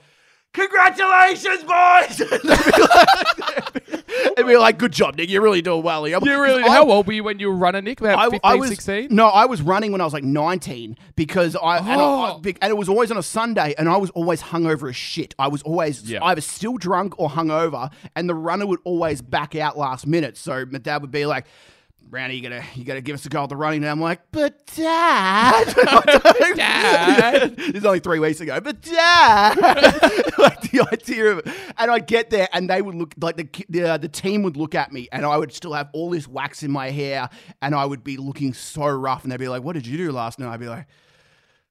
congratulations 0.53 1.63
boys 1.65 2.21
and 2.21 2.31
they'd 2.43 2.73
be 2.73 2.83
like, 2.83 4.39
and 4.39 4.47
be 4.47 4.57
like, 4.57 4.79
"Good 4.79 4.93
job, 4.93 5.17
Nick. 5.17 5.31
You're 5.31 5.43
really 5.43 5.63
doing 5.63 5.83
well." 5.83 6.05
here." 6.05 6.19
You 6.23 6.41
really? 6.43 6.63
I- 6.63 6.69
How 6.69 6.89
old 6.91 7.07
were 7.07 7.13
you 7.13 7.25
when 7.25 7.39
you 7.39 7.49
were 7.49 7.57
running, 7.57 7.85
Nick? 7.85 8.01
About 8.01 8.19
I, 8.19 8.25
15, 8.25 8.41
I 8.45 8.55
was 8.57 8.69
16? 8.71 9.09
no, 9.11 9.27
I 9.29 9.45
was 9.47 9.63
running 9.63 9.93
when 9.93 10.01
I 10.01 10.05
was 10.05 10.13
like 10.13 10.25
19 10.25 10.97
because 11.17 11.57
I, 11.57 11.79
and, 11.79 11.89
I, 11.91 11.95
Oh. 11.99 12.41
I- 12.45 12.55
and 12.63 12.71
it 12.71 12.77
was 12.77 12.89
always 12.89 13.11
on 13.11 13.17
a 13.19 13.23
Sunday, 13.23 13.75
and 13.79 13.89
I 13.89 13.97
was 13.97 14.11
always 14.11 14.43
hungover 14.43 14.89
as 14.89 14.97
shit. 14.97 15.35
I 15.39 15.49
was 15.49 15.63
always 15.63 16.03
Yeah. 16.11 16.25
either 16.25 16.41
still 16.41 16.77
drunk 16.79 17.15
or 17.19 17.29
hungover, 17.31 17.91
and 18.17 18.29
the 18.29 18.35
runner 18.35 18.67
would 18.67 18.81
always 18.85 19.21
back 19.23 19.55
out 19.55 19.77
last 19.79 20.07
minute. 20.07 20.37
So 20.37 20.65
my 20.71 20.79
dad 20.79 21.03
would 21.03 21.11
be 21.13 21.27
like. 21.27 21.47
Brownie, 22.09 22.37
you 22.37 22.43
gotta 22.43 22.65
you 22.75 22.85
gotta 22.85 23.03
give 23.03 23.15
us 23.15 23.27
a 23.27 23.29
go 23.29 23.43
at 23.43 23.51
the 23.51 23.57
running. 23.57 23.83
And 23.83 23.91
I'm 23.91 24.01
like, 24.01 24.21
but 24.33 24.67
dad, 24.75 25.67
Dad. 26.57 27.57
this 27.57 27.75
is 27.75 27.85
only 27.85 28.01
three 28.01 28.19
weeks 28.19 28.41
ago. 28.41 28.61
But 28.61 28.81
dad, 28.81 29.57
like 30.39 30.61
the 30.63 30.89
idea 30.91 31.33
of 31.33 31.39
it, 31.39 31.49
and 31.77 31.91
I'd 31.91 32.07
get 32.07 32.31
there, 32.31 32.49
and 32.53 32.71
they 32.71 32.81
would 32.81 32.95
look 32.95 33.15
like 33.21 33.37
the 33.37 33.49
the, 33.69 33.83
uh, 33.83 33.99
the 33.99 34.09
team 34.09 34.43
would 34.43 34.57
look 34.57 34.75
at 34.75 34.91
me, 34.93 35.09
and 35.13 35.27
I 35.27 35.37
would 35.37 35.53
still 35.53 35.75
have 35.75 35.91
all 35.93 36.11
this 36.11 36.27
wax 36.27 36.63
in 36.63 36.71
my 36.71 36.91
hair, 36.91 37.29
and 37.61 37.75
I 37.75 37.85
would 37.85 38.03
be 38.05 38.17
looking 38.17 38.55
so 38.55 38.87
rough, 38.87 39.23
and 39.23 39.31
they'd 39.31 39.39
be 39.39 39.49
like, 39.49 39.63
"What 39.63 39.75
did 39.75 39.87
you 39.87 39.99
do 39.99 40.11
last 40.13 40.39
night?" 40.39 40.53
I'd 40.53 40.61
be 40.61 40.69
like. 40.69 40.87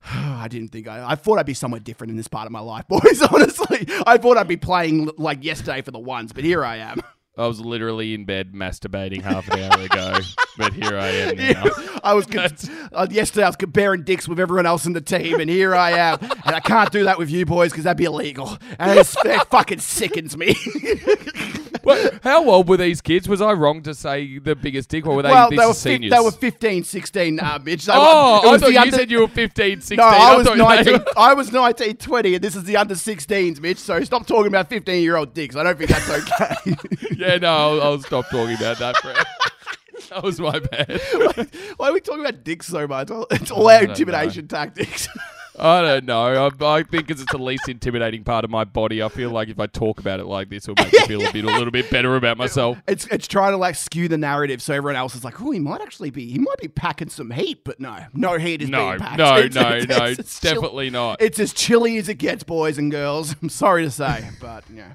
I 0.09 0.47
didn't 0.47 0.69
think 0.69 0.87
I. 0.87 1.11
I 1.11 1.15
thought 1.15 1.39
I'd 1.39 1.47
be 1.47 1.55
somewhere 1.55 1.81
different 1.81 2.11
in 2.11 2.17
this 2.17 2.27
part 2.27 2.45
of 2.45 2.51
my 2.51 2.59
life, 2.59 2.87
boys. 2.87 3.21
Honestly, 3.33 3.87
I 4.05 4.17
thought 4.17 4.37
I'd 4.37 4.47
be 4.47 4.55
playing 4.55 5.09
like 5.17 5.43
yesterday 5.43 5.81
for 5.81 5.91
the 5.91 5.99
ones, 5.99 6.31
but 6.31 6.43
here 6.43 6.63
I 6.63 6.77
am. 6.77 7.01
I 7.37 7.45
was 7.47 7.59
literally 7.61 8.13
in 8.13 8.25
bed 8.25 8.53
masturbating 8.53 9.21
half 9.21 9.47
an 9.49 9.59
hour 9.59 9.81
ago, 9.85 10.19
but 10.57 10.73
here 10.73 10.97
I 10.97 11.07
am 11.09 11.35
now. 11.53 11.65
I 12.03 12.13
was 12.13 12.25
con- 12.25 12.49
uh, 12.93 13.07
yesterday. 13.11 13.43
I 13.45 13.49
was 13.49 13.55
comparing 13.55 14.03
dicks 14.03 14.27
with 14.27 14.39
everyone 14.39 14.65
else 14.65 14.85
in 14.85 14.93
the 14.93 15.01
team, 15.01 15.39
and 15.39 15.49
here 15.49 15.75
I 15.75 15.91
am. 15.91 16.17
And 16.21 16.55
I 16.55 16.59
can't 16.59 16.91
do 16.91 17.03
that 17.03 17.17
with 17.19 17.29
you 17.29 17.45
boys 17.45 17.71
because 17.71 17.83
that'd 17.83 17.97
be 17.97 18.05
illegal, 18.05 18.57
and 18.79 18.97
it 18.99 19.05
fucking 19.49 19.79
sickens 19.79 20.35
me. 20.35 20.55
How 22.23 22.49
old 22.49 22.67
were 22.69 22.77
these 22.77 23.01
kids? 23.01 23.27
Was 23.29 23.41
I 23.41 23.53
wrong 23.53 23.81
to 23.83 23.93
say 23.95 24.37
the 24.39 24.55
biggest 24.55 24.89
dick, 24.89 25.05
or 25.07 25.15
were 25.15 25.21
they, 25.23 25.29
well, 25.29 25.49
they 25.49 25.57
were 25.65 25.73
seniors? 25.73 26.11
they 26.11 26.19
were 26.19 26.31
15, 26.31 26.83
16, 26.83 27.39
uh, 27.39 27.59
Mitch. 27.63 27.85
They 27.85 27.93
were- 27.93 27.99
oh, 27.99 28.41
it 28.43 28.47
I 28.47 28.51
was 28.51 28.61
thought 28.61 28.71
you 28.73 28.79
under- 28.79 28.97
said 28.97 29.11
you 29.11 29.19
were 29.21 29.27
15, 29.27 29.81
16. 29.81 29.97
No, 29.97 30.03
I 30.03 30.35
was 30.35 30.47
thought 30.47 30.57
you- 30.57 30.63
19. 30.63 30.99
I 31.15 31.33
was 31.33 31.51
19, 31.51 31.97
20, 31.97 32.35
and 32.35 32.43
this 32.43 32.55
is 32.55 32.63
the 32.65 32.77
under 32.77 32.95
16s, 32.95 33.59
Mitch. 33.61 33.77
So 33.77 34.03
stop 34.03 34.25
talking 34.27 34.47
about 34.47 34.69
15 34.69 35.01
year 35.03 35.15
old 35.17 35.33
dicks. 35.33 35.55
I 35.55 35.63
don't 35.63 35.77
think 35.77 35.89
that's 35.89 36.09
okay. 36.09 36.75
yeah, 37.17 37.37
no, 37.37 37.47
I'll, 37.55 37.81
I'll 37.81 38.01
stop 38.01 38.29
talking 38.29 38.55
about 38.55 38.79
that, 38.79 38.95
Brad. 39.01 39.25
that 40.09 40.23
was 40.23 40.39
my 40.39 40.59
bad. 40.59 41.01
Why 41.77 41.89
are 41.89 41.93
we 41.93 41.99
talking 42.01 42.21
about 42.25 42.43
dicks 42.43 42.67
so 42.67 42.87
much? 42.87 43.09
It's 43.31 43.51
all 43.51 43.69
our 43.69 43.83
intimidation 43.83 44.47
tactics. 44.47 45.07
I 45.59 45.81
don't 45.81 46.05
know. 46.05 46.49
I, 46.61 46.65
I 46.77 46.83
think 46.83 47.09
it's 47.09 47.23
the 47.31 47.37
least 47.37 47.67
intimidating 47.67 48.23
part 48.23 48.43
of 48.45 48.51
my 48.51 48.63
body. 48.63 49.01
I 49.01 49.09
feel 49.09 49.31
like 49.31 49.49
if 49.49 49.59
I 49.59 49.65
talk 49.67 49.99
about 49.99 50.19
it 50.19 50.25
like 50.25 50.49
this, 50.49 50.67
it'll 50.67 50.83
make 50.83 50.93
me 50.93 50.99
feel 51.07 51.25
a 51.27 51.31
bit, 51.33 51.45
a 51.45 51.47
little 51.47 51.71
bit 51.71 51.89
better 51.89 52.15
about 52.15 52.37
myself. 52.37 52.77
It's 52.87 53.05
it's 53.07 53.27
trying 53.27 53.51
to 53.51 53.57
like 53.57 53.75
skew 53.75 54.07
the 54.07 54.17
narrative 54.17 54.61
so 54.61 54.73
everyone 54.73 54.95
else 54.95 55.15
is 55.15 55.23
like, 55.23 55.41
oh, 55.41 55.51
he 55.51 55.59
might 55.59 55.81
actually 55.81 56.09
be, 56.09 56.29
he 56.31 56.39
might 56.39 56.57
be 56.59 56.67
packing 56.67 57.09
some 57.09 57.31
heat, 57.31 57.63
but 57.63 57.79
no, 57.79 57.97
no 58.13 58.37
heat 58.37 58.61
is 58.61 58.69
No, 58.69 58.89
being 58.89 58.99
packed. 58.99 59.17
no, 59.17 59.37
It's- 59.37 59.53
no, 59.55 59.75
it's- 59.77 59.87
no, 59.87 59.95
it's- 60.05 60.19
it's 60.19 60.39
chill- 60.39 60.53
definitely 60.55 60.89
not. 60.89 61.21
It's 61.21 61.39
as 61.39 61.53
chilly 61.53 61.97
as 61.97 62.07
it 62.09 62.15
gets, 62.15 62.43
boys 62.43 62.77
and 62.77 62.91
girls. 62.91 63.35
I'm 63.41 63.49
sorry 63.49 63.83
to 63.83 63.91
say, 63.91 64.29
but 64.39 64.63
yeah. 64.73 64.93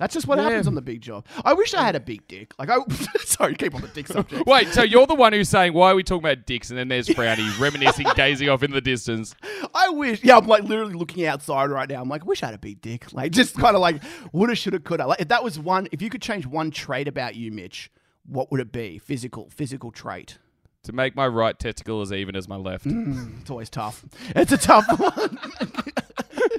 That's 0.00 0.14
just 0.14 0.26
what 0.26 0.38
Yeah. 0.38 0.44
happens 0.44 0.66
on 0.66 0.74
the 0.74 0.80
big 0.82 1.02
job. 1.02 1.26
I 1.44 1.52
wish 1.52 1.74
I 1.74 1.82
had 1.82 1.94
a 1.94 2.00
big 2.00 2.26
dick. 2.26 2.54
Like 2.58 2.70
I, 2.70 2.78
sorry, 3.20 3.54
keep 3.54 3.74
on 3.74 3.82
the 3.82 3.88
dick 3.88 4.08
subject. 4.08 4.46
Wait, 4.46 4.68
so 4.68 4.82
you're 4.82 5.06
the 5.06 5.14
one 5.14 5.32
who's 5.34 5.48
saying 5.50 5.74
why 5.74 5.92
are 5.92 5.94
we 5.94 6.02
talking 6.02 6.24
about 6.24 6.46
dicks, 6.46 6.70
and 6.70 6.78
then 6.78 6.88
there's 6.88 7.06
Frowny 7.06 7.56
reminiscing, 7.60 8.06
gazing 8.16 8.48
off 8.48 8.62
in 8.62 8.70
the 8.72 8.80
distance. 8.80 9.34
I 9.74 9.90
wish. 9.90 10.24
Yeah, 10.24 10.38
I'm 10.38 10.46
like 10.46 10.64
literally 10.64 10.94
looking 10.94 11.26
outside 11.26 11.70
right 11.70 11.88
now. 11.88 12.00
I'm 12.00 12.08
like, 12.08 12.22
I 12.22 12.24
wish 12.24 12.42
I 12.42 12.46
had 12.46 12.54
a 12.54 12.58
big 12.58 12.80
dick. 12.80 13.06
Like 13.12 13.30
just 13.32 13.54
kind 13.56 13.76
of 13.76 13.82
like 13.82 14.02
woulda, 14.32 14.54
shoulda, 14.54 14.80
coulda. 14.80 15.06
Like 15.06 15.20
if 15.20 15.28
that 15.28 15.44
was 15.44 15.58
one, 15.58 15.86
if 15.92 16.00
you 16.00 16.08
could 16.08 16.22
change 16.22 16.46
one 16.46 16.70
trait 16.70 17.06
about 17.06 17.34
you, 17.36 17.52
Mitch, 17.52 17.90
what 18.26 18.50
would 18.50 18.60
it 18.60 18.72
be? 18.72 18.98
Physical, 18.98 19.50
physical 19.50 19.90
trait. 19.90 20.38
To 20.84 20.92
make 20.92 21.14
my 21.14 21.26
right 21.26 21.58
testicle 21.58 22.00
as 22.00 22.10
even 22.10 22.34
as 22.34 22.48
my 22.48 22.56
left. 22.56 22.86
Mm, 22.86 23.42
it's 23.42 23.50
always 23.50 23.68
tough. 23.68 24.02
It's 24.34 24.50
a 24.52 24.56
tough 24.56 24.86
one. 24.98 25.38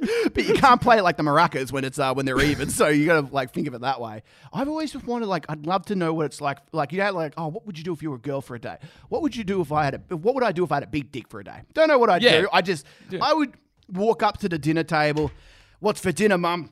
but 0.33 0.45
you 0.47 0.53
can't 0.55 0.81
play 0.81 0.97
it 0.97 1.03
like 1.03 1.17
the 1.17 1.23
maracas 1.23 1.71
when 1.71 1.83
it's 1.83 1.99
uh, 1.99 2.13
when 2.13 2.25
they're 2.25 2.41
even. 2.41 2.69
So 2.69 2.87
you 2.87 3.05
gotta 3.05 3.27
like 3.33 3.53
think 3.53 3.67
of 3.67 3.73
it 3.73 3.81
that 3.81 4.01
way. 4.01 4.23
I've 4.51 4.67
always 4.67 4.91
just 4.91 5.05
wanted 5.05 5.27
like 5.27 5.45
I'd 5.49 5.65
love 5.65 5.85
to 5.87 5.95
know 5.95 6.13
what 6.13 6.25
it's 6.25 6.41
like. 6.41 6.57
Like 6.71 6.91
you 6.91 6.97
know, 6.99 7.11
like 7.11 7.33
oh, 7.37 7.47
what 7.47 7.65
would 7.65 7.77
you 7.77 7.83
do 7.83 7.93
if 7.93 8.01
you 8.01 8.09
were 8.09 8.15
a 8.15 8.19
girl 8.19 8.41
for 8.41 8.55
a 8.55 8.59
day? 8.59 8.77
What 9.09 9.21
would 9.21 9.35
you 9.35 9.43
do 9.43 9.61
if 9.61 9.71
I 9.71 9.85
had 9.85 10.01
a? 10.09 10.15
What 10.17 10.33
would 10.35 10.43
I 10.43 10.51
do 10.51 10.63
if 10.63 10.71
I 10.71 10.75
had 10.77 10.83
a 10.83 10.87
big 10.87 11.11
dick 11.11 11.27
for 11.27 11.39
a 11.39 11.43
day? 11.43 11.61
Don't 11.73 11.87
know 11.87 11.99
what 11.99 12.09
I'd 12.09 12.23
Yeah. 12.23 12.41
do. 12.41 12.49
I 12.51 12.61
just 12.61 12.85
I 13.21 13.33
would 13.33 13.53
walk 13.91 14.23
up 14.23 14.37
to 14.39 14.49
the 14.49 14.57
dinner 14.57 14.83
table. 14.83 15.31
What's 15.79 15.99
for 16.01 16.11
dinner, 16.11 16.37
mum? 16.37 16.71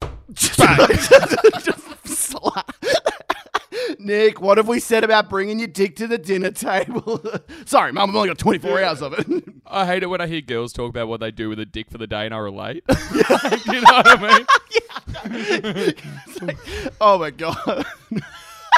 Just 0.34 0.58
slap. 2.04 2.72
Nick, 3.98 4.40
what 4.40 4.58
have 4.58 4.68
we 4.68 4.78
said 4.80 5.02
about 5.04 5.28
bringing 5.28 5.58
your 5.58 5.68
dick 5.68 5.96
to 5.96 6.06
the 6.06 6.18
dinner 6.18 6.50
table? 6.50 7.20
Sorry, 7.66 7.92
mum, 7.92 8.10
I've 8.10 8.16
only 8.16 8.28
got 8.28 8.38
24 8.38 8.82
hours 8.82 9.02
of 9.02 9.12
it. 9.18 9.26
I 9.66 9.86
hate 9.86 10.02
it 10.02 10.06
when 10.06 10.20
I 10.20 10.26
hear 10.26 10.40
girls 10.40 10.72
talk 10.72 10.88
about 10.90 11.08
what 11.08 11.20
they 11.20 11.30
do 11.30 11.48
with 11.48 11.58
a 11.58 11.66
dick 11.66 11.90
for 11.90 11.98
the 11.98 12.06
day, 12.06 12.24
and 12.24 12.34
I 12.34 12.38
relate. 12.38 12.84
you 13.12 13.80
know 13.80 13.82
what 13.82 14.06
I 14.08 14.36
mean? 15.26 15.94
oh 17.00 17.18
my 17.18 17.30
god. 17.30 17.58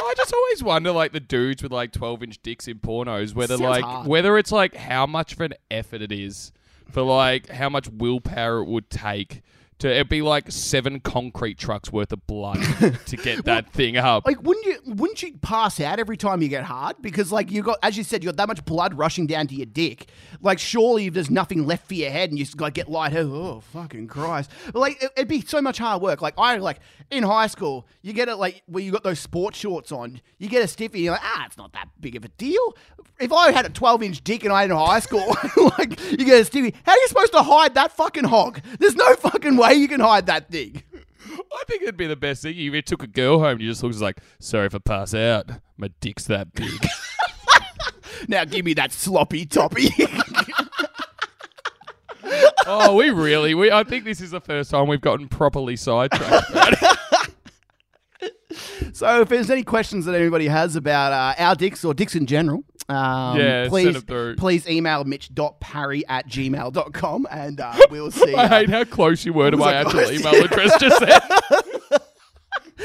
I 0.02 0.14
just 0.16 0.33
always 0.33 0.62
wonder, 0.62 0.90
like 0.90 1.12
the 1.12 1.20
dudes 1.20 1.62
with 1.62 1.72
like 1.72 1.92
twelve 1.92 2.22
inch 2.22 2.42
dicks 2.42 2.66
in 2.66 2.78
pornos, 2.78 3.35
whether 3.35 3.56
Sounds 3.56 3.68
like 3.68 3.85
hard. 3.85 4.06
whether 4.09 4.38
it's 4.38 4.50
like 4.50 4.74
how 4.74 5.06
much 5.06 5.35
of 5.35 5.40
an 5.42 5.52
effort 5.70 6.00
it 6.02 6.11
is 6.12 6.52
for 6.90 7.02
like 7.02 7.48
how 7.50 7.68
much 7.68 7.88
willpower 7.88 8.61
it 8.62 8.68
would 8.68 8.90
take 8.90 9.42
to 9.81 9.90
it'd 9.90 10.09
be 10.09 10.23
like 10.23 10.51
seven 10.51 11.01
concrete 11.01 11.59
trucks 11.59 11.93
worth 11.93 12.12
of 12.12 12.27
blood 12.27 12.59
to 13.07 13.16
get 13.16 13.45
that 13.45 13.73
thing 13.73 13.97
up. 13.97 14.27
Like, 14.27 14.43
wouldn't 14.43 14.64
you 14.66 14.79
wouldn't 14.95 15.23
you 15.23 15.35
pass 15.38 15.81
out 15.81 15.99
every 15.99 16.16
time 16.16 16.43
you 16.43 16.49
get 16.49 16.64
hard? 16.64 16.97
Because 17.01 17.33
like 17.33 17.51
you 17.51 17.62
got, 17.62 17.79
as 17.83 17.97
you 17.97 18.05
said, 18.05 18.23
you 18.23 18.29
got 18.29 18.37
that 18.37 18.49
much 18.49 18.64
blood 18.64 18.95
rushing 18.95 19.27
down 19.27 19.47
to 19.49 19.55
your 19.55 19.66
dick. 19.66 20.09
Like, 20.40 20.59
surely 20.59 21.07
if 21.07 21.14
there's 21.14 21.31
nothing 21.31 21.66
left 21.66 21.87
for 21.88 21.95
your 21.95 22.11
head 22.11 22.31
and 22.31 22.38
you 22.38 22.45
just 22.45 22.61
like 22.61 22.75
get 22.75 22.88
lightheaded, 22.88 23.31
oh 23.31 23.61
fucking 23.73 24.09
Christ! 24.09 24.51
Like, 24.75 25.03
it, 25.03 25.11
it'd 25.16 25.29
be 25.29 25.40
so 25.40 25.61
much 25.61 25.79
hard 25.79 26.03
work. 26.03 26.23
Like, 26.23 26.35
I 26.38 26.57
like 26.57 26.81
in 27.11 27.23
high 27.23 27.47
school, 27.47 27.87
you 28.03 28.12
get 28.12 28.29
it 28.29 28.37
like 28.37 28.62
where 28.66 28.83
you 28.83 28.93
got 28.93 29.03
those 29.03 29.19
sports 29.19 29.59
shorts 29.59 29.93
on, 29.93 30.21
you 30.38 30.49
get 30.49 30.62
a 30.62 30.69
stiffy, 30.69 31.01
you're 31.01 31.12
like, 31.12 31.23
ah, 31.25 31.47
it's 31.47 31.57
not 31.57 31.73
that 31.73 31.88
big 32.01 32.16
of 32.16 32.25
a 32.25 32.29
deal. 32.29 32.77
If 33.19 33.33
I 33.33 33.53
had 33.53 33.66
a 33.66 33.71
12 33.71 34.03
inch 34.03 34.25
dick 34.25 34.45
and 34.45 34.53
I 34.53 34.62
had 34.62 34.71
in 34.71 34.77
high 34.77 35.01
school, 35.01 35.37
like 35.79 36.01
you 36.11 36.25
get 36.25 36.40
a 36.40 36.45
stiffy, 36.45 36.75
how 36.85 36.93
are 36.93 36.99
you 36.99 37.09
supposed 37.09 37.33
to 37.33 37.43
hide 37.43 37.75
that 37.75 37.93
fucking 37.93 38.25
hog? 38.25 38.61
There's 38.79 38.97
no 38.97 39.14
fucking 39.14 39.57
way 39.57 39.69
you 39.72 39.88
can 39.88 40.00
hide 40.00 40.26
that 40.26 40.50
thing. 40.50 40.83
I 40.92 41.64
think 41.66 41.83
it'd 41.83 41.96
be 41.96 42.06
the 42.06 42.16
best 42.16 42.42
thing 42.42 42.52
if 42.52 42.59
you 42.59 42.83
took 42.83 43.02
a 43.02 43.06
girl 43.06 43.38
home 43.38 43.52
and 43.52 43.61
you 43.61 43.68
just 43.68 43.83
looks 43.83 44.00
like, 44.00 44.18
sorry 44.38 44.66
if 44.66 44.74
I 44.74 44.78
pass 44.78 45.14
out. 45.14 45.50
My 45.76 45.90
dick's 46.00 46.24
that 46.24 46.52
big. 46.52 46.70
Now 48.28 48.44
give 48.44 48.66
me 48.66 48.74
that 48.74 48.92
sloppy 48.92 49.46
toppy. 49.46 49.88
oh, 52.66 52.94
we 52.94 53.09
really 53.09 53.54
we 53.54 53.72
I 53.72 53.83
think 53.83 54.04
this 54.04 54.20
is 54.20 54.30
the 54.30 54.42
first 54.42 54.70
time 54.70 54.88
we've 54.88 55.00
gotten 55.00 55.26
properly 55.26 55.74
sidetracked. 55.74 56.52
So 58.92 59.22
if 59.22 59.28
there's 59.30 59.50
any 59.50 59.62
questions 59.62 60.04
that 60.04 60.14
anybody 60.14 60.48
has 60.48 60.76
about 60.76 61.12
uh, 61.12 61.35
our 61.42 61.54
dicks 61.54 61.85
or 61.85 61.94
dicks 61.94 62.14
in 62.14 62.26
general, 62.26 62.64
um, 62.90 63.38
Yeah, 63.38 63.68
send 63.68 64.07
please, 64.07 64.37
please 64.37 64.68
email 64.68 65.05
mitch.parry 65.05 66.07
at 66.09 66.29
gmail.com 66.29 67.26
and 67.31 67.61
uh, 67.61 67.74
we'll 67.90 68.11
see. 68.11 68.35
I 68.35 68.44
uh, 68.44 68.48
hate 68.48 68.70
how 68.70 68.85
close 68.85 69.24
you 69.24 69.33
were 69.33 69.50
to 69.50 69.57
my 69.57 69.72
actual 69.72 70.03
close? 70.03 70.12
email 70.12 70.44
address 70.44 70.79
just 70.81 71.00
then. 71.00 72.00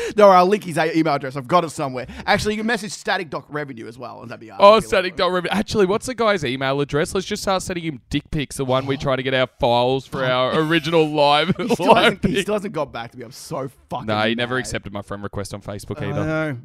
no, 0.17 0.29
I'll 0.29 0.45
link 0.45 0.63
his 0.63 0.77
email 0.77 1.13
address. 1.15 1.35
I've 1.35 1.47
got 1.47 1.63
it 1.63 1.69
somewhere. 1.69 2.07
Actually, 2.25 2.55
you 2.55 2.59
can 2.59 2.67
message 2.67 2.91
static.revenue 2.91 3.87
as 3.87 3.97
well. 3.97 4.21
And 4.21 4.29
that'd 4.29 4.39
be 4.39 4.51
uh, 4.51 4.57
Oh, 4.59 4.79
static 4.79 5.15
dot 5.15 5.31
revenue. 5.31 5.51
Actually, 5.51 5.85
what's 5.85 6.05
the 6.05 6.15
guy's 6.15 6.43
email 6.43 6.79
address? 6.81 7.13
Let's 7.13 7.27
just 7.27 7.41
start 7.43 7.61
sending 7.61 7.83
him 7.83 8.01
dick 8.09 8.29
pics. 8.31 8.57
The 8.57 8.65
one 8.65 8.85
we 8.85 8.97
try 8.97 9.15
to 9.15 9.23
get 9.23 9.33
our 9.33 9.47
files 9.59 10.05
for 10.05 10.23
our 10.23 10.59
original 10.59 11.07
live. 11.07 11.55
He 11.55 11.67
still, 11.69 11.87
live 11.87 12.03
hasn't, 12.03 12.25
he 12.25 12.41
still 12.41 12.55
hasn't 12.55 12.73
got 12.73 12.91
back 12.91 13.11
to 13.11 13.17
me. 13.17 13.25
I'm 13.25 13.31
so 13.31 13.69
fucking. 13.89 14.07
No, 14.07 14.21
he 14.21 14.35
never 14.35 14.57
accepted 14.57 14.93
my 14.93 15.01
friend 15.01 15.23
request 15.23 15.53
on 15.53 15.61
Facebook 15.61 16.01
either. 16.01 16.57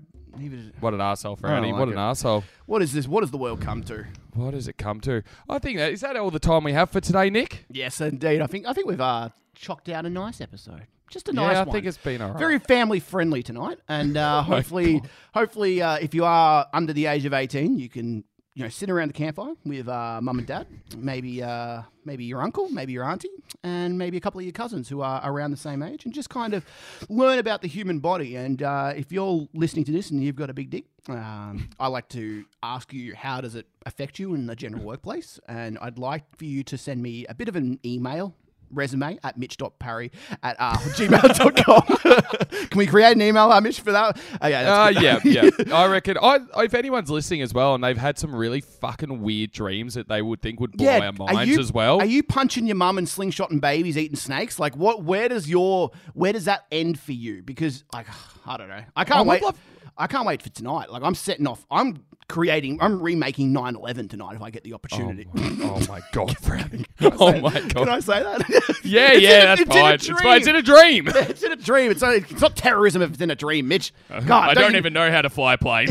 Know. 0.49 0.57
He 0.57 0.57
was- 0.57 0.73
What 0.81 0.95
an 0.95 1.01
asshole, 1.01 1.37
Franny. 1.37 1.71
like 1.73 1.79
what 1.81 1.89
an 1.89 1.99
asshole. 1.99 2.45
What 2.67 2.83
is 2.83 2.93
this? 2.93 3.07
What 3.09 3.21
does 3.21 3.31
the 3.31 3.39
world 3.39 3.61
come 3.61 3.83
to? 3.85 4.07
What 4.35 4.53
does 4.53 4.69
it 4.69 4.79
come 4.79 5.01
to? 5.03 5.23
I 5.49 5.59
think 5.59 5.79
that 5.79 5.93
is 5.93 6.01
that 6.03 6.17
all 6.17 6.31
the 6.31 6.39
time 6.39 6.65
we 6.65 6.73
have 6.73 6.91
for 6.91 7.01
today, 7.01 7.31
Nick. 7.31 7.65
Yes, 7.71 8.01
indeed. 8.01 8.41
I 8.41 8.47
think 8.47 8.67
I 8.67 8.73
think 8.73 8.87
we've 8.87 9.01
uh, 9.01 9.31
chocked 9.55 9.89
out 9.89 10.07
a 10.07 10.11
nice 10.11 10.41
episode. 10.41 10.87
Just 11.11 11.29
a 11.29 11.33
nice 11.33 11.55
yeah, 11.55 11.61
I 11.63 11.65
one. 11.65 11.73
think 11.75 11.87
it's 11.87 11.97
been 11.99 12.23
alright. 12.23 12.39
very 12.39 12.61
family 12.61 13.01
friendly 13.01 13.43
tonight, 13.43 13.79
and 13.89 14.17
uh, 14.17 14.43
my 14.49 14.57
hopefully, 14.57 15.03
hopefully, 15.35 15.83
uh, 15.83 15.97
if 15.97 16.15
you 16.15 16.25
are 16.25 16.67
under 16.73 16.93
the 16.93 17.07
age 17.07 17.25
of 17.25 17.33
eighteen, 17.35 17.77
you 17.81 17.89
can 17.89 18.23
you 18.55 18.63
know 18.63 18.69
sit 18.69 18.91
around 18.91 19.09
the 19.09 19.15
campfire 19.15 19.55
with 19.65 19.89
uh, 19.89 20.21
mum 20.23 20.39
and 20.39 20.47
dad, 20.47 20.67
maybe 20.97 21.43
uh, 21.43 21.83
maybe 22.05 22.25
your 22.25 22.43
uncle, 22.43 22.69
maybe 22.69 22.93
your 22.93 23.05
auntie, 23.05 23.31
and 23.63 23.97
maybe 23.97 24.17
a 24.17 24.21
couple 24.21 24.39
of 24.41 24.45
your 24.45 24.53
cousins 24.53 24.89
who 24.89 25.01
are 25.01 25.21
around 25.25 25.51
the 25.51 25.57
same 25.57 25.83
age, 25.83 26.05
and 26.05 26.13
just 26.13 26.31
kind 26.31 26.55
of 26.55 26.65
learn 27.09 27.39
about 27.39 27.63
the 27.63 27.69
human 27.69 28.01
body. 28.01 28.37
And 28.37 28.63
uh, 28.63 28.93
if 28.97 29.13
you're 29.13 29.49
listening 29.55 29.85
to 29.87 29.93
this 29.93 30.11
and 30.11 30.23
you've 30.23 30.37
got 30.37 30.51
a 30.51 30.55
big 30.55 30.71
dick, 30.71 30.85
um, 31.09 31.71
I 31.79 31.87
like 31.87 32.09
to 32.11 32.45
ask 32.63 32.93
you 32.93 33.15
how 33.15 33.41
does 33.41 33.55
it 33.55 33.67
affect 33.87 34.19
you 34.19 34.35
in 34.35 34.47
the 34.47 34.57
general 34.57 34.85
workplace, 34.85 35.39
and 35.49 35.79
I'd 35.81 35.99
like 35.99 36.25
for 36.37 36.45
you 36.45 36.63
to 36.65 36.77
send 36.77 37.03
me 37.03 37.27
a 37.27 37.35
bit 37.35 37.49
of 37.49 37.57
an 37.57 37.79
email 37.85 38.35
resume 38.71 39.19
at 39.25 39.37
mitch.parry 39.39 40.11
at 40.43 40.57
uh, 40.59 40.77
gmail.com. 40.77 42.67
Can 42.69 42.79
we 42.79 42.87
create 42.87 43.13
an 43.13 43.23
email, 43.23 43.51
uh, 43.51 43.61
Mitch, 43.61 43.81
for 43.81 43.93
that? 43.93 44.19
Uh, 44.43 44.47
yeah, 44.49 44.61
Uh, 44.73 44.93
that's 44.93 45.25
yeah, 45.25 45.43
yeah. 45.43 45.51
I 45.75 45.87
reckon. 45.87 46.17
I, 46.21 46.39
if 46.59 46.75
anyone's 46.75 47.11
listening 47.11 47.43
as 47.43 47.53
well, 47.55 47.75
and 47.75 47.83
they've 47.83 47.97
had 47.97 48.19
some 48.19 48.35
really 48.35 48.61
fucking 48.61 49.21
weird 49.23 49.53
dreams 49.53 49.95
that 49.95 50.09
they 50.09 50.23
would 50.23 50.43
think 50.43 50.61
would 50.61 50.73
blow 50.73 50.89
our 50.89 51.03
are 51.07 51.13
minds 51.13 51.51
you, 51.53 51.61
as 51.61 51.73
well. 51.73 51.99
Are 52.01 52.05
you 52.07 52.23
punching 52.23 52.67
your 52.67 52.77
mum 52.77 52.99
and 52.99 53.07
slingshotting 53.07 53.61
babies, 53.61 53.97
eating 53.99 54.17
snakes? 54.17 54.59
Like, 54.59 54.77
what? 54.77 55.03
Where 55.05 55.29
does 55.29 55.49
your 55.49 55.91
where 56.15 56.33
does 56.33 56.45
that 56.47 56.65
end 56.71 56.99
for 56.99 57.13
you? 57.13 57.43
Because, 57.43 57.85
like, 57.93 58.07
I 58.47 58.57
don't 58.57 58.69
know. 58.69 58.83
I 58.97 59.05
can't 59.05 59.21
I 59.21 59.23
wait. 59.23 59.43
love- 59.43 59.59
I 59.97 60.07
can't 60.07 60.27
wait 60.27 60.43
for 60.43 60.49
tonight. 60.51 60.91
Like, 60.91 61.03
I'm 61.03 61.15
setting 61.15 61.47
off. 61.47 61.65
I'm 61.71 62.05
creating. 62.29 62.79
I'm 62.81 63.03
remaking 63.03 63.53
9/11 63.53 64.09
tonight 64.09 64.37
if 64.37 64.43
I 64.43 64.51
get 64.51 64.65
the 64.65 64.73
oh, 64.73 64.77
opportunity. 64.77 65.29
my, 65.33 65.57
oh 65.63 65.81
my 65.89 66.01
god, 66.13 66.37
oh 67.01 67.41
my 67.41 67.61
god! 67.61 67.71
Can. 67.71 67.89
I 67.89 68.01
say 68.01 68.23
that? 68.23 68.77
Yeah, 68.85 69.13
yeah, 69.15 69.45
that's 69.47 69.61
it's 69.63 69.71
fine. 69.71 69.95
It's 69.95 70.09
fine. 70.09 70.37
It's 70.39 70.47
in 70.47 70.57
a 70.57 70.63
dream. 70.63 71.09
It's 71.09 71.43
in 71.43 71.53
a 71.53 71.57
dream. 71.57 71.91
It's 71.91 72.01
not, 72.01 72.15
it's 72.15 72.41
not 72.41 72.57
terrorism 72.57 73.03
if 73.03 73.13
it's 73.13 73.21
in 73.21 73.31
a 73.31 73.37
dream, 73.37 73.69
Mitch. 73.69 73.93
Uh-huh. 74.09 74.21
God, 74.21 74.51
I 74.51 74.55
don't 74.55 74.73
you- 74.73 74.79
even 74.79 74.93
know 74.93 75.11
how 75.11 75.23
to 75.23 75.31
fly 75.31 75.55
a 75.55 75.59
plane. 75.59 75.89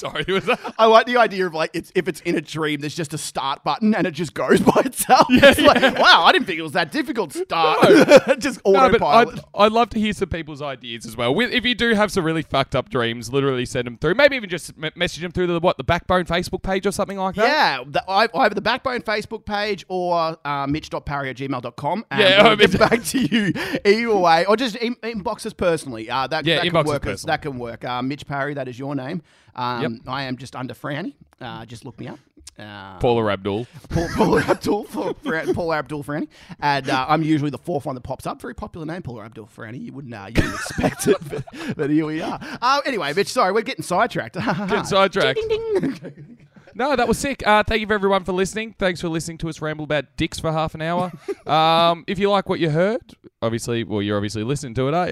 Sorry, 0.00 0.24
was 0.28 0.44
that? 0.46 0.74
I 0.78 0.86
like 0.86 1.06
the 1.06 1.16
idea 1.18 1.46
of 1.46 1.54
like 1.54 1.70
it's 1.74 1.92
if 1.94 2.08
it's 2.08 2.20
in 2.22 2.36
a 2.36 2.40
dream, 2.40 2.80
there's 2.80 2.94
just 2.94 3.12
a 3.14 3.18
start 3.18 3.62
button 3.64 3.94
and 3.94 4.06
it 4.06 4.12
just 4.12 4.34
goes 4.34 4.60
by 4.72 4.82
itself. 4.84 5.26
it's 5.30 5.60
like, 5.60 5.82
wow, 5.98 6.24
I 6.24 6.32
didn't 6.32 6.46
think 6.46 6.58
it 6.58 6.62
was 6.62 6.72
that 6.72 6.90
difficult. 6.92 7.32
Start, 7.32 7.80
just 8.38 8.60
No, 8.64 8.72
but 8.72 9.02
autopilot. 9.02 9.38
I'd, 9.54 9.66
I'd 9.66 9.72
love 9.72 9.90
to 9.90 10.00
hear 10.00 10.12
some 10.12 10.28
people's 10.28 10.62
ideas 10.62 11.06
as 11.06 11.16
well. 11.16 11.38
If 11.40 11.64
you 11.64 11.74
do 11.74 11.94
have 11.94 12.10
some 12.10 12.24
really 12.24 12.42
fucked 12.42 12.74
up 12.74 12.88
dreams, 12.88 13.32
literally 13.32 13.64
send 13.66 13.86
them 13.86 13.98
through. 13.98 14.14
Maybe 14.14 14.36
even 14.36 14.48
just 14.50 14.72
message 14.96 15.20
them 15.22 15.32
through 15.32 15.46
the 15.48 15.60
what 15.60 15.76
the 15.76 15.84
Backbone 15.84 16.24
Facebook 16.24 16.62
page 16.62 16.86
or 16.86 16.92
something 16.92 17.18
like 17.18 17.34
that. 17.36 17.44
Yeah, 17.46 17.84
the, 17.86 18.04
I- 18.10 18.28
either 18.34 18.54
the 18.54 18.60
Backbone 18.62 19.02
Facebook 19.02 19.44
page 19.44 19.84
or 19.88 20.36
uh, 20.44 20.66
mitch.parry 20.66 21.30
at 21.30 21.36
gmail.com. 21.36 22.04
And 22.10 22.20
Yeah, 22.20 22.42
we'll 22.42 22.52
I 22.52 22.56
mean- 22.56 22.70
get 22.70 22.78
back 22.80 23.02
to 23.04 23.18
you 23.20 23.52
either 23.84 24.16
way. 24.16 24.44
Or 24.46 24.56
just 24.56 24.76
in, 24.76 24.94
inbox 24.96 25.44
us 25.46 25.52
personally. 25.52 26.08
Uh, 26.08 26.26
that, 26.28 26.44
Yeah, 26.46 26.56
that 26.56 26.64
inbox 26.64 26.70
can 26.70 26.76
us 26.80 26.86
work. 26.86 27.02
personally. 27.02 27.32
That 27.32 27.42
can 27.42 27.58
work. 27.58 27.84
Uh, 27.84 28.02
Mitch 28.02 28.26
Parry, 28.26 28.54
that 28.54 28.68
is 28.68 28.78
your 28.78 28.94
name. 28.94 29.22
Um, 29.60 29.82
Yep. 29.82 29.92
I 30.06 30.22
am 30.24 30.36
just 30.38 30.56
under 30.56 30.74
Franny. 30.74 31.14
Uh, 31.40 31.66
just 31.66 31.84
look 31.84 31.98
me 31.98 32.08
up. 32.08 32.18
Uh, 32.58 32.98
Paula 32.98 33.26
Abdul. 33.32 33.66
Paul, 33.88 34.08
Paul 34.14 34.38
Abdul 34.40 34.84
for, 34.84 35.14
for 35.14 35.54
Paul 35.54 35.72
Abdul 35.72 36.04
Franny, 36.04 36.28
and 36.60 36.90
uh, 36.90 37.06
I'm 37.08 37.22
usually 37.22 37.50
the 37.50 37.58
fourth 37.58 37.86
one 37.86 37.94
that 37.94 38.02
pops 38.02 38.26
up. 38.26 38.40
Very 38.42 38.54
popular 38.54 38.86
name, 38.86 39.02
Paula 39.02 39.24
Abdul 39.24 39.48
Franny. 39.56 39.80
You 39.80 39.92
wouldn't, 39.94 40.12
uh, 40.12 40.26
you 40.28 40.34
wouldn't 40.42 40.54
expect 40.54 41.06
it, 41.08 41.16
but, 41.28 41.44
but 41.76 41.88
here 41.90 42.04
we 42.04 42.20
are. 42.20 42.38
Uh, 42.60 42.80
anyway, 42.84 43.14
Mitch, 43.14 43.28
sorry, 43.28 43.52
we're 43.52 43.62
getting 43.62 43.82
sidetracked. 43.82 44.34
Getting 44.68 44.84
sidetracked. 44.84 45.38
Ding, 45.38 45.48
ding, 45.48 45.90
ding. 45.92 46.46
No, 46.72 46.94
that 46.94 47.08
was 47.08 47.18
sick. 47.18 47.44
Uh, 47.44 47.64
thank 47.64 47.80
you 47.80 47.86
for 47.88 47.94
everyone 47.94 48.22
for 48.22 48.32
listening. 48.32 48.76
Thanks 48.78 49.00
for 49.00 49.08
listening 49.08 49.38
to 49.38 49.48
us 49.48 49.60
ramble 49.60 49.84
about 49.84 50.16
dicks 50.16 50.38
for 50.38 50.52
half 50.52 50.74
an 50.76 50.82
hour. 50.82 51.10
um, 51.46 52.04
if 52.06 52.18
you 52.18 52.30
like 52.30 52.48
what 52.48 52.60
you 52.60 52.70
heard, 52.70 53.02
obviously, 53.42 53.82
well, 53.82 54.00
you're 54.00 54.16
obviously 54.16 54.44
listening 54.44 54.74
to 54.74 54.86
it, 54.88 54.94
aren't 54.94 55.10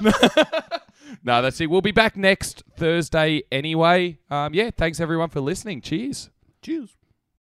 you? 0.00 0.10
No, 1.22 1.42
that's 1.42 1.60
it. 1.60 1.70
We'll 1.70 1.80
be 1.80 1.92
back 1.92 2.16
next 2.16 2.62
Thursday 2.76 3.42
anyway. 3.50 4.18
Um, 4.30 4.54
yeah, 4.54 4.70
thanks 4.76 5.00
everyone 5.00 5.30
for 5.30 5.40
listening. 5.40 5.80
Cheers. 5.80 6.30
Cheers. 6.62 6.96